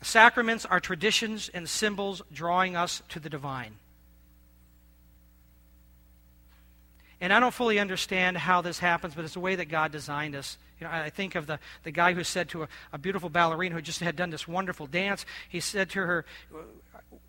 Sacraments 0.00 0.64
are 0.64 0.80
traditions 0.80 1.50
and 1.52 1.68
symbols 1.68 2.22
drawing 2.32 2.76
us 2.76 3.02
to 3.10 3.20
the 3.20 3.28
divine. 3.28 3.74
And 7.20 7.30
I 7.30 7.40
don't 7.40 7.52
fully 7.52 7.78
understand 7.78 8.38
how 8.38 8.62
this 8.62 8.78
happens, 8.78 9.14
but 9.14 9.26
it's 9.26 9.34
the 9.34 9.40
way 9.40 9.54
that 9.54 9.66
God 9.66 9.92
designed 9.92 10.34
us. 10.34 10.56
You 10.82 10.88
know, 10.88 10.94
I 10.94 11.10
think 11.10 11.36
of 11.36 11.46
the, 11.46 11.60
the 11.84 11.92
guy 11.92 12.12
who 12.12 12.24
said 12.24 12.48
to 12.50 12.64
a, 12.64 12.68
a 12.92 12.98
beautiful 12.98 13.28
ballerina 13.28 13.76
who 13.76 13.82
just 13.82 14.00
had 14.00 14.16
done 14.16 14.30
this 14.30 14.48
wonderful 14.48 14.88
dance, 14.88 15.24
he 15.48 15.60
said 15.60 15.90
to 15.90 16.00
her, 16.00 16.24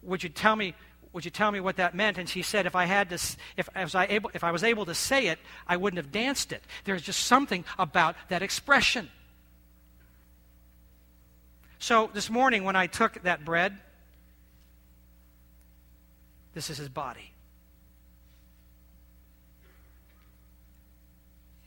Would 0.02 0.24
you 0.24 0.30
tell 0.30 0.56
me 0.56 0.74
would 1.12 1.26
you 1.26 1.30
tell 1.30 1.52
me 1.52 1.60
what 1.60 1.76
that 1.76 1.94
meant? 1.94 2.18
And 2.18 2.28
she 2.28 2.42
said, 2.42 2.66
if 2.66 2.76
I 2.76 2.86
had 2.86 3.10
to, 3.10 3.16
if, 3.56 3.70
if, 3.76 3.94
I 3.94 4.08
able, 4.10 4.32
if 4.34 4.44
I 4.44 4.50
was 4.50 4.64
able 4.64 4.86
to 4.86 4.96
say 4.96 5.28
it, 5.28 5.38
I 5.68 5.78
wouldn't 5.78 6.04
have 6.04 6.12
danced 6.12 6.52
it. 6.52 6.64
There's 6.86 7.04
just 7.04 7.28
something 7.28 7.64
about 7.78 8.16
that 8.30 8.42
expression. 8.42 9.12
So 11.78 12.10
this 12.16 12.32
morning, 12.32 12.64
when 12.64 12.76
I 12.76 12.88
took 12.88 13.22
that 13.22 13.46
bread, 13.46 13.78
this 16.56 16.72
is 16.72 16.80
his 16.80 16.90
body. 16.90 17.33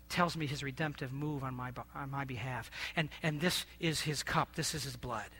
Tells 0.08 0.36
me 0.36 0.46
his 0.46 0.62
redemptive 0.62 1.12
move 1.12 1.42
on 1.42 1.54
my, 1.54 1.72
on 1.94 2.10
my 2.10 2.24
behalf. 2.24 2.70
And, 2.94 3.08
and 3.22 3.40
this 3.40 3.66
is 3.80 4.00
his 4.00 4.22
cup, 4.22 4.54
this 4.54 4.74
is 4.74 4.84
his 4.84 4.96
blood. 4.96 5.30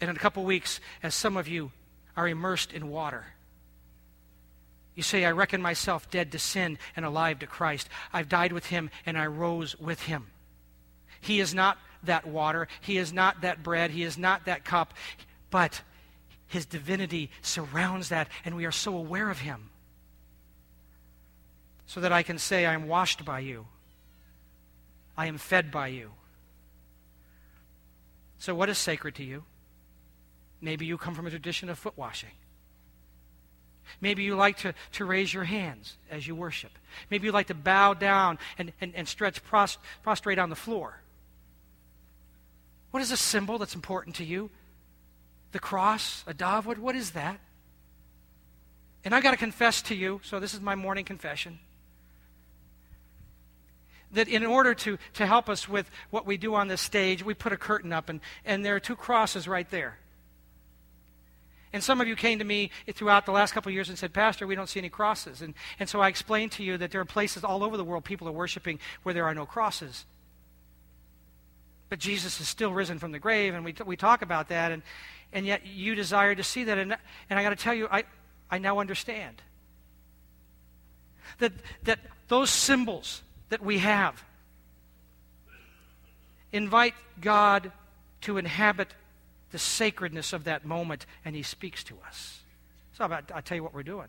And 0.00 0.10
in 0.10 0.16
a 0.16 0.18
couple 0.18 0.44
weeks, 0.44 0.80
as 1.02 1.14
some 1.14 1.36
of 1.36 1.46
you 1.46 1.70
are 2.16 2.26
immersed 2.26 2.72
in 2.72 2.88
water, 2.88 3.26
you 4.94 5.02
say, 5.02 5.24
I 5.24 5.30
reckon 5.30 5.62
myself 5.62 6.10
dead 6.10 6.32
to 6.32 6.38
sin 6.38 6.78
and 6.96 7.04
alive 7.04 7.38
to 7.38 7.46
Christ. 7.46 7.88
I've 8.12 8.28
died 8.28 8.52
with 8.52 8.66
him 8.66 8.90
and 9.06 9.16
I 9.16 9.26
rose 9.26 9.78
with 9.78 10.02
him. 10.02 10.26
He 11.20 11.40
is 11.40 11.54
not 11.54 11.78
that 12.02 12.26
water. 12.26 12.68
He 12.80 12.98
is 12.98 13.12
not 13.12 13.40
that 13.42 13.62
bread. 13.62 13.90
He 13.90 14.02
is 14.02 14.18
not 14.18 14.44
that 14.46 14.64
cup. 14.64 14.92
But 15.50 15.80
his 16.48 16.66
divinity 16.66 17.30
surrounds 17.40 18.10
that, 18.10 18.28
and 18.44 18.56
we 18.56 18.66
are 18.66 18.72
so 18.72 18.96
aware 18.96 19.30
of 19.30 19.38
him 19.38 19.70
so 21.92 22.00
that 22.00 22.10
I 22.10 22.22
can 22.22 22.38
say, 22.38 22.64
I 22.64 22.72
am 22.72 22.88
washed 22.88 23.22
by 23.22 23.40
you. 23.40 23.66
I 25.14 25.26
am 25.26 25.36
fed 25.36 25.70
by 25.70 25.88
you. 25.88 26.12
So, 28.38 28.54
what 28.54 28.70
is 28.70 28.78
sacred 28.78 29.14
to 29.16 29.22
you? 29.22 29.44
Maybe 30.62 30.86
you 30.86 30.96
come 30.96 31.14
from 31.14 31.26
a 31.26 31.30
tradition 31.30 31.68
of 31.68 31.78
foot 31.78 31.92
washing. 31.98 32.30
Maybe 34.00 34.22
you 34.22 34.36
like 34.36 34.56
to, 34.58 34.72
to 34.92 35.04
raise 35.04 35.34
your 35.34 35.44
hands 35.44 35.98
as 36.10 36.26
you 36.26 36.34
worship. 36.34 36.70
Maybe 37.10 37.26
you 37.26 37.32
like 37.32 37.48
to 37.48 37.54
bow 37.54 37.92
down 37.92 38.38
and, 38.56 38.72
and, 38.80 38.94
and 38.94 39.06
stretch 39.06 39.44
prost, 39.44 39.76
prostrate 40.02 40.38
on 40.38 40.48
the 40.48 40.56
floor. 40.56 41.02
What 42.90 43.02
is 43.02 43.10
a 43.10 43.18
symbol 43.18 43.58
that's 43.58 43.74
important 43.74 44.16
to 44.16 44.24
you? 44.24 44.48
The 45.50 45.58
cross, 45.58 46.24
a 46.26 46.32
dove, 46.32 46.64
what, 46.64 46.78
what 46.78 46.96
is 46.96 47.10
that? 47.10 47.38
And 49.04 49.14
I've 49.14 49.22
got 49.22 49.32
to 49.32 49.36
confess 49.36 49.82
to 49.82 49.94
you, 49.94 50.22
so 50.24 50.40
this 50.40 50.54
is 50.54 50.60
my 50.62 50.74
morning 50.74 51.04
confession, 51.04 51.58
that 54.12 54.28
in 54.28 54.44
order 54.44 54.74
to, 54.74 54.98
to 55.14 55.26
help 55.26 55.48
us 55.48 55.68
with 55.68 55.90
what 56.10 56.26
we 56.26 56.36
do 56.36 56.54
on 56.54 56.68
this 56.68 56.80
stage, 56.80 57.24
we 57.24 57.34
put 57.34 57.52
a 57.52 57.56
curtain 57.56 57.92
up, 57.92 58.08
and, 58.08 58.20
and 58.44 58.64
there 58.64 58.76
are 58.76 58.80
two 58.80 58.96
crosses 58.96 59.48
right 59.48 59.68
there. 59.70 59.98
And 61.72 61.82
some 61.82 62.02
of 62.02 62.06
you 62.06 62.16
came 62.16 62.38
to 62.38 62.44
me 62.44 62.70
throughout 62.92 63.24
the 63.24 63.32
last 63.32 63.52
couple 63.52 63.70
of 63.70 63.74
years 63.74 63.88
and 63.88 63.96
said, 63.96 64.12
Pastor, 64.12 64.46
we 64.46 64.54
don't 64.54 64.68
see 64.68 64.78
any 64.78 64.90
crosses. 64.90 65.40
And, 65.40 65.54
and 65.80 65.88
so 65.88 66.00
I 66.00 66.08
explained 66.08 66.52
to 66.52 66.62
you 66.62 66.76
that 66.76 66.90
there 66.90 67.00
are 67.00 67.06
places 67.06 67.44
all 67.44 67.64
over 67.64 67.78
the 67.78 67.84
world 67.84 68.04
people 68.04 68.28
are 68.28 68.32
worshiping 68.32 68.78
where 69.04 69.14
there 69.14 69.24
are 69.24 69.34
no 69.34 69.46
crosses. 69.46 70.04
But 71.88 71.98
Jesus 71.98 72.40
is 72.40 72.48
still 72.48 72.72
risen 72.72 72.98
from 72.98 73.12
the 73.12 73.18
grave, 73.18 73.54
and 73.54 73.64
we, 73.64 73.74
we 73.86 73.96
talk 73.96 74.20
about 74.20 74.48
that, 74.48 74.70
and, 74.70 74.82
and 75.32 75.46
yet 75.46 75.66
you 75.66 75.94
desire 75.94 76.34
to 76.34 76.42
see 76.42 76.64
that. 76.64 76.76
And, 76.76 76.96
and 77.30 77.38
I 77.38 77.42
got 77.42 77.50
to 77.50 77.56
tell 77.56 77.74
you, 77.74 77.88
I, 77.90 78.04
I 78.50 78.58
now 78.58 78.78
understand 78.78 79.40
that, 81.38 81.52
that 81.84 82.00
those 82.28 82.50
symbols 82.50 83.22
that 83.52 83.62
we 83.62 83.80
have 83.80 84.24
invite 86.52 86.94
God 87.20 87.70
to 88.22 88.38
inhabit 88.38 88.94
the 89.50 89.58
sacredness 89.58 90.32
of 90.32 90.44
that 90.44 90.64
moment, 90.64 91.04
and 91.22 91.36
He 91.36 91.42
speaks 91.42 91.84
to 91.84 91.98
us. 92.06 92.40
So 92.94 93.04
I'll 93.04 93.42
tell 93.42 93.56
you 93.56 93.62
what 93.62 93.74
we're 93.74 93.82
doing. 93.82 94.08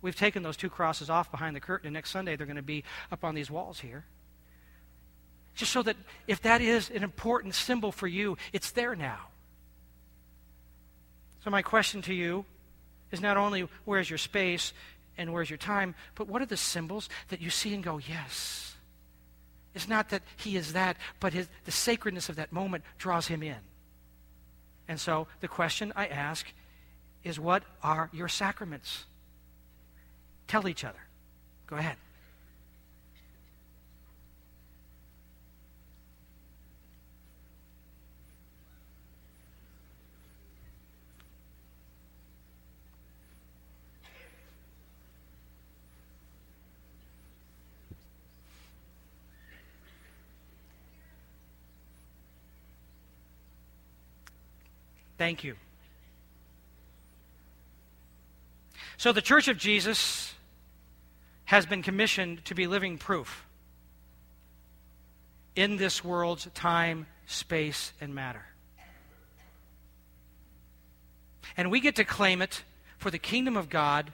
We've 0.00 0.14
taken 0.14 0.44
those 0.44 0.56
two 0.56 0.70
crosses 0.70 1.10
off 1.10 1.28
behind 1.32 1.56
the 1.56 1.60
curtain, 1.60 1.88
and 1.88 1.94
next 1.94 2.10
Sunday 2.10 2.36
they're 2.36 2.46
going 2.46 2.54
to 2.54 2.62
be 2.62 2.84
up 3.10 3.24
on 3.24 3.34
these 3.34 3.50
walls 3.50 3.80
here. 3.80 4.04
Just 5.56 5.72
so 5.72 5.82
that 5.82 5.96
if 6.28 6.40
that 6.42 6.60
is 6.60 6.88
an 6.88 7.02
important 7.02 7.56
symbol 7.56 7.90
for 7.90 8.06
you, 8.06 8.38
it's 8.52 8.70
there 8.70 8.94
now. 8.94 9.18
So, 11.42 11.50
my 11.50 11.62
question 11.62 12.00
to 12.02 12.14
you 12.14 12.44
is 13.10 13.20
not 13.20 13.36
only 13.36 13.66
where's 13.84 14.08
your 14.08 14.18
space 14.18 14.72
and 15.18 15.32
where's 15.32 15.50
your 15.50 15.56
time, 15.56 15.96
but 16.14 16.28
what 16.28 16.42
are 16.42 16.46
the 16.46 16.56
symbols 16.56 17.08
that 17.28 17.40
you 17.40 17.50
see 17.50 17.74
and 17.74 17.82
go, 17.82 17.98
yes? 17.98 18.73
It's 19.74 19.88
not 19.88 20.10
that 20.10 20.22
he 20.36 20.56
is 20.56 20.72
that, 20.72 20.96
but 21.20 21.32
his, 21.32 21.48
the 21.64 21.72
sacredness 21.72 22.28
of 22.28 22.36
that 22.36 22.52
moment 22.52 22.84
draws 22.98 23.26
him 23.26 23.42
in. 23.42 23.56
And 24.86 25.00
so 25.00 25.26
the 25.40 25.48
question 25.48 25.92
I 25.96 26.06
ask 26.06 26.46
is 27.24 27.40
what 27.40 27.64
are 27.82 28.10
your 28.12 28.28
sacraments? 28.28 29.04
Tell 30.46 30.68
each 30.68 30.84
other. 30.84 30.98
Go 31.66 31.76
ahead. 31.76 31.96
Thank 55.18 55.44
you. 55.44 55.56
So, 58.96 59.12
the 59.12 59.22
Church 59.22 59.48
of 59.48 59.58
Jesus 59.58 60.34
has 61.46 61.66
been 61.66 61.82
commissioned 61.82 62.44
to 62.46 62.54
be 62.54 62.66
living 62.66 62.98
proof 62.98 63.44
in 65.56 65.76
this 65.76 66.02
world's 66.02 66.46
time, 66.54 67.06
space, 67.26 67.92
and 68.00 68.14
matter. 68.14 68.44
And 71.56 71.70
we 71.70 71.80
get 71.80 71.96
to 71.96 72.04
claim 72.04 72.42
it 72.42 72.64
for 72.98 73.10
the 73.10 73.18
kingdom 73.18 73.56
of 73.56 73.68
God 73.68 74.12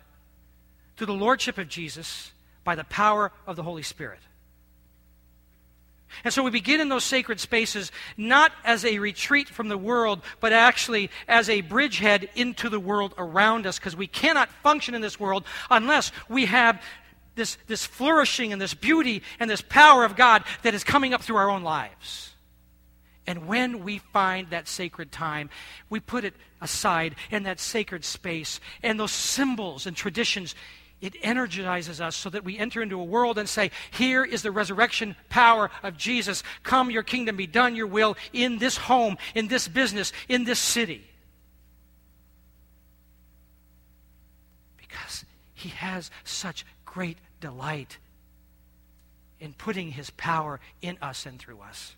through 0.97 1.07
the 1.07 1.13
lordship 1.15 1.57
of 1.57 1.69
Jesus 1.69 2.33
by 2.65 2.75
the 2.75 2.85
power 2.85 3.33
of 3.47 3.57
the 3.57 3.63
Holy 3.63 3.83
Spirit. 3.83 4.21
And 6.25 6.33
so 6.35 6.43
we 6.43 6.51
begin 6.51 6.81
in 6.81 6.89
those 6.89 7.05
sacred 7.05 7.41
spaces 7.41 7.93
not 8.17 8.53
as 8.65 8.85
a 8.85 8.99
retreat 8.99 9.49
from 9.49 9.69
the 9.69 9.79
world, 9.79 10.21
but 10.41 10.53
actually 10.53 11.11
as 11.29 11.49
a 11.49 11.61
bridgehead 11.61 12.29
into 12.35 12.69
the 12.69 12.81
world 12.81 13.15
around 13.17 13.67
us, 13.67 13.79
because 13.79 13.97
we 13.97 14.07
cannot 14.07 14.51
function 14.63 14.95
in 14.95 15.01
this 15.01 15.21
world 15.21 15.45
unless 15.71 16.13
we 16.29 16.47
have 16.47 16.83
this, 17.37 17.57
this 17.69 17.87
flourishing 17.87 18.53
and 18.53 18.61
this 18.61 18.75
beauty 18.75 19.23
and 19.39 19.49
this 19.49 19.63
power 19.63 20.05
of 20.05 20.17
God 20.17 20.45
that 20.63 20.75
is 20.75 20.85
coming 20.85 21.15
up 21.15 21.23
through 21.23 21.37
our 21.37 21.51
own 21.51 21.63
lives. 21.63 22.35
And 23.27 23.47
when 23.47 23.85
we 23.85 23.99
find 23.99 24.51
that 24.51 24.67
sacred 24.67 25.13
time, 25.13 25.51
we 25.89 26.01
put 26.01 26.25
it 26.25 26.35
aside 26.61 27.15
in 27.31 27.45
that 27.45 27.61
sacred 27.61 28.05
space, 28.05 28.61
and 28.83 28.99
those 28.99 29.13
symbols 29.13 29.87
and 29.87 29.97
traditions 29.97 30.55
it 31.01 31.15
energizes 31.23 32.01
us 32.01 32.15
so 32.15 32.29
that 32.31 32.45
we 32.45 32.59
enter 32.59 32.83
into 32.83 33.01
a 33.01 33.05
world 33.05 33.39
and 33.39 33.49
say, 33.49 33.71
Here 33.91 34.25
is 34.25 34.43
the 34.43 34.53
resurrection 34.53 35.17
power 35.29 35.71
of 35.83 35.97
Jesus. 35.97 36.43
Come, 36.63 36.91
your 36.91 37.03
kingdom 37.03 37.37
be 37.37 37.47
done, 37.47 37.75
your 37.75 37.87
will 37.87 38.17
in 38.33 38.59
this 38.59 38.77
home, 38.77 39.17
in 39.35 39.49
this 39.49 39.67
business, 39.67 40.13
in 40.29 40.45
this 40.45 40.59
city. 40.59 41.07
Because 44.77 45.25
he 45.55 45.71
has 45.71 46.11
such 46.25 46.67
great 46.85 47.17
delight 47.41 47.97
in 49.39 49.55
putting 49.55 49.93
his 49.93 50.11
power 50.11 50.61
in 50.83 50.99
us 51.01 51.25
and 51.25 51.39
through 51.39 51.61
us. 51.61 51.97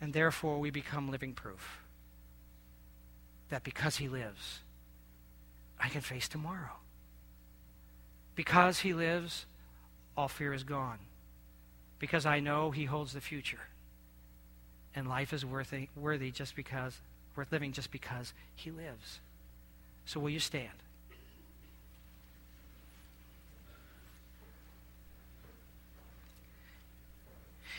And 0.00 0.12
therefore, 0.12 0.60
we 0.60 0.70
become 0.70 1.10
living 1.10 1.32
proof 1.32 1.85
that 3.50 3.64
because 3.64 3.96
he 3.96 4.08
lives, 4.08 4.60
I 5.80 5.88
can 5.88 6.00
face 6.00 6.28
tomorrow. 6.28 6.78
Because 8.34 8.80
he 8.80 8.92
lives, 8.92 9.46
all 10.16 10.28
fear 10.28 10.52
is 10.52 10.64
gone. 10.64 10.98
Because 11.98 12.26
I 12.26 12.40
know 12.40 12.70
he 12.70 12.84
holds 12.84 13.12
the 13.12 13.20
future. 13.20 13.68
And 14.94 15.08
life 15.08 15.32
is 15.32 15.44
worthy, 15.44 15.88
worthy 15.96 16.30
just 16.30 16.56
because, 16.56 16.98
worth 17.34 17.52
living 17.52 17.72
just 17.72 17.90
because 17.90 18.32
he 18.54 18.70
lives. 18.70 19.20
So 20.04 20.20
will 20.20 20.30
you 20.30 20.40
stand? 20.40 20.70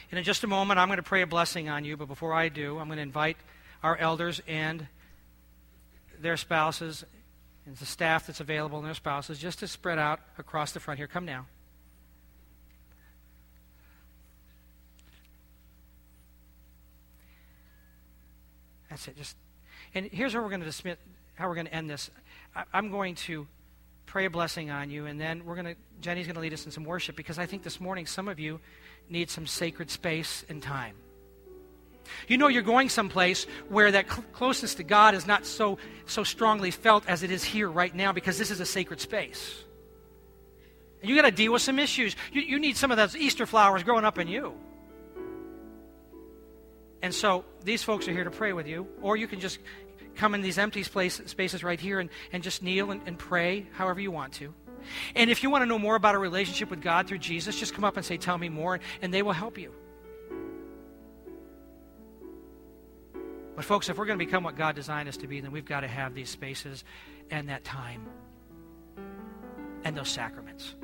And 0.09 0.17
in 0.17 0.23
just 0.23 0.43
a 0.43 0.47
moment, 0.47 0.79
I'm 0.79 0.87
going 0.87 0.97
to 0.97 1.03
pray 1.03 1.21
a 1.21 1.27
blessing 1.27 1.69
on 1.69 1.83
you. 1.83 1.97
But 1.97 2.07
before 2.07 2.33
I 2.33 2.49
do, 2.49 2.77
I'm 2.79 2.87
going 2.87 2.97
to 2.97 3.03
invite 3.03 3.37
our 3.83 3.97
elders 3.97 4.41
and 4.47 4.87
their 6.21 6.37
spouses 6.37 7.03
and 7.65 7.75
the 7.75 7.85
staff 7.85 8.27
that's 8.27 8.39
available 8.39 8.77
and 8.77 8.87
their 8.87 8.93
spouses 8.93 9.39
just 9.39 9.59
to 9.59 9.67
spread 9.67 9.99
out 9.99 10.19
across 10.37 10.71
the 10.71 10.79
front 10.79 10.97
here. 10.97 11.07
Come 11.07 11.25
now. 11.25 11.45
That's 18.89 19.07
it. 19.07 19.17
Just 19.17 19.35
and 19.93 20.07
here's 20.11 20.33
how 20.33 20.41
we're 20.41 20.49
going 20.49 20.61
to 20.61 20.65
dismiss, 20.65 20.97
how 21.35 21.47
we're 21.47 21.55
going 21.55 21.67
to 21.67 21.73
end 21.73 21.89
this. 21.89 22.09
I, 22.55 22.63
I'm 22.73 22.89
going 22.89 23.15
to 23.15 23.47
pray 24.05 24.25
a 24.25 24.29
blessing 24.29 24.71
on 24.71 24.89
you, 24.89 25.05
and 25.05 25.19
then 25.19 25.45
we're 25.45 25.55
going 25.55 25.65
to 25.65 25.75
Jenny's 26.01 26.25
going 26.25 26.35
to 26.35 26.41
lead 26.41 26.53
us 26.53 26.65
in 26.65 26.71
some 26.71 26.83
worship 26.83 27.15
because 27.15 27.37
I 27.37 27.45
think 27.45 27.63
this 27.63 27.79
morning 27.79 28.05
some 28.05 28.27
of 28.27 28.39
you 28.39 28.59
need 29.09 29.29
some 29.29 29.45
sacred 29.45 29.89
space 29.89 30.45
and 30.49 30.61
time. 30.61 30.95
You 32.27 32.37
know 32.37 32.47
you're 32.47 32.61
going 32.61 32.89
someplace 32.89 33.45
where 33.69 33.91
that 33.91 34.09
cl- 34.09 34.25
closeness 34.33 34.75
to 34.75 34.83
God 34.83 35.15
is 35.15 35.27
not 35.27 35.45
so, 35.45 35.77
so 36.05 36.23
strongly 36.23 36.71
felt 36.71 37.07
as 37.07 37.23
it 37.23 37.31
is 37.31 37.43
here 37.43 37.69
right 37.69 37.93
now 37.93 38.11
because 38.11 38.37
this 38.37 38.51
is 38.51 38.59
a 38.59 38.65
sacred 38.65 38.99
space. 39.01 39.63
And 41.01 41.09
you 41.09 41.15
got 41.15 41.29
to 41.29 41.31
deal 41.31 41.53
with 41.53 41.61
some 41.61 41.79
issues. 41.79 42.15
You, 42.31 42.41
you 42.41 42.59
need 42.59 42.77
some 42.77 42.91
of 42.91 42.97
those 42.97 43.15
Easter 43.15 43.45
flowers 43.45 43.83
growing 43.83 44.05
up 44.05 44.17
in 44.17 44.27
you. 44.27 44.53
And 47.01 47.13
so 47.13 47.45
these 47.63 47.83
folks 47.83 48.07
are 48.07 48.11
here 48.11 48.23
to 48.23 48.31
pray 48.31 48.53
with 48.53 48.67
you, 48.67 48.87
or 49.01 49.15
you 49.15 49.27
can 49.27 49.39
just 49.39 49.59
come 50.15 50.33
in 50.33 50.41
these 50.41 50.57
empty 50.57 50.83
space, 50.83 51.21
spaces 51.25 51.63
right 51.63 51.79
here 51.79 51.99
and, 51.99 52.09
and 52.33 52.41
just 52.41 52.63
kneel 52.63 52.91
and, 52.91 53.01
and 53.05 53.17
pray 53.17 53.67
however 53.73 53.99
you 53.99 54.11
want 54.11 54.33
to. 54.33 54.53
And 55.15 55.29
if 55.29 55.43
you 55.43 55.49
want 55.49 55.61
to 55.61 55.65
know 55.65 55.79
more 55.79 55.95
about 55.95 56.15
a 56.15 56.17
relationship 56.17 56.69
with 56.69 56.81
God 56.81 57.07
through 57.07 57.19
Jesus, 57.19 57.59
just 57.59 57.73
come 57.73 57.83
up 57.83 57.97
and 57.97 58.05
say, 58.05 58.17
Tell 58.17 58.37
me 58.37 58.49
more, 58.49 58.79
and 59.01 59.13
they 59.13 59.21
will 59.21 59.33
help 59.33 59.57
you. 59.57 59.73
But, 63.57 63.65
folks, 63.65 63.89
if 63.89 63.97
we're 63.97 64.05
going 64.05 64.19
to 64.19 64.23
become 64.23 64.43
what 64.43 64.55
God 64.55 64.75
designed 64.75 65.09
us 65.09 65.17
to 65.17 65.27
be, 65.27 65.41
then 65.41 65.51
we've 65.51 65.65
got 65.65 65.79
to 65.79 65.87
have 65.87 66.13
these 66.13 66.29
spaces 66.29 66.83
and 67.31 67.49
that 67.49 67.63
time 67.63 68.05
and 69.83 69.97
those 69.97 70.09
sacraments. 70.09 70.75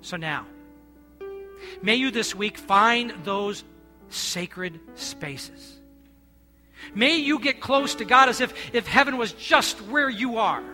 So 0.00 0.16
now, 0.16 0.46
may 1.82 1.96
you 1.96 2.10
this 2.10 2.34
week 2.34 2.56
find 2.56 3.12
those 3.22 3.64
sacred 4.08 4.80
spaces. 4.94 5.78
May 6.94 7.16
you 7.18 7.38
get 7.38 7.60
close 7.60 7.96
to 7.96 8.06
God 8.06 8.30
as 8.30 8.40
if, 8.40 8.54
if 8.74 8.86
heaven 8.86 9.18
was 9.18 9.32
just 9.34 9.78
where 9.82 10.08
you 10.08 10.38
are. 10.38 10.64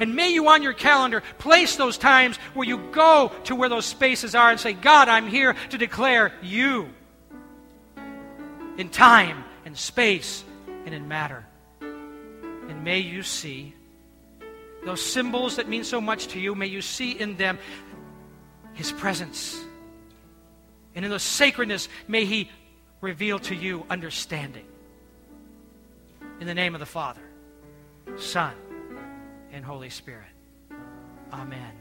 And 0.00 0.14
may 0.14 0.34
you 0.34 0.48
on 0.48 0.62
your 0.62 0.74
calendar 0.74 1.22
place 1.38 1.76
those 1.76 1.96
times 1.96 2.36
where 2.52 2.68
you 2.68 2.76
go 2.92 3.32
to 3.44 3.56
where 3.56 3.70
those 3.70 3.86
spaces 3.86 4.34
are 4.34 4.50
and 4.50 4.60
say, 4.60 4.74
God, 4.74 5.08
I'm 5.08 5.28
here 5.28 5.54
to 5.70 5.78
declare 5.78 6.34
you 6.42 6.90
in 8.78 8.88
time 8.88 9.44
and 9.64 9.76
space 9.76 10.44
and 10.84 10.94
in 10.94 11.08
matter. 11.08 11.44
And 11.80 12.84
may 12.84 12.98
you 12.98 13.22
see 13.22 13.74
those 14.84 15.00
symbols 15.00 15.56
that 15.56 15.68
mean 15.68 15.84
so 15.84 16.00
much 16.00 16.28
to 16.28 16.40
you, 16.40 16.54
may 16.54 16.66
you 16.66 16.80
see 16.80 17.12
in 17.12 17.36
them 17.36 17.58
His 18.74 18.92
presence. 18.92 19.60
And 20.94 21.04
in 21.04 21.10
the 21.10 21.18
sacredness, 21.18 21.88
may 22.06 22.24
He 22.24 22.50
reveal 23.00 23.38
to 23.40 23.54
you 23.54 23.84
understanding. 23.90 24.64
In 26.40 26.46
the 26.46 26.54
name 26.54 26.74
of 26.74 26.80
the 26.80 26.86
Father, 26.86 27.22
Son, 28.16 28.54
and 29.52 29.64
Holy 29.64 29.90
Spirit. 29.90 30.28
Amen. 31.32 31.72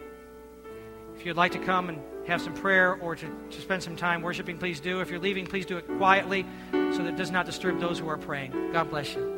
If 1.16 1.26
you'd 1.26 1.38
like 1.38 1.52
to 1.54 1.60
come 1.60 1.90
and 1.90 2.02
have 2.28 2.42
some 2.42 2.54
prayer 2.54 2.96
or 2.96 3.16
to, 3.16 3.28
to 3.52 3.62
spend 3.62 3.84
some 3.84 3.96
time 3.96 4.22
worshiping, 4.22 4.58
please 4.58 4.80
do. 4.80 5.02
If 5.02 5.10
you're 5.10 5.20
leaving, 5.20 5.46
please 5.46 5.66
do 5.66 5.78
it 5.78 5.88
quietly 5.98 6.46
so 6.72 6.98
that 6.98 7.08
it 7.08 7.16
does 7.16 7.32
not 7.32 7.46
disturb 7.46 7.80
those 7.80 8.00
who 8.00 8.08
are 8.08 8.18
praying. 8.18 8.72
God 8.72 8.90
bless 8.90 9.14
you. 9.14 9.35